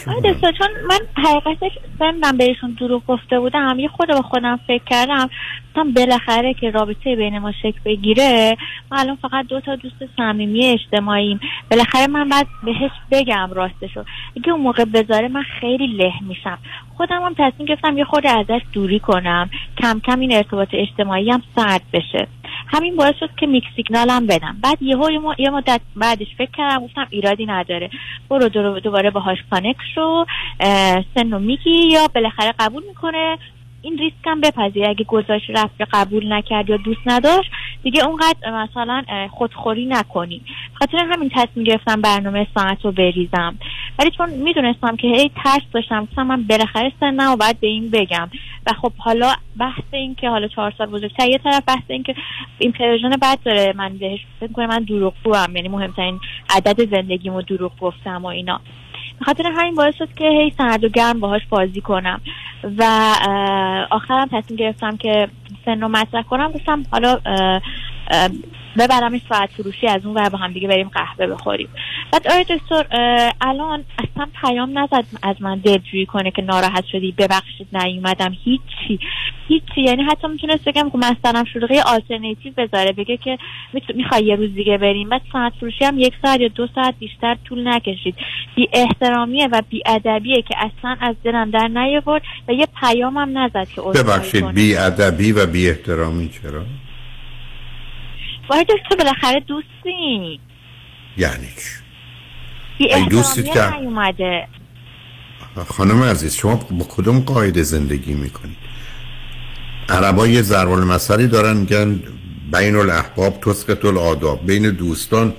[0.07, 3.77] آقای دکتر چون من حقیقتش سنم بهشون دروغ گفته بودم.
[3.79, 5.29] یه خود به خودم فکر کردم.
[5.69, 8.57] گفتم بالاخره که رابطه بین ما شکل بگیره
[8.91, 11.39] ما الان فقط دو تا دوست صمیمی اجتماعیم.
[11.71, 14.03] بالاخره من بعد بهش بگم راستشو.
[14.37, 16.57] اگه اون موقع بذاره من خیلی له میشم.
[16.97, 19.49] خودم هم تصمیم گرفتم یه خورده ازش دوری کنم.
[19.77, 22.27] کم کم این ارتباط اجتماعی هم سرد بشه.
[22.67, 24.57] همین باعث شد که mixed signal هم بدم.
[24.63, 27.89] بعد یهو یه, یه مدت بعدش فکر کردم گفتم ایرادی نداره.
[28.29, 30.25] برو دو- دوباره باهاش connect شو
[30.59, 33.37] اه، سن میگی یا بالاخره قبول می‌کنه.
[33.85, 37.51] این ریسک هم بپذیر اگه گذاشت رفت قبول نکرد یا دوست نداشت
[37.83, 40.41] دیگه اونقدر مثلا خودخوری نکنی.
[40.73, 43.55] خاطر همین تصمیم گرفتم برنامه ساعت رو بریزم.
[43.99, 47.89] ولی چون می‌دونستم که هی ترس داشتم گفتم من بالاخره سنم و باید به این
[47.89, 48.29] بگم.
[48.67, 52.15] و خب حالا بحث این که حالا چهار سال بزرگتر یه طرف بحث این که
[52.59, 55.55] این پروژن بد داره من بهش فکر کنم من دروغگوام.
[55.55, 58.61] یعنی مهمترین عدد زندگیمو دروغ گفتم و اینا.
[59.21, 62.21] خاطر همین باعث شد که هی سرد و گرم باهاش بازی کنم.
[62.77, 62.83] و
[63.91, 65.27] آخرم تصمیم گرفتم که
[65.65, 66.51] سن رو مطرح کنم.
[66.51, 67.19] گفتم حالا
[68.79, 71.67] اه، ببرمش ساعت فروشی از اون ور با هم دیگه بریم قهوه بخوریم.
[72.11, 72.85] بعد آقای دکتر
[73.41, 78.99] الان اصلا پیام نزد از من دلجویی کنه که ناراحت شدی ببخشید نیومدم هیچی.
[79.47, 79.81] هیچی.
[79.81, 83.37] یعنی حتی می‌تونست بگم که مثلا شروعی آلترناتیو بذاره بگه که
[83.95, 85.09] می‌خوای یه روز دیگه بریم.
[85.09, 88.15] بعد ساعت فروشی هم یک ساعت یا دو ساعت بیشتر طول نکشید.
[88.55, 93.37] بی احترامیه و بی ادبیه که اصلا از دلم در نیاورد و یه پیام هم
[93.37, 94.47] نزد که ببخشید.
[94.47, 96.65] بی ادبی و بی احترامی چرا؟
[98.49, 100.39] وای دکتر بالاخره دوستی
[101.17, 101.47] یعنی
[102.77, 104.47] ای دوستید احترامیه که- نیومده.
[105.67, 108.57] خانم عزیز شما با کدوم قاعده زندگی می‌کنید؟
[109.89, 111.99] عربا یه ضرب المثلی دارن میگن
[112.53, 115.33] بین الاحباب تسقط الاداب بین دوستان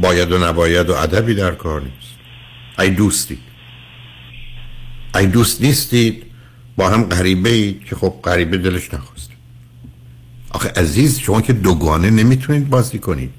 [0.00, 2.14] باید و نباید و ادبی در کار نیست.
[2.78, 3.38] ای دوستی.
[5.14, 6.24] ای دوست نیستید
[6.76, 9.27] با هم غریبه اید که خب غریبه دلش نخواست.
[10.50, 13.30] آخه عزیز شما که دوگانه نمی‌تونید بازی کنید.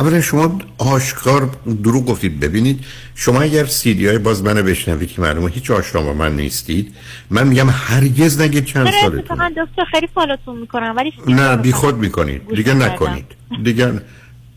[0.00, 1.50] اولا شما آشکار
[1.84, 2.84] دروغ گفتید ببینید.
[3.14, 6.94] شما اگر سیدی های باز منو بشنوید که معلومه هیچ آشنا با من نیستید
[7.30, 11.98] من میگم هرگز نگید چند آره سالتون دکتر خیلی فالوتون می‌کنم ولی نه بی خود
[11.98, 12.48] می‌کنید.
[12.54, 12.74] دیگه.
[12.74, 13.24] نکنید.
[13.64, 14.00] دیگه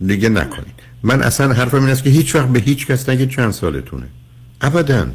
[0.07, 0.73] دیگه نکنید.
[1.03, 4.05] من اصلا حرفم این است که هیچ وقت به هیچ کس نگید چند سالتونه.
[4.61, 5.07] ابدا.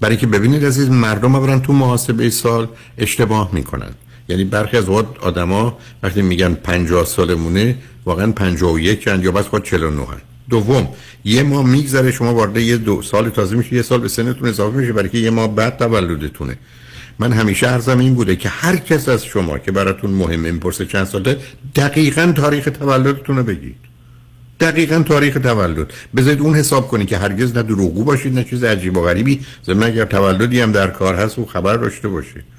[0.00, 2.68] برای که ببینید عزیز مردم برن تو محاسبه سال
[2.98, 3.90] اشتباه می‌کنن.
[4.28, 9.64] یعنی برخی از اوقات آدما وقتی میگن 50 سالمونه واقعا 51 اند یا بس خود
[9.64, 10.88] 49 اند دوم
[11.24, 14.76] یه ماه میگذره شما وارد یه دو سال تازه میشه یه سال به سنتون اضافه
[14.76, 16.58] میشه برای که یه ماه بعد تولدتونه.
[17.18, 21.06] من همیشه عرضم این بوده که هر کس از شما که براتون مهمه می‌پرسه چند
[21.06, 21.36] ساله
[21.76, 23.76] دقیقا تاریخ تولدتون رو بگید.
[24.60, 25.92] دقیقا تاریخ تولد.
[26.16, 29.40] بذارید اون حساب کنید که هرگز نه دروغگو باشید نه چیز عجیب و غریبی.
[29.66, 32.57] ضمن اگر تولدی هم در کار هست و خبر داشته باشید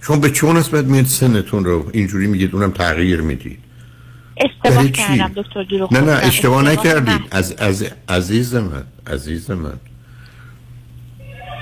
[0.00, 3.58] شما به چه نسبت میاد سنتون رو اینجوری میگید اونم تغییر می‌دید
[4.36, 6.12] اشتباه؟ کردم دکتر دروغ نه نه.
[6.12, 7.20] اشتباه نکردید.
[7.30, 9.74] از از عزیز من عزیز من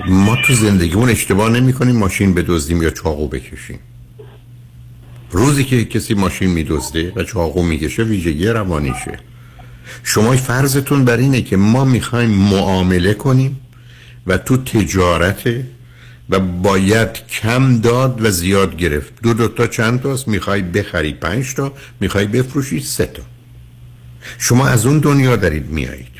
[0.07, 3.79] ما تو زندگیمون اشتباه نمی کنیم ماشین بدزدیم یا چاقو بکشیم
[5.31, 9.19] روزی که کسی ماشین میدزده و چاقو می‌کشه ویژگی روانیشه
[10.03, 13.59] شما فرضتون بر اینه که ما می‌خوایم معامله کنیم
[14.27, 15.43] و تو تجارت
[16.29, 19.13] و باید کم داد و زیاد گرفت.
[19.23, 23.23] دو دو تا چند تاست؟ می‌خوای بخری پنج تا می‌خوای بفروشی سه تا.
[24.37, 26.17] شما از اون دنیا دارید میایید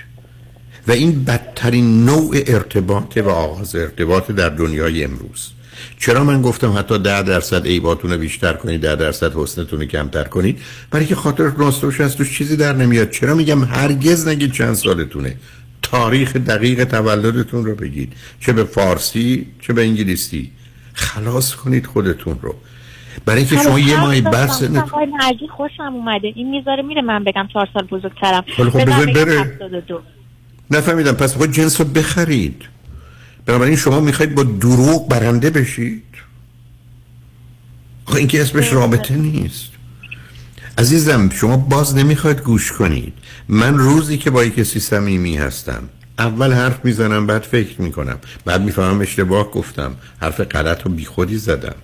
[0.87, 5.49] و این بدترین نوع ارتباط و آغاز ارتباط در دنیای امروز.
[5.99, 10.23] چرا من گفتم حتی ده درصد عیباتون رو بیشتر کنید ده درصد حسنتون رو کمتر
[10.23, 10.59] کنید؟
[10.91, 13.09] برای که خاطر راستوش از توش چیزی در نمیاد.
[13.09, 15.35] چرا میگم هرگز نگید چند سالتونه؟
[15.91, 18.13] تاریخ دقیق تولدتون رو بگید.
[18.39, 20.51] چه به فارسی چه به انگلیسی.
[20.93, 22.55] خلاص کنید خودتون رو.
[23.25, 25.07] برای اینکه شما یه ماهی بعد سنتون آقای
[25.57, 26.27] خوشم اومده.
[26.35, 28.43] این می‌ذاره میره من بگم چهار سال بزرگترم.
[28.57, 29.39] خب، بذار بره.
[29.39, 30.01] 72.
[30.71, 31.11] نفهمیدم.
[31.11, 32.63] پس خود جنس رو بخرید.
[33.45, 36.03] بنابراین شما می‌خواید با دروغ برنده بشید.
[38.05, 39.71] آخه این که اسمش رابطه نیست.
[40.77, 43.13] عزیزم شما باز نمی‌خواید گوش کنید.
[43.49, 45.83] من روزی که با یک کسی صمیمی هستم.
[46.19, 48.17] اول حرف می‌زنم بعد فکر می‌کنم.
[48.45, 49.95] بعد می‌فهمم اشتباه گفتم.
[50.21, 51.75] حرف غلط و بیخودی زدم.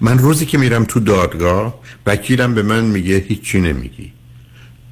[0.00, 4.12] من روزی که میرم تو دادگاه وکیلم به من میگه هیچی نمیگی.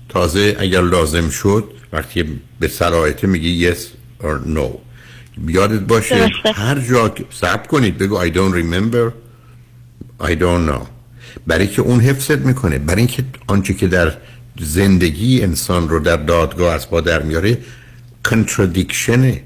[0.09, 3.79] تازه اگر لازم شد وقتی به سرایته میگی yes
[4.23, 4.69] or no.
[5.49, 6.61] یادت باشه درسته.
[6.61, 7.99] هر جا که صبر کنید.
[7.99, 9.13] بگو I don't remember.
[10.25, 10.92] I don't know.
[11.47, 12.79] برای که اون حفظت می‌کنه.
[12.79, 14.13] برای اینکه آنچه که در
[14.61, 17.59] زندگی انسان رو در دادگاه از با در میاره
[18.25, 19.43] کنترادیکشنه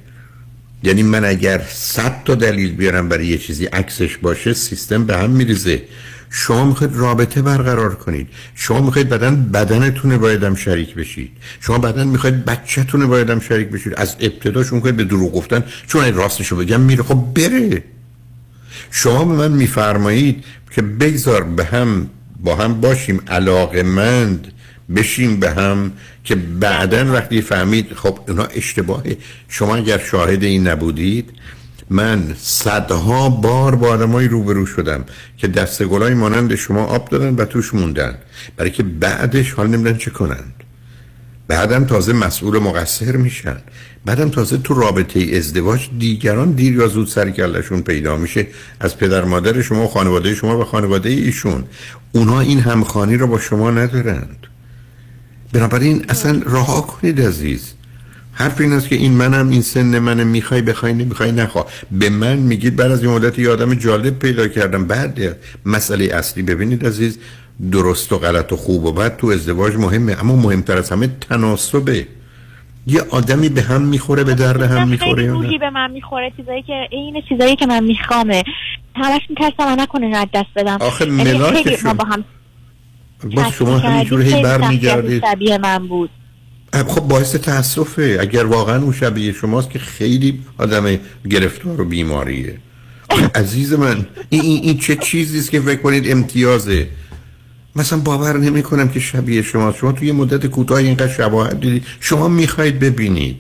[0.82, 5.30] یعنی من اگر صد تا دلیل بیارم برای یه چیزی عکسش باشه سیستم به هم
[5.30, 5.82] میریزه.
[6.30, 8.28] شما می‌خواید رابطه برقرار کنید.
[8.54, 11.30] شما می‌خواید بدن بدنتون بایدم شریک بشید.
[11.60, 13.94] شما بدن می‌خواید بچهتون بایدم شریک بشید.
[13.96, 17.02] از ابتداش می‌خواید به دروغ گفتن چون راستشو بگم میره.
[17.02, 17.84] خب بره.
[18.90, 20.44] شما به من میفرمایید
[20.76, 24.52] که بگذار به هم با هم باشیم علاقمند
[24.96, 25.92] بشیم به هم
[26.24, 29.16] که بعدا وقتی فهمید خب اونا اشتباهه.
[29.48, 31.30] شما اگر شاهد این نبودید
[31.90, 35.04] من صدها بار با آدمایی روبرو شدم
[35.38, 38.14] که دست گلای مانند شما آب دادن و توش موندن.
[38.56, 40.54] برای که بعدش حال نمیدن چه کنند.
[41.48, 43.56] بعدم تازه مسئول مقصر میشن.
[44.04, 48.46] بعدم تازه تو رابطه ازدواج دیگران دیر یا زود سر کلشون پیدا میشه.
[48.80, 51.64] از پدر مادر شما و خانواده شما و خانواده ایشون.
[52.12, 54.46] اونا این همخانی رو با شما ندارند.
[55.52, 57.72] بنابراین اصلا رها کنید عزیز.
[58.32, 61.66] حرف این است که این منم این سن منم می‌خوای بخوای نمی‌خوای نخوا.
[61.90, 64.84] به من میگید بعد از یه مدت یه آدم جالب پیدا کردم.
[64.84, 65.36] بعد
[65.66, 67.18] مسئله اصلی ببینید عزیز.
[67.72, 72.06] درست و غلط و خوب و بد تو ازدواج مهمه اما مهمتر از همه تناسبه.
[72.86, 76.62] یه آدمی به هم می‌خوره به درد هم می‌خوره یا روحی به من می‌خوره چیزایی
[76.62, 78.42] که این چیزایی که من میخوامه.
[78.94, 80.76] همش میترسم نکنه از دست بدم.
[80.80, 82.24] آخه یعنی ملاک شما- ما با هم
[83.34, 85.22] با شما همینجور هی برمیگردید.
[85.26, 86.10] شبیه من بود.
[86.72, 90.98] خب باعث تاسفه اگر واقعا اون شبیه شماست که خیلی آدم
[91.30, 92.58] گرفتار و بیماریه.
[93.34, 96.88] عزیز من این, این, این چه چیزی است که فکر کنید امتیازه؟
[97.76, 99.72] مثلا باور نمی کنم که شبیه شما.
[99.72, 103.36] شما توی یه مدت کوتاه اینقدر شباهت دیدید شما می‌خواید ببینید.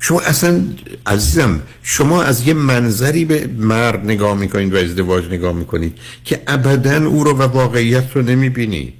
[0.00, 0.62] شما اصلا
[1.06, 7.06] عزیزم شما از یه منظری به مرد نگاه می‌کنید و ازدواج نگاه می‌کنید که ابدا
[7.06, 8.94] او رو و واقعیت رو نمی‌بینید.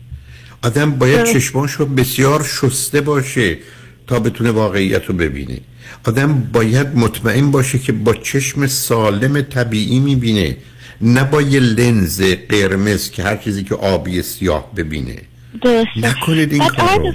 [0.62, 3.58] آدم باید چشماش رو بسیار شسته باشه
[4.06, 5.60] تا بتونه واقعیت رو ببینه.
[6.04, 10.56] آدم باید مطمئن باشه که با چشم سالم طبیعی می‌بینه.
[11.00, 15.22] نه با یه لنز قرمز که هر چیزی که آبی سیاه ببینه
[15.62, 17.12] درسته نکنید این کارو.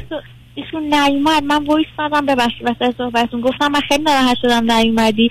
[0.64, 1.44] ایشون نیومد.
[1.44, 5.30] من voice دادم ببخشید وسط صحبتتون گفتم من خیلی ناراحت شدم نیومدی.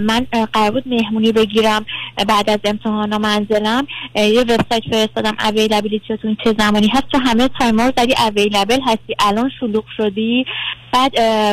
[0.00, 1.86] من قرار بود مهمونی بگیرم.
[2.28, 3.86] بعد از امتحانا منزلم.
[4.14, 7.08] اه، یه وبسایت فرستادم availability تون چه زمانی هست.
[7.12, 9.14] تو همه time ا رو زدی available هستی.
[9.18, 10.44] الان شلوغ شدی.
[10.92, 11.12] بعد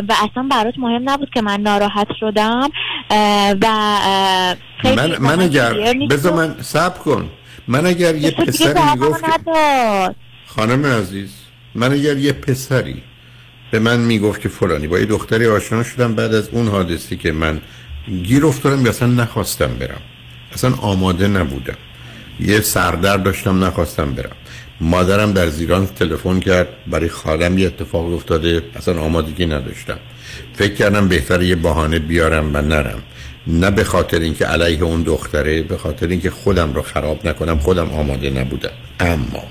[0.10, 2.70] و اصلا برات مهم نبود که من ناراحت شدم.
[3.62, 3.68] و
[4.82, 5.74] خیلی من, من اگر
[6.10, 7.30] بذار و- من سب کن.
[7.68, 9.50] من اگر یه جوابمو می‌گفت
[10.46, 11.47] خانم عزیز.
[11.78, 13.02] من اگر یه پسری
[13.72, 17.32] به من می‌گفت که فلانی با یه دختری آشنا شدم بعد از اون حادثی که
[17.32, 17.62] من
[18.24, 20.02] گیر افتادم یا اصلا نخواستم برم.
[20.54, 21.78] اصلا آماده نبودم.
[22.40, 24.36] یه سردر داشتم نخواستم برم.
[24.82, 29.98] مادرم در زیران تلفن کرد برای خالم یه اتفاق افتاده اصلا آمادگی نداشتم.
[30.54, 33.02] فکر کردم بهتر یه بهانه بیارم و نرم.
[33.48, 37.90] نه به خاطر اینکه علیه اون دختره به خاطر اینکه خودم رو خراب نکنم خودم
[37.90, 38.72] آماده نبودم.
[39.00, 39.44] اما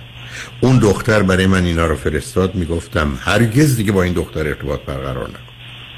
[0.61, 5.29] اون دختر برای من اینا رو فرستاد می‌گفتم هرگز دیگه با این دختر ارتباط برقرار
[5.29, 5.39] نکن.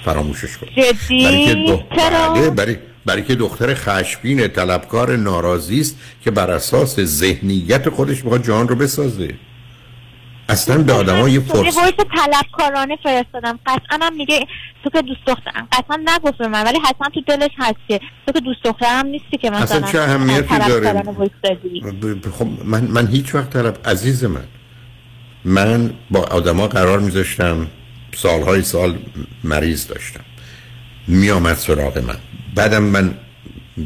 [0.04, 0.66] فراموشش کن.
[0.76, 2.76] جدی؟ برای که بله، برای
[3.06, 8.74] برای که دختر خشبین طلبکار ناراضی است که بر اساس ذهنیت خودش می‌خواد جهان رو
[8.74, 9.34] بسازه.
[10.48, 11.76] اصلا به آدم یه یه فرصت.
[11.76, 13.58] وایس طلبکارانه فرستادم.
[13.66, 14.46] قطعا هم میگه
[14.84, 15.68] تو که دوست دخترم.
[15.72, 19.50] قطعا نگفت من ولی حتما تو دلش هست که تو که دوست دخترم نیستی که
[19.50, 21.02] مثلا اصلا چه اهمیتی داره؟
[22.38, 24.44] خب من, من هیچ وقت طلب عزیز من
[25.44, 27.66] من با آدما قرار میذاشتم
[28.14, 28.98] سالهای سال
[29.44, 30.24] مریض داشتم.
[31.08, 32.16] میآمد سراغ من.
[32.54, 33.14] بعدم من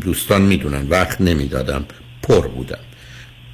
[0.01, 1.85] دوستان می‌دونن وقت نمی‌دادم
[2.23, 2.79] پر بودم.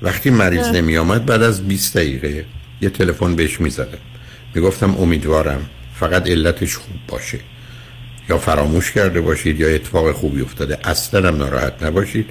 [0.02, 0.72] وقتی مریض اه.
[0.72, 2.44] نمی آمد بعد از 20 دقیقه
[2.80, 3.98] یه تلفن بهش می‌زدم
[4.54, 5.66] می‌گفتم امیدوارم.
[5.94, 7.38] فقط علتش خوب باشه.
[8.28, 10.78] یا فراموش کرده باشید یا اتفاق خوبی افتاده.
[10.84, 12.26] اصلا هم ناراحت نباشید.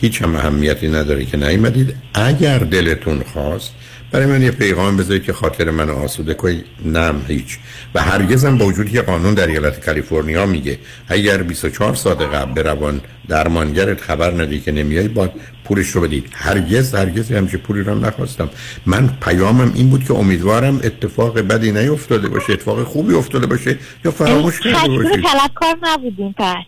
[0.00, 1.94] هیچ هم اهمیتی نداره که نیومدید.
[2.14, 3.74] اگر دلتون خواست
[4.16, 6.64] برای من یه پیغام بذارید که خاطر من آسوده کنید.
[6.84, 7.58] نه هیچ.
[7.94, 10.78] و هرگزم با وجودی که قانون در ایالت کالیفرنیا میگه
[11.08, 15.28] اگر 24 ساعت قبل به روان درمانگرت خبر ندی که نمیای با
[15.64, 16.28] پولش رو بدید.
[16.32, 18.50] هرگز هرگز همچه پولی رو هم نخواستم.
[18.86, 24.10] من پیامم این بود که امیدوارم اتفاق بدی نیفتاده باشه اتفاق خوبی افتاده باشه یا
[24.10, 25.24] فراموش کرده باشید.
[25.24, 26.64] طلبکار نبودیم پس.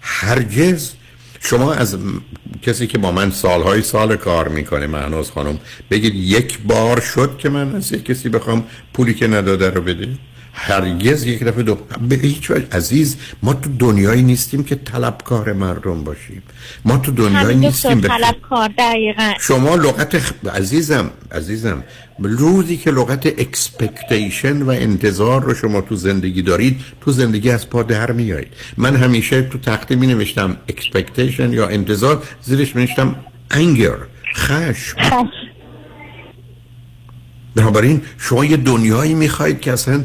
[0.00, 0.92] هرگز.
[1.44, 1.98] شما از
[2.62, 5.58] کسی که با من سالهای سال کار می‌کنه معناز خانم
[5.90, 8.64] بگید یک بار شد که من از یک کسی بخوام
[8.94, 10.08] پولی که نداده رو بده
[10.54, 11.74] هرگز یک دفعه دو
[12.08, 12.66] به هیچ وجه.
[12.72, 16.42] عزیز ما تو دنیایی نیستیم که طلبکار مردم باشیم.
[16.84, 19.32] ما تو دنیایی نیستیم به طلبکار دقیقا.
[19.40, 21.84] شما لغت خ- عزیزم عزیزم
[22.18, 27.82] روزی که لغت expectation و انتظار رو شما تو زندگی دارید تو زندگی از پا
[27.82, 28.52] در میایید.
[28.76, 33.16] من همیشه تو تخته می نوشتم expectation یا انتظار زیرش می نوشتم
[33.50, 33.96] انگر
[34.34, 34.96] خشم.
[37.54, 40.04] بنابراین شما یه دنیایی می‌خواید که اصلا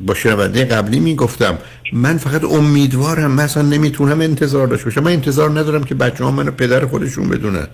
[0.00, 1.58] با شنونده قبلی می‌گفتم
[1.92, 5.02] من فقط امیدوارم من اصلا نمی‌تونم انتظار داشته باشم.
[5.02, 7.66] من انتظار ندارم که بچه ها منو پدر خودشون بدونن.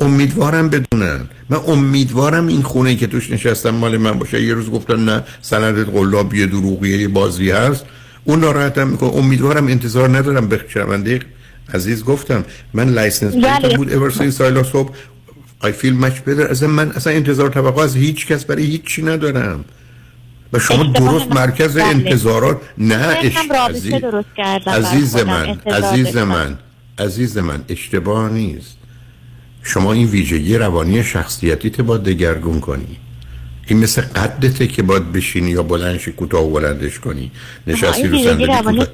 [0.00, 1.20] امیدوارم بدونن.
[1.50, 4.42] من امیدوارم این خونه که توش نشستم مال من باشه.
[4.42, 7.84] یه روز گفتن نه سند قلابی دروغیه یه بازی هست.
[8.24, 9.10] اون ناراحتم می‌کنه.
[9.10, 10.48] امیدوارم انتظار ندارم.
[10.48, 11.20] به شنونده
[11.74, 13.42] عزیز گفتم من لایسنس بله.
[13.42, 14.90] پلیتم بود ever since I hope.
[15.66, 16.50] I feel much better.
[16.50, 19.64] اصلا من اصلا انتظار توقع از هیچ کس برای هیچی ندارم.
[20.54, 21.84] و شما درست مرکز بله.
[21.84, 23.36] انتظارات نه عزیز,
[24.66, 25.16] عزیز.
[25.16, 26.16] من عزیز.
[26.16, 26.58] من
[26.98, 28.76] عزیز من اشتباه نیست
[29.62, 32.96] شما این ویژگی روانی شخصیتیت باید دگرگون کنی
[33.66, 37.30] این مثل قدته که باید بشینی یا بلندش کوتاه و بلندش کنی
[37.66, 38.86] نشستی رو کوتاه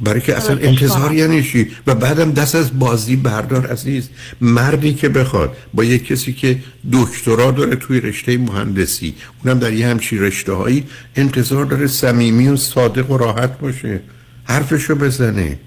[0.00, 1.12] برای که اصلا انتظار.
[1.14, 4.08] یعنی چی و بعدم دست از بازی بردار عزیز.
[4.40, 5.56] مردی که بخواد.
[5.74, 6.58] با یک کسی که
[6.92, 9.14] دکترا داره توی رشته مهندسی.
[9.44, 10.84] اونم در یه همچین رشته هایی
[11.16, 14.00] انتظار داره صمیمی و صادق و راحت باشه.
[14.44, 15.58] حرفشو بزنه.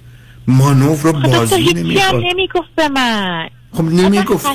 [0.47, 2.23] مانور رو خب بازی نمی‌خواد.
[2.23, 3.49] نمی‌گفت به من.
[3.73, 3.83] خب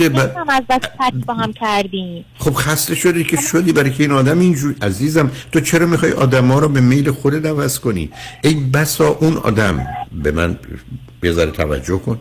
[0.09, 0.19] ب...
[0.19, 0.89] هم از دست
[1.27, 2.25] با هم کردیم.
[2.39, 6.49] خب خسته شدی که شدی برای که این آدم اینجور عزیزم تو چرا می‌خوای آدم
[6.49, 8.11] ها رو به میل خودت عوض کنی؟
[8.43, 9.87] ای بسا اون آدم
[10.23, 10.59] به من
[11.27, 12.21] ذره توجه کن.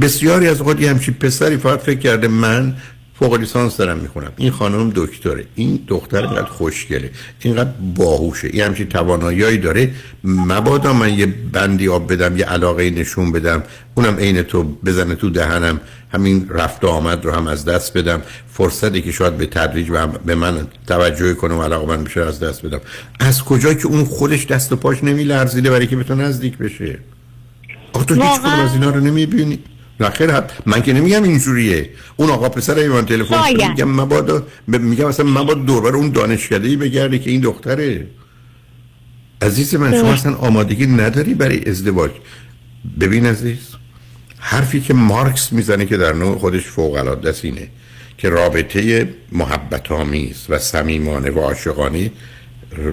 [0.00, 2.74] بسیاری از اوقات یه همچین پسری فقط فکر کرده من
[3.18, 4.32] فوق لیسانس دارم می‌خونم.
[4.36, 5.44] این خانم دکتره.
[5.54, 7.10] این دختر اینقدر خوشگله.
[7.40, 8.48] اینقدر باهوشه.
[8.52, 9.90] این همچین تواناییایی داره.
[10.24, 13.62] مبادا من یه بندی آب بدم یه علاقه نشون بدم.
[13.94, 15.80] اونم عین تو بزنه تو دهنم.
[16.12, 18.22] همین رفت و آمد رو هم از دست بدم.
[18.52, 22.40] فرصتی که شاید به تدریج به به من توجه کنه و علاقه من بشه از
[22.40, 22.80] دست بدم.
[23.20, 26.98] از کجا که اون خودش دست و پاش نمیلرزیده برای که به تو نزدیک بشه؟
[27.92, 29.58] آخه تو هیچ؟ کدوم از اینا رو نمی‌بینی.
[30.00, 30.52] نه خیر حد.
[30.66, 31.90] من که نمیگم اینجوریه.
[32.16, 33.42] اون آقا پسر ایوان تلفن.
[33.68, 34.06] میگم
[34.72, 38.06] ب- میگم اصلا مبادا دوربر اون دانشکده ای بگرده که این دختره.
[39.42, 42.10] عزیز من شما اصلا آمادگی نداری برای ازدواج.
[43.00, 43.58] ببین عزیز.
[44.40, 47.68] حرفی که مارکس می‌زنه که در نوع خودش فوق العاده است اینه
[48.18, 52.10] که رابطه محبت آمیز و صمیمانه و عاشقانه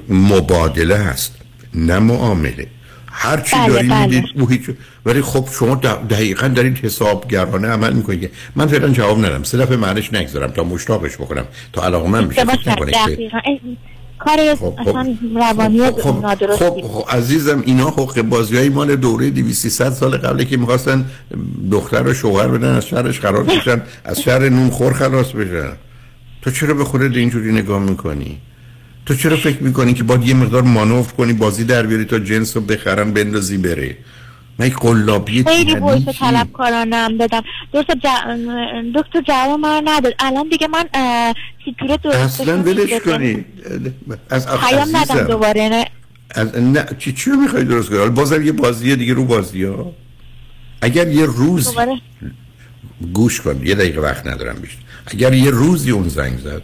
[0.09, 1.35] مبادله هست
[1.75, 2.67] نه معامله
[3.07, 4.23] هر چی بله، دارید بله.
[4.35, 4.61] او هیچ
[5.05, 5.75] ولی خب شما
[6.09, 11.15] دقیقا دارید حسابگرانه عمل می‌کنید من فعلا جواب ندم سه دفعه معنیش نگذارم تا مشتاقش
[11.15, 12.45] بکنم تا علاقه من بشه
[14.19, 14.80] کار خب، خب.
[14.80, 19.89] اصلا روانی خب خب, نادرستی خب, خب عزیزم اینا حق بازی های مال دوره 200
[19.89, 21.06] سال قبلی که می‌خواستن
[21.72, 25.73] دختر رو شوهر بدن از شهرش خلاص بشن از شهر نون خور خلاص بشن.
[26.41, 28.38] تو چرا به خودت اینجوری نگاه می‌کنی؟
[29.06, 32.57] تو چرا فکر می‌کنی که باید یه مقدار مانور کنی بازی در بیاری تا جنس
[32.57, 33.98] رو بخرن بندازی بره؟
[34.59, 37.43] من یک قلابی خیلی چی؟ طلبکارانم دادم.
[37.73, 37.88] درست.
[38.95, 40.13] دکتر جواب من نداد.
[40.19, 40.85] الان دیگه من
[41.65, 43.45] سیکرت درست اصلا ولش کنی.
[44.29, 45.23] از پیام ندم.
[45.27, 45.85] دوباره نه.
[46.31, 49.93] از نه چی چی رو می‌خوای درست کنی؟ بازم یه بازیه دیگه رو بازی ها
[50.81, 52.01] اگر یه روز دوباره.
[53.13, 54.81] گوش کن یه دقیقه وقت ندارم بیشتر.
[55.07, 56.61] اگر یه روزی اون زنگ زد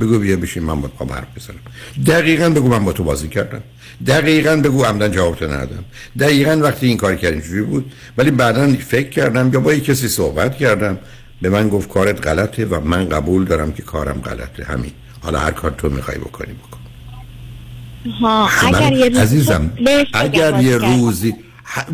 [0.00, 1.58] بگو بیا بشین من با تو حرف بزنم.
[2.06, 3.62] دقیقا بگو من با تو بازی کردم.
[4.06, 5.84] دقیقا بگو عمدن جواب تو ندادم.
[6.18, 10.08] دقیقا وقتی این کار کردیم اینجوری بود؟ ولی بعدا فکر کردم یا با یه کسی
[10.08, 10.98] صحبت کردم.
[11.42, 14.64] به من گفت کارت غلطه و من قبول دارم که کارم غلطه.
[14.64, 14.92] همین.
[15.20, 16.78] حالا هر کار تو می‌خوای بکنی بکن.
[18.20, 20.76] ها خب اگر یه روز عزیزم بگم اگر یه.
[20.76, 21.34] روزی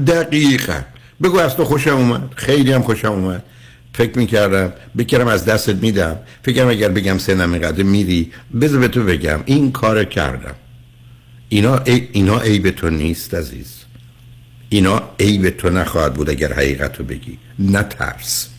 [0.06, 0.80] دقیقا.
[1.22, 2.32] بگو از تو خوشم اومد.
[2.36, 3.44] خیلی هم خوشم اومد.
[3.94, 6.18] فکر می‌کردم بکرم از دستت میدم.
[6.42, 10.54] فکرم اگر بگم سنم اینقدر میری بذار به تو بگم این کار کردم.
[11.48, 13.78] اینا ای اینا عیب تو نیست عزیز.
[14.68, 17.38] اینا عیب تو نخواهد بود اگر حقیقت رو بگی.
[17.58, 18.51] نه ترس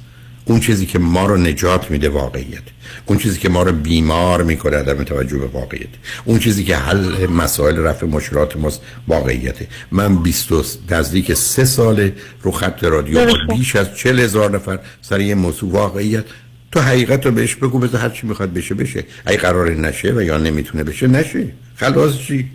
[0.46, 2.64] اون چیزی که ما رو نجات میده واقعیت.
[3.06, 5.90] اون چیزی که ما رو بیمار می‌کنه عدم توجه به واقعیت.
[6.26, 9.68] اون چیزی که حل مسائل رفع مشکلات ماست واقعیته.
[9.92, 12.12] من 20 و نزدیک سه سال
[12.42, 13.26] رو خط رادیو.
[13.50, 16.24] بیش از چل هزار نفر سر یه موضوع واقعیت.
[16.72, 19.04] تو حقیقت رو بهش بگو بذار هر چی می‌خواد بشه بشه.
[19.26, 21.48] اگه قرار نشه و یا نمی‌تونه بشه نشه.
[21.76, 22.52] خلاص چی؟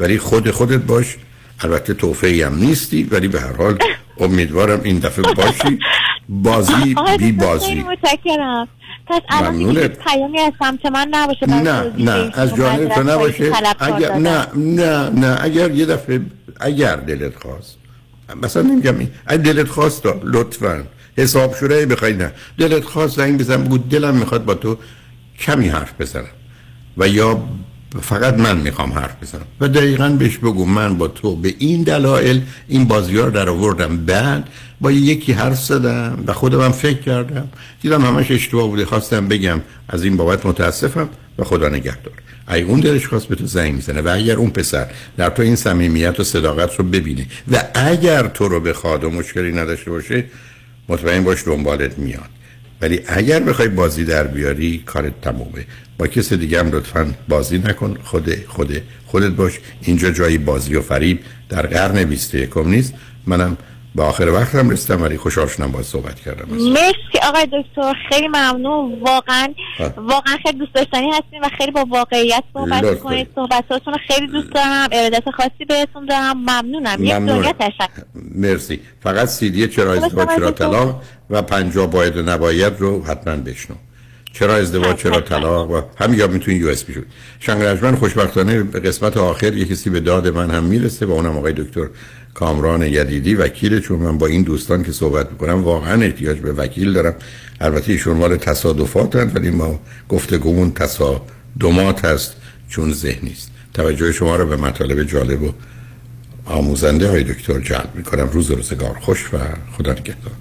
[0.00, 1.16] ولی خود خودت باش.
[1.60, 3.78] البته توفیقی هم نیستی ولی به هر حال
[4.20, 5.78] امیدوارم این دفعه باشی.
[6.28, 7.74] بازی بی بازی.
[7.74, 8.68] متشکرم.
[9.06, 13.52] پس الان پیامی از سمت من نباشه نه نه از جانب تو نباشه.
[13.80, 14.14] اگر.
[14.14, 16.20] نه نه نه اگر یه دفعه
[16.60, 17.76] اگر دلت خواست.
[18.42, 20.84] مثلا نمیگم این اگر دلت خواست لطفا.
[21.16, 22.32] حساب شده بخوای نه.
[22.58, 24.76] دلت خواست زنگ بزن بگو دلم می‌خواد با تو
[25.38, 26.24] کمی حرف بزنم.
[26.96, 27.42] و یا
[28.00, 29.46] فقط من می‌خوام حرف بزنم.
[29.60, 33.96] و دقیقا بهش بگو من با تو به این دلایل این بازی در آوردم.
[33.96, 34.48] بعد
[34.80, 37.48] با یکی حرف زدم و خودم هم فکر کردم.
[37.82, 38.84] دیدم همش اشتباه بوده.
[38.84, 41.08] خواستم بگم از این بابت متاسفم
[41.38, 42.14] و خدا نگهدار.
[42.46, 44.86] اگه اون دلش خواست به تو زنگ می‌زنه و اگر اون پسر
[45.16, 49.52] در تو این صمیمیت و صداقت رو ببینه و اگر تو رو بخواد و مشکلی
[49.52, 50.24] نداشته باشه
[50.88, 52.35] مطمئن باش دنبالت میاد.
[52.80, 55.66] ولی اگر بخوای بازی در بیاری کارت تمومه.
[55.98, 57.98] با کسی دیگه هم لطفا بازی نکن.
[58.04, 59.60] خود خود خودت باش.
[59.82, 62.94] اینجا جایی بازی و فریب در قرن 21 نیست.
[63.26, 63.56] منم
[63.96, 66.54] به آخر وقتم رسیدم ولی خوشحال شدم باز صحبت کردم.
[66.54, 69.00] مرسی آقای دکتر خیلی ممنون.
[69.00, 69.48] واقعا
[69.96, 74.52] واقعا خیلی دوست داشتنی هستین و خیلی با واقعیت صحبت می‌کنید صحبتاتون رو خیلی دوست
[74.52, 74.88] دارم.
[74.92, 76.36] ارادت خاصی بهتون دارم.
[76.36, 77.04] ممنونم.
[77.04, 77.42] یک ممنونم.
[77.42, 78.02] دنیا تشکر.
[78.14, 78.80] مرسی.
[79.02, 83.76] فقط سیدی چرا ازدواج چرا طلاق و پنجاه باید و نباید رو حتما بشنو.
[84.32, 87.06] چرا ازدواج چرا طلاق؟ و هم یا می‌تونی یو اس پی شد.
[87.40, 91.52] شنگرجمن خوشبختانه به قسمت آخر یه کسی به داد من هم می‌رسه و اونم آقای
[91.52, 91.88] دکتر
[92.36, 96.92] کامران یدیدی وکیل چون من با این دوستان که صحبت می‌کنم واقعا احتیاج به وکیل
[96.92, 97.14] دارم.
[97.60, 102.36] البته ایشون مال تصادفات هست ولی ما گفتگومون تصادمات هست
[102.68, 103.50] چون ذهنی است.
[103.74, 105.52] توجه شما رو به مطالب جالب و
[106.46, 108.28] آموزنده های دکتر جلب می‌کنم.
[108.32, 109.38] روز روزگار خوش و
[109.76, 110.32] خدا نگهدار.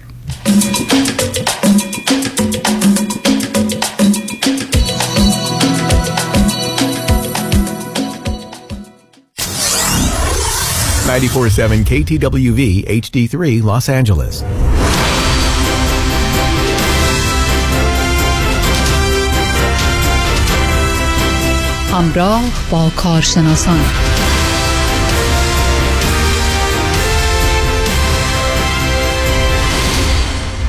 [11.07, 12.63] Ninety-four seven KTWV
[13.03, 14.45] HD3 Los Angeles.
[21.93, 23.81] همراه با کارشناسان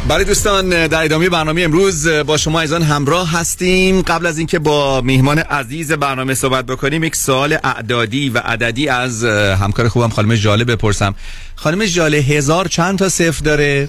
[0.09, 4.03] برای دوستان در ادامه برنامه امروز با شما ایزان همراه هستیم.
[4.03, 9.25] قبل از اینکه با میهمان عزیز برنامه صحبت بکنیم یک سوال اعدادی و عددی از
[9.25, 11.15] همکار خوبم خانم جاله بپرسم.
[11.55, 13.89] خانم جاله هزار چند تا صفر داره؟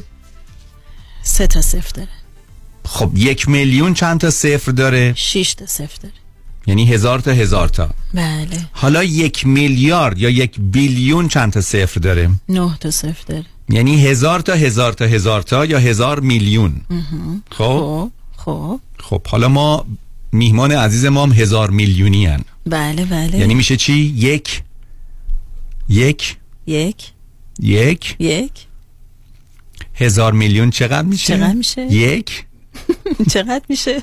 [1.23, 2.09] سه تا صفر داره.
[2.85, 6.15] خب یک میلیون چند تا صفر داره؟ شیش تا صفر داره.
[6.67, 7.89] یعنی هزار تا هزار تا.
[8.13, 8.47] بله.
[8.71, 13.45] حالا یک میلیارد یا یک بیلیون چند تا صفر داره؟ نه تا صفر داره.
[13.69, 16.81] یعنی هزار تا هزار تا هزار تا یا هزار میلیون.
[16.89, 17.43] مهم.
[17.51, 19.21] خب؟ خب خب.
[19.27, 19.85] حالا ما
[20.31, 22.43] میهمان عزیز ما هم هزار میلیونی هن.
[22.65, 23.37] بله بله.
[23.37, 24.63] یعنی میشه چی؟ یک.
[25.89, 26.37] یک.
[26.67, 27.11] یک.
[27.59, 28.15] یک.
[28.19, 28.51] یک.
[29.95, 32.45] هزار میلیون چقدر میشه؟ چقدر میشه؟ یک.
[33.33, 34.01] چقدر میشه؟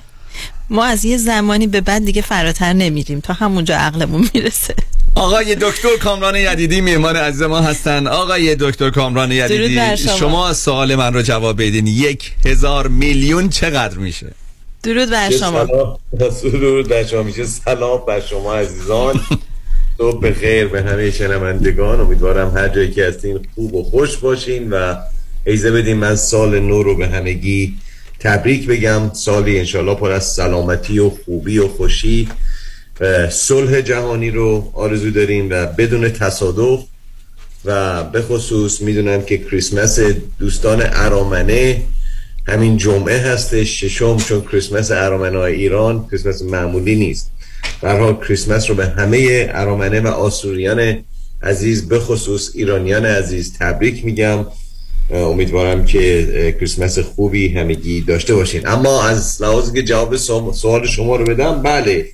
[0.71, 4.75] ما از یه زمانی به بعد دیگه فراتر نمیریم تا همونجا عقلمون می‌رسه.
[5.17, 8.07] آقای دکتر کامران یدیدی میهمان عزیز ما هستن.
[8.07, 10.17] آقای دکتر کامران یدیدی شما.
[10.17, 11.87] شما سوال من رو جواب بدین.
[11.87, 14.27] یک هزار میلیون چقدر میشه؟
[14.83, 15.99] درود بر شما.
[16.43, 17.23] درود بر شما.
[17.23, 19.21] میشه سلام بر شما عزیزان.
[19.99, 22.01] صبح بخیر به همه شنوندگان.
[22.01, 24.95] امیدوارم هر جایی که هستین خوب و خوش باشین و
[25.47, 25.97] ایزه بدین.
[25.97, 27.75] من سال نو رو به همگی
[28.21, 29.13] تبریک بگم.
[29.13, 32.29] سالی انشالله پر از سلامتی و خوبی و خوشی.
[33.31, 36.81] صلح جهانی رو آرزو داریم و بدون تصادف
[37.65, 39.99] و به خصوص می‌دونم که کریسمس
[40.39, 41.83] دوستان ارامنه
[42.47, 47.31] همین جمعه هستش ششم چون کریسمس ارامنه ایران کریسمس معمولی نیست.
[47.83, 51.05] در حال کریسمس رو به همه ارامنه و آسوریان
[51.43, 54.47] عزیز به خصوص ایرانیان عزیز تبریک میگم.
[55.11, 58.67] امیدوارم که کریسمس خوبی همگی داشته باشین.
[58.67, 60.17] اما از لحاظی که جواب
[60.53, 62.07] سوال شما رو بدم بله.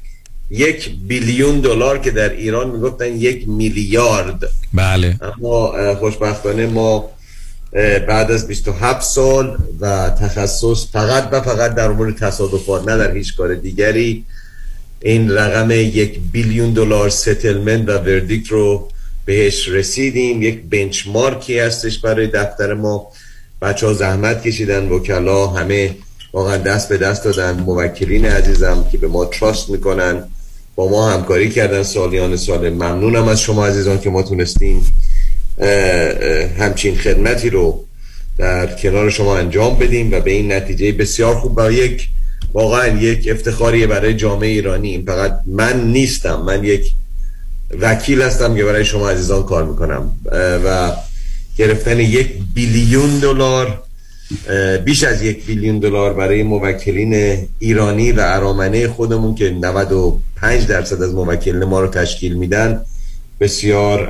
[0.50, 4.40] یک بیلیون دلار که در ایران می‌گفتن یک میلیارد.
[4.74, 5.16] بله.
[5.38, 7.10] اما خوشبختانه ما
[8.08, 13.36] بعد از 27 سال و تخصص فقط و فقط در امور تصادفات نه در هیچ
[13.36, 14.24] کار دیگری
[15.02, 18.88] این رقم یک billion دلار settlement و verdict رو
[19.24, 20.42] بهش رسیدیم.
[20.42, 23.06] یک benchmark ی هستش برای دفتر ما.
[23.62, 25.96] بچه ها زحمت کشیدن وکلا همه
[26.32, 27.52] واقعا دست به دست دادن.
[27.52, 30.24] موکلین عزیزم که به ما trust می‌کنن.
[30.88, 32.70] ما همکاری کردن سالیان سال.
[32.70, 34.92] ممنونم از شما عزیزان که ما تونستیم
[36.58, 37.84] همچین خدمتی رو
[38.38, 42.08] در کنار شما انجام بدیم و به این نتیجه بسیار خوب و یک
[42.52, 45.02] واقعا یک افتخاریه برای جامعه ایرانی.
[45.06, 46.92] فقط من نیستم من یک
[47.80, 50.12] وکیل هستم که برای شما عزیزان کار می‌کنم.
[50.64, 50.92] و
[51.56, 53.82] گرفتن یک بیلیون دلار
[54.84, 61.14] بیش از یک بیلیون دلار برای موکلین ایرانی و ارامنه خودمون که 95 درصد از
[61.14, 62.82] موکلین ما رو تشکیل میدن.
[63.40, 64.06] بسیار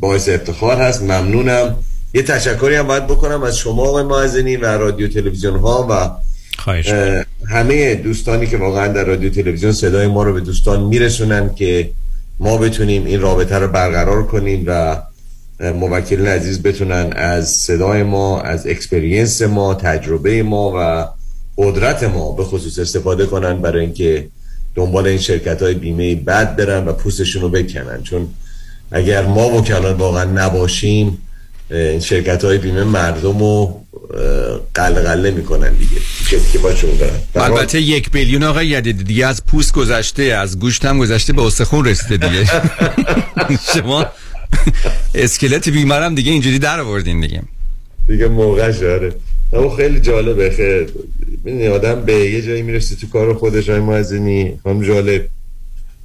[0.00, 1.02] باعث افتخار هست.
[1.02, 1.76] ممنونم.
[2.14, 6.10] یه تشکری هم باید بکنم از شما آقای معزنی و رادیو تلویزیون ها و
[6.58, 6.88] خواهش.
[7.48, 11.90] همه دوستانی که واقعا در رادیو تلویزیون صدای ما رو به دوستان میرسونن که
[12.40, 15.02] ما بتونیم این رابطه رو برقرار کنیم و
[15.62, 21.08] موکلین عزیز بتونن از صدای ما از experience ما تجربه ما و
[21.58, 24.28] قدرت ما به خصوص استفاده کنن برای اینکه
[24.74, 28.02] دنبال این شرکت های بیمه بد برن و پوستشون رو بکنن.
[28.02, 28.28] چون
[28.90, 31.18] اگر ما وکلان واقعا نباشیم
[31.70, 33.82] این شرکت های بیمه مردم رو
[34.74, 36.00] قلقله می‌کنن دیگه.
[36.30, 40.84] کسی که باشون دارن البته یک بیلیون آقای یدیدی دیگه از پوست گذشته از گوشت
[40.84, 42.50] هم گذشته به استخون رسیده دیگه.
[43.74, 44.06] شما
[45.14, 47.42] اسکلت بیمار هم دیگه اینجوری در آوردین دیگه.
[48.06, 49.12] دیگه موقع شاره
[49.52, 50.86] اما خیلی جالبه خیلی
[51.44, 55.28] می‌دونی آدم به یه جایی می‌رسه تو کار خودش های معزنی هم جالب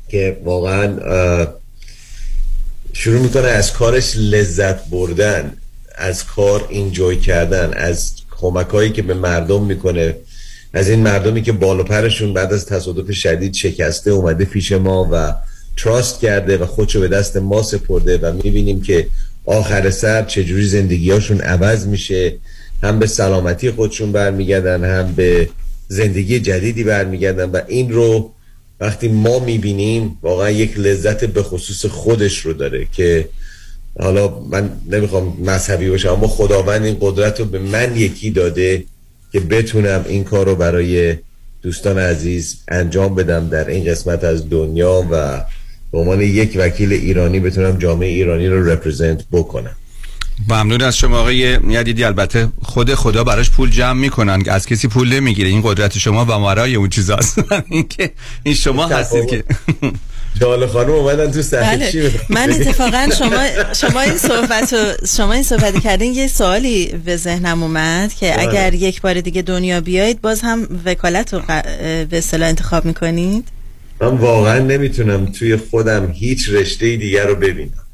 [0.09, 0.97] که واقعا
[2.93, 5.53] شروع می‌کنه از کارش لذت بردن
[5.95, 10.15] از کار اینجوی کردن از کمک هایی که به مردم می‌کنه
[10.73, 15.09] از این مردمی که بال و پرشون بعد از تصادف شدید شکسته اومده پیش ما
[15.11, 15.33] و
[15.77, 19.07] تراست کرده و خودشو به دست ما سپرده و می‌بینیم که
[19.45, 22.35] آخر سر چجوری زندگیاشون عوض میشه.
[22.83, 25.49] هم به سلامتی خودشون برمیگردن هم به
[25.87, 28.31] زندگی جدیدی برمیگردن و این رو
[28.79, 33.29] وقتی ما می‌بینیم واقعا یک لذت به خصوص خودش رو داره که
[33.99, 38.83] حالا من نمی‌خوام مذهبی باشم اما خداوند این قدرت رو به من یکی داده
[39.31, 41.15] که بتونم این کار رو برای
[41.61, 45.41] دوستان عزیز انجام بدم در این قسمت از دنیا و
[45.97, 49.75] به عنوان یک وکیل ایرانی بتونم جامعه ایرانی رو رپرزنت بکنم.
[50.49, 52.03] ممنون از شما آقای یدیدی.
[52.03, 54.43] البته خود خدا براش پول جمع می‌کنن.
[54.49, 55.49] از کسی پول نمی‌گیره.
[55.49, 57.39] این قدرت شما و مرای اون چیزاست.
[57.71, 58.11] این که
[58.43, 59.43] این شما هستید که
[60.41, 61.91] جال خانم اومدن تو بله.
[61.91, 63.43] چی من اتفاقا شما
[63.73, 64.75] شما این صحبت
[65.17, 68.49] شما این صحبت کردین یه سوالی به ذهنم اومد که بله.
[68.49, 71.65] اگر یک بار دیگه دنیا بیایید باز هم وکالت رو ق-
[72.09, 73.56] به اصطلاح انتخاب می‌کنید؟
[74.01, 77.87] من واقعا نمی‌تونم توی خودم هیچ رشته دیگر رو ببینم.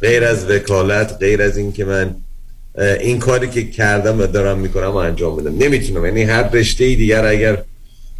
[0.00, 2.14] غیر از وکالت غیر از این که من
[3.00, 6.04] این کاری که کردم و دارم می‌کنم و انجام بدم نمی‌تونم.
[6.04, 7.62] یعنی هر رشته دیگر اگر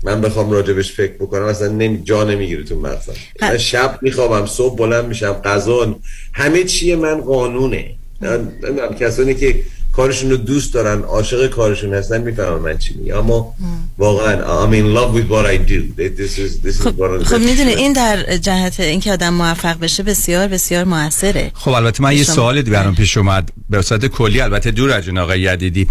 [0.02, 3.12] من بخوام راجبش فکر بکنم اصلا نمی جا نمی‌گیره تو مغزم.
[3.42, 5.96] من شب میخوابم صبح بلند میشم غذا
[6.32, 7.90] همه چیه من قانونه.
[8.20, 9.60] من- نمی‌دونم کسانی که
[9.98, 13.16] کارشون رو دوست دارن عاشق کارشون هستن می‌فهمم من چی میگم.
[13.16, 13.54] اما
[13.98, 15.80] واقعا I'm in love with what I do.
[15.96, 20.02] This is, this is what I'm- خب می‌دونه این در جهت اینکه آدم موفق بشه
[20.02, 21.50] بسیار بسیار موثره.
[21.54, 23.52] خب البته من یه سوال دیگه برام پیش اومد.
[23.70, 25.88] به صورت کلی البته دور از آقای یدیدی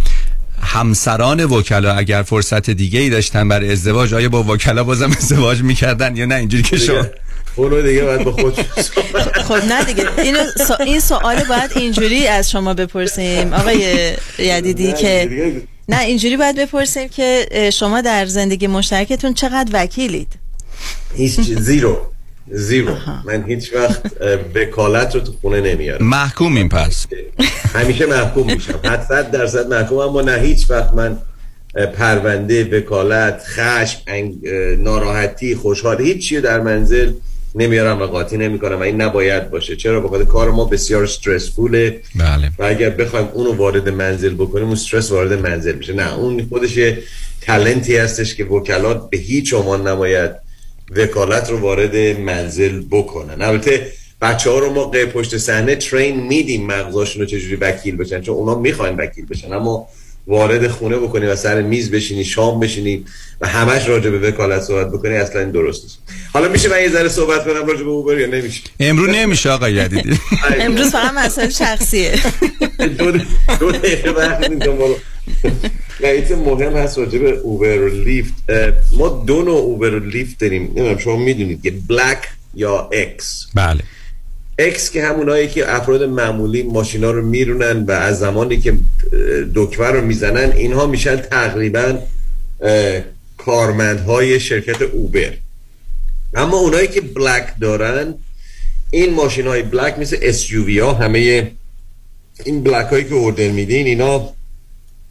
[0.61, 6.15] همسران وکلا اگر فرصت دیگه ای داشتن برای ازدواج آیا با وکلا بازم ازدواج می‌کردن
[6.15, 7.05] یا نه؟ اینجوری که شما
[7.57, 8.53] اونو دیگه باید به خود
[9.47, 10.19] خب نه دیگه.
[10.19, 15.29] اینو سو- این سوال باید اینجوری از شما بپرسیم آقای یدیدی که
[15.89, 20.27] نه اینجوری باید بپرسیم که شما در زندگی مشترکتون چقدر وکیلید؟
[21.15, 21.97] هیچ زیرو.
[22.51, 22.95] زیرو.
[23.25, 24.01] من هیچ وقت
[24.55, 26.05] وکالت رو تو خونه نمیارم.
[26.07, 27.05] محکومیم پس.
[27.73, 28.79] همیشه محکوم میشم.
[28.85, 31.17] حد صد درصد محکوم اما نه هیچ وقت من
[31.97, 33.99] پرونده وکالت خشم
[34.79, 37.11] ناراحتی خوشحال هیچ در منزل
[37.55, 39.75] نمیارم و قاطی نمی‌کنم و این نباید باشه.
[39.75, 42.51] چرا؟ بخاطر کار ما بسیار استرسفوله بله.
[42.59, 45.93] و اگر بخوایم اونو وارد منزل بکنیم اون استرس وارد منزل میشه.
[45.93, 47.03] نه اون خودش یه
[47.41, 50.31] تلنتی هستش که وکلات به هیچ عنوان نباید
[50.95, 53.41] وکالت رو وارد منزل بکنن.
[53.41, 53.91] البته
[54.21, 58.55] بچه ها رو ما پشت صحنه ترین میدیم مغزاشون رو چجوری وکیل بشن چون اونا
[58.55, 59.87] می‌خواین وکیل بشن اما
[60.27, 63.05] وارد خونه بکنی و سر میز بشینی شام بشینی
[63.41, 65.99] و همش راجع به وکالت صحبت بکنی اصلا این درست نیست.
[66.33, 69.73] حالا میشه من یه ذره صحبت کنم راجع به اوبر یا نمیشه؟ امرو نمیشه آقای
[69.73, 70.19] یدیدی
[70.59, 72.15] امروز فقط مسئله شخصیه.
[72.97, 73.11] دو
[73.59, 74.11] دو دقیقه
[76.01, 78.33] این مهم هست راجع به Uber و Lyft.
[78.97, 80.63] ما دو نوع Uber و Lyft داریم.
[80.63, 82.17] نمی‌دونم شما می‌دونید که Black
[82.53, 83.79] یا X بله.
[84.59, 88.73] X که همونایی که افراد معمولی ماشینا رو میرونن و از زمانی که
[89.55, 91.99] دکمه رو می‌زنن اینها میشن تقریبا
[93.37, 95.33] کارمندهای شرکت Uber.
[96.33, 98.13] اما اونایی که Black دارن
[98.91, 101.51] این ماشین های Black مثل SUV ها همه
[102.45, 104.33] این Black هایی که order میدین اینا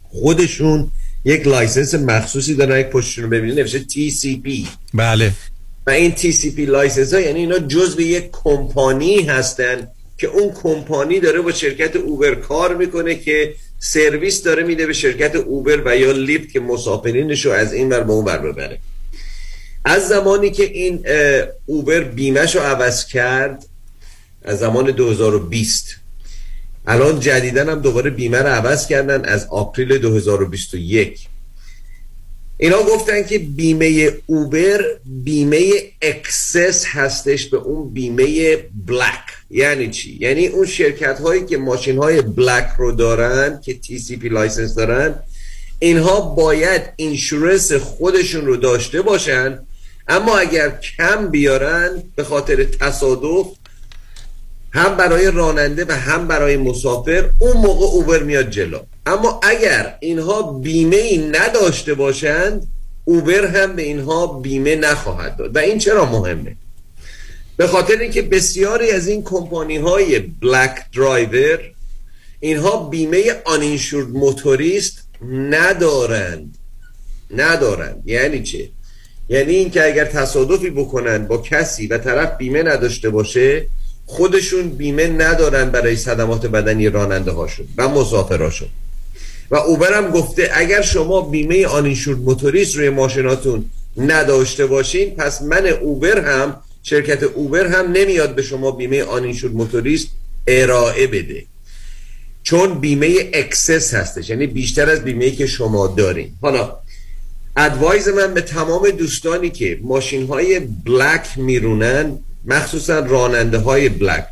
[0.03, 0.91] خودشون
[1.25, 5.31] یک license مخصوصی دارن یک پشتشون رو ببینید نوشته TCP بله.
[5.87, 9.87] و این TCP license ها یعنی اینا جزء یک کمپانی هستن
[10.17, 15.35] که اون کمپانی داره با شرکت Uber کار می‌کنه که سرویس داره میده به شرکت
[15.35, 18.79] Uber و یا Lyft که مسافرینش رو از این ور به اون ور ببره.
[19.85, 21.05] از زمانی که این
[21.65, 23.65] Uber بیمش رو عوض کرد
[24.43, 25.95] از زمان 2020
[26.87, 31.27] الان جدیدن هم دوباره بیمه رو عوض کردن از April 2021
[32.59, 35.71] اینا گفتن که بیمه Uber بیمه
[36.01, 42.21] excess هستش به اون بیمه Black یعنی چی؟ یعنی اون شرکت هایی که ماشین های
[42.21, 45.15] Black رو دارن که TCP license دارن
[45.79, 49.59] اینها باید اینشورنس خودشون رو داشته باشن
[50.07, 53.47] اما اگر کم بیارن به خاطر تصادف
[54.71, 58.79] هم برای راننده و هم برای مسافر اون موقع اوبر میاد جلو.
[59.05, 62.67] اما اگر اینها بیمه ای نداشته باشند
[63.05, 65.55] اوبر هم به اینها بیمه نخواهد داد.
[65.55, 66.55] و این چرا مهمه؟
[67.57, 71.59] به خاطر اینکه بسیاری از این کمپانی های بلک درایور
[72.39, 76.57] اینها بیمه آنینشورد موتوریست ندارند.
[77.35, 78.03] ندارند.
[78.05, 78.69] یعنی چه؟
[79.29, 83.67] یعنی اینکه اگر تصادفی بکنن با کسی و طرف بیمه نداشته باشه
[84.09, 88.67] خودشون بیمه ندارن برای صدمات بدنی راننده هاشون و مسافراشون
[89.51, 95.67] و اوبر هم گفته اگر شما بیمه آنینشورد موتوریست روی ماشیناتون نداشته باشین پس من
[95.67, 100.07] اوبر هم شرکت اوبر هم نمیاد به شما بیمه آنینشورد موتوریست
[100.47, 101.45] ارائه بده.
[102.43, 106.33] چون بیمه excess هستش یعنی بیشتر از بیمه که شما دارین.
[106.41, 106.77] حالا
[107.57, 114.27] advice من به تمام دوستانی که ماشین های Black میرونن مخصوصا راننده های Black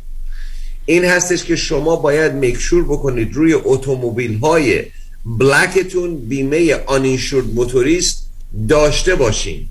[0.86, 4.84] این هستش که شما باید make sure بکنید روی اتومبیل های
[5.24, 8.26] Black تون بیمه uninsured motorist
[8.68, 9.68] داشته باشین.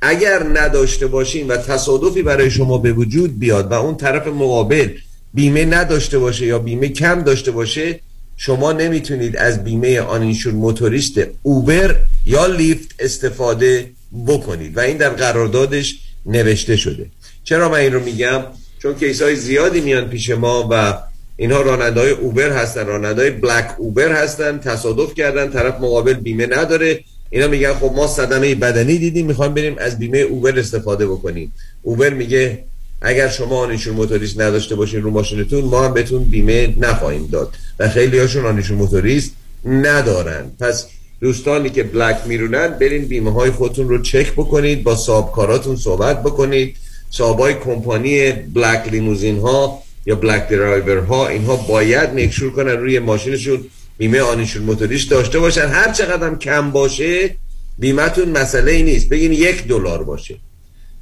[0.00, 4.88] اگر نداشته باشین و تصادفی برای شما به وجود بیاد و اون طرف مقابل
[5.34, 8.00] بیمه نداشته باشه یا بیمه کم داشته باشه
[8.36, 11.96] شما نمی‌تونید از بیمه آنینشور موتوریست اوبر
[12.26, 13.90] یا لیفت استفاده
[14.26, 14.76] بکنید.
[14.76, 17.06] و این در قراردادش نوشته شده.
[17.48, 18.42] چرا من این رو میگم؟
[18.82, 20.94] چون کیس های زیادی میان پیش ما و
[21.36, 22.86] اینها راننده های اوبر هستن.
[22.86, 24.58] راننده های بلک اوبر هستن.
[24.58, 25.50] تصادف کردن.
[25.50, 27.00] طرف مقابل بیمه نداره.
[27.30, 29.26] اینا میگن خب ما صدمه بدنی دیدیم.
[29.26, 31.52] می‌خوایم بریم از بیمه اوبر استفاده بکنیم.
[31.82, 32.64] Uber میگه
[33.02, 37.54] اگر شما uninsured motorist نداشته باشین رو ماشینتون ما هم بهتون بیمه نخواهیم داد.
[37.78, 39.32] و خیلی هاشون uninsured motorist
[39.64, 40.50] ندارن.
[40.60, 40.86] پس
[41.20, 44.82] دوستانی که black میرونن برین بیمه های خودتون رو چک بکنید.
[44.82, 46.76] با صابکاراتون صحبت بکنید.
[47.10, 52.98] صاحبای کمپانی black limousine ها یا black driver ها اینها باید make sure کنن روی
[52.98, 53.64] ماشینشون
[53.98, 55.68] بیمه uninsured motorist داشته باشن.
[55.68, 57.36] هر چقدر هم کم باشه
[57.78, 59.08] بیمهتون مسئله ای نیست.
[59.08, 60.36] بگین یک دلار باشه.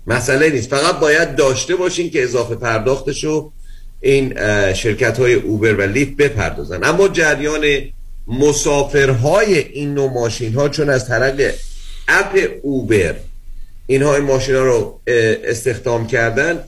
[0.06, 0.70] مسئله نیست.
[0.70, 3.52] فقط باید داشته باشین که اضافه پرداختشو
[4.00, 4.34] این
[4.72, 6.84] شرکت های اوبر و لیفت بپردازن.
[6.84, 7.64] اما جریان
[8.26, 11.54] مسافرهای این نوع ماشین ها چون از طریق
[12.08, 13.14] اپ اوبر
[13.86, 15.00] اینها این ماشین ها رو
[15.44, 16.64] استخدام کردن.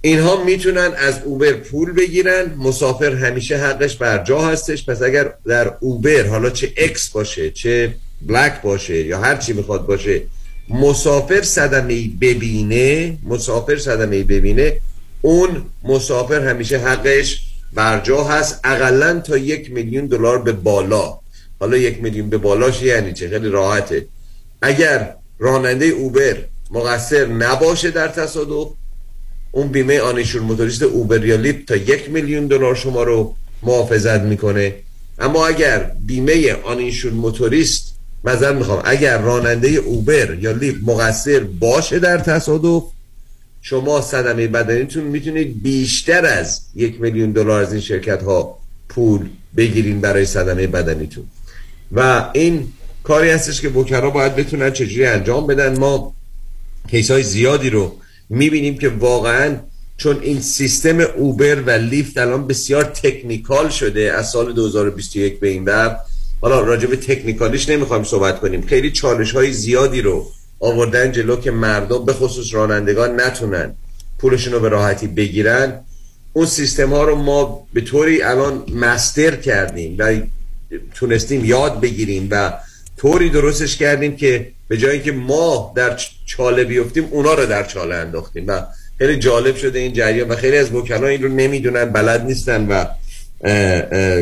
[0.00, 2.54] اینها می‌تونن از اوبر پول بگیرن.
[2.54, 4.86] مسافر همیشه حقش بر جا هستش.
[4.86, 9.86] پس اگر در اوبر حالا چه اکس باشه چه بلک باشه یا هر چی می‌خواد
[9.86, 10.22] باشه
[10.68, 14.80] مسافر صدمه ببینه مسافر صدمه ببینه
[15.22, 17.40] اون مسافر همیشه حقش
[17.72, 18.60] بر جا هست.
[18.64, 21.18] اقلا تا یک میلیون دلار به بالا.
[21.60, 24.06] حالا یک میلیون به بالاش یعنی چه؟ خیلی راحته.
[24.62, 25.14] اگر
[25.44, 26.36] راننده اوبر
[26.70, 28.68] مقصر نباشه در تصادف.
[29.52, 34.74] اون بیمه آنیشون موتوریست اوبر یا لیپ تا یک میلیون دلار شما رو محافظت می‌کنه.
[35.18, 37.94] اما اگر بیمه آنیشون موتوریست
[38.24, 42.82] مذر می‌خوام اگر راننده اوبر یا لیپ مقصر باشه در تصادف
[43.62, 48.58] شما صدمه بدنیتون می‌تونید بیشتر از یک میلیون دلار از این شرکت ها
[48.88, 51.24] پول بگیرین برای صدمه بدنیتون.
[51.92, 52.72] و این
[53.04, 55.78] کاری هستش که بکرها باید بتونن چجوری انجام بدن.
[55.78, 56.14] ما
[56.90, 57.96] کیس های زیادی رو
[58.30, 59.56] می‌بینیم که واقعا
[59.96, 65.64] چون این سیستم اوبر و لیفت الان بسیار تکنیکال شده از سال 2021 به این
[65.64, 65.96] بر.
[66.40, 68.66] حالا راجع به تکنیکالیش نمی‌خوایم صحبت کنیم.
[68.66, 70.26] خیلی چالش های زیادی رو
[70.60, 73.74] آوردن جلو که مردم به خصوص رانندگان نتونن
[74.18, 75.80] پولشون رو به راحتی بگیرن.
[76.32, 80.20] اون سیستم ها رو ما به طوری الان مستر کردیم و
[80.94, 82.52] تونستیم یاد بگیریم و
[83.04, 87.94] طوری درستش کردیم که به جایی که ما در چاله بیفتیم اونا رو در چاله
[87.94, 88.44] انداختیم.
[88.46, 88.60] و
[88.98, 92.84] خیلی جالب شده این جریان و خیلی از وکلا این رو نمی‌دونن بلد نیستن و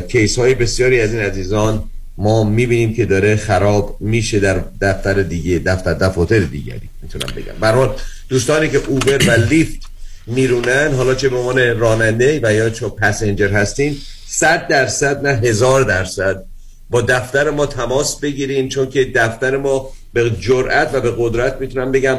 [0.01, 1.85] کیس های بسیاری از این عزیزان
[2.19, 7.55] ما می‌بینیم که داره خراب میشه در دفتر دیگه دفتر دفاتر دیگری می‌تونم بگم.
[7.61, 7.97] برحال
[8.29, 9.81] دوستانی که اوبر و لیفت
[10.27, 13.97] میرونن حالا چه به عنوان راننده و یا چه پسنجر هستین
[14.27, 16.45] صد درصد نه هزار درصد
[16.93, 21.93] با دفتر ما تماس بگیرین چون که دفتر ما به جرأت و به قدرت می‌تونم
[21.93, 22.19] بگم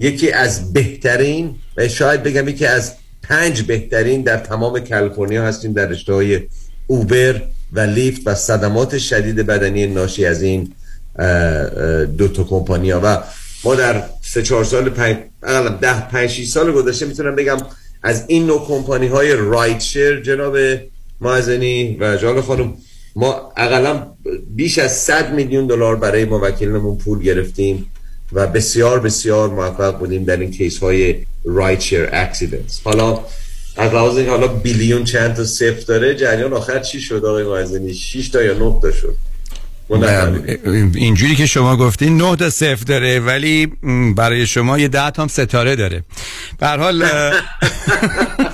[0.00, 2.92] یکی از بهترین و شاید بگم یکی از
[3.22, 6.40] پنج بهترین در تمام کالیفرنیا هستیم در رشته های
[6.86, 7.42] اوبر
[7.72, 10.72] و لیفت و صدمات شدید بدنی ناشی از این
[12.18, 13.00] دو تا کمپانیا.
[13.04, 13.18] و
[13.64, 15.16] ما در سه چهار سال پنج
[15.80, 17.56] ده پنج سال گذشته می‌تونم بگم
[18.02, 20.56] از این نوع کمپانی های رایت شیر جناب
[21.20, 22.74] مازنی و جان خانم
[23.16, 24.06] ما اقلا
[24.56, 27.86] بیش از 100 میلیون دلار برای موکلمون پول گرفتیم
[28.32, 32.80] و بسیار بسیار موفق بودیم در این case های rideshare accidents.
[32.84, 33.20] حالا
[33.76, 37.94] از لحاظ اینکه حالا billion چند تا صفر داره جریان آخر چی شد آقای مازنی
[37.94, 39.16] 6 تا یا 9 تا شد؟
[40.94, 43.66] اینجوری که شما گفتین نه تا صفر داره ولی
[44.16, 46.04] برای شما یه ده هم ستاره داره.
[46.58, 47.04] به حال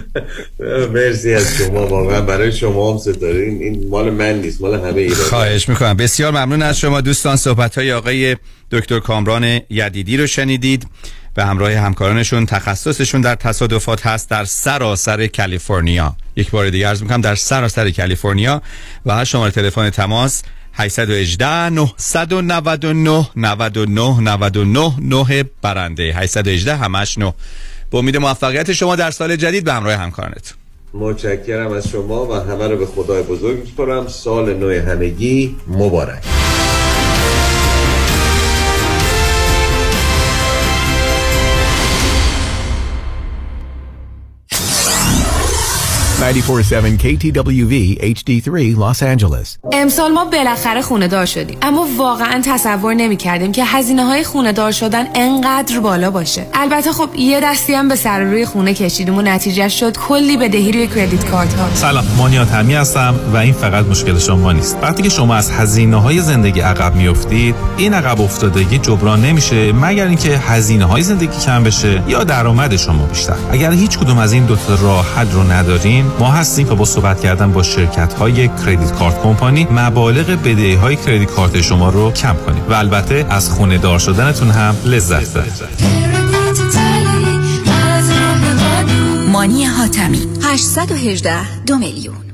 [0.94, 3.40] مرسی از شما واقعا برای شما هم ستاره.
[3.40, 5.96] این مال من نیست مال همه ایران خواهش می‌کنم.
[5.96, 7.36] بسیار ممنون از شما دوستان.
[7.36, 8.36] صحبت های آقای
[8.70, 10.86] دکتر کامران یدیدی رو شنیدید
[11.34, 16.16] به همراه همکارانشون تخصصشون در تصادفات هست در سراسر کالیفرنیا.
[16.36, 18.62] یک بار دیگه عرض می‌کنم در سراسر کالیفرنیا
[19.06, 20.42] و شماره تلفن تماس
[20.74, 26.02] 818 999 99 99 9 برنده.
[26.02, 27.34] 818 همش 9
[27.92, 30.54] با امید موفقیت شما در سال جدید به همراه همکارانت.
[30.94, 36.22] متشکرم از شما و همه رو به خدای بزرگ میسپارم سال نو همگی مبارک.
[46.22, 49.58] 947 KTWV HD3 Los Angeles.
[49.72, 51.58] امسال ما بالاخره خونه دار شدیم.
[51.62, 56.46] اما واقعا تصور نمی کردیم که هزینه های خونه دار شدن انقدر بالا باشه.
[56.54, 60.72] البته خب یه دستی هم به سر روی خونه کشیدیم و نتیجه شد کلی بدهی
[60.72, 64.78] روی کردیت کارت ها سلام مانیات همی هستم و این فقط مشکل شما نیست.
[64.82, 70.06] وقتی که شما از هزینه های زندگی عقب میافتید این عقب افتادگی جبران نمیشه مگر
[70.06, 73.36] اینکه هزینه های زندگی کم بشه یا درآمد شما بیشتر.
[73.50, 76.84] اگر هیچ کدوم از این دو تا راه حل رو ندارین ما هستیم که با
[76.84, 82.12] صحبت کردن با شرکت های کردیت کارت کمپانی مبالغ بدهی های کردیت کارت شما رو
[82.12, 82.62] کم کنیم.
[82.68, 85.52] و البته از خونه دار شدنتون هم لذت ببرید.
[89.32, 92.31] مانی حاتمی 818 دو میلیون.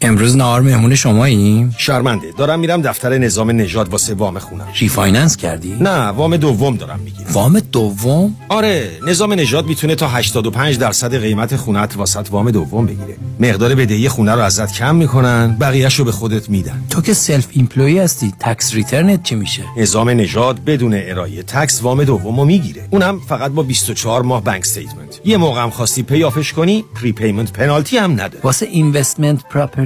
[0.00, 5.76] امروز نهار مهمون شماییم؟ شرمنده دارم میرم دفتر نظام نژاد واسه وام خونم refinance کردی؟
[5.80, 11.56] نه وام دوم دارم می‌گیرم وام دوم؟ آره نظام نژاد می‌تونه تا 85 درصد قیمت
[11.56, 16.12] خونت واست وام دوم بگیره مقدار بدهی خونه رو ازت کم می‌کنن بقیهش رو به
[16.12, 20.94] خودت میدن تو که self employed هستی tax return ت چی میشه؟ نظام نژاد بدون
[20.94, 25.62] ارائه tax وام دوم رو می‌گیره اونم فقط با 24 ماه bank statement یه موقع
[25.62, 29.42] هم خواستی pay off ش کنی prepayment penalty هم نداره واسه investment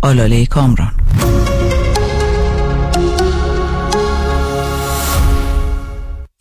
[0.00, 0.92] آلاله کامران.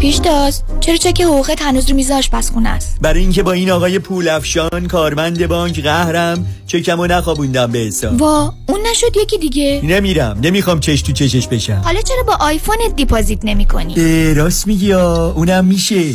[0.00, 4.28] پیشتاز چرا چک حقوقت هنوز رو میز آشپزخونه است؟ برای اینکه با این آقای پول
[4.28, 8.20] افشان کارمند بانک قهرم چکمو نخوابوندم به حساب.
[8.22, 11.82] وا اون نشد یکی دیگه؟ نمیرم نمی‌خوام چش تو چشش بشم.
[11.84, 16.14] حالا چرا با iPhone ت deposit نمی کنی؟ راست میگی اونم میشه.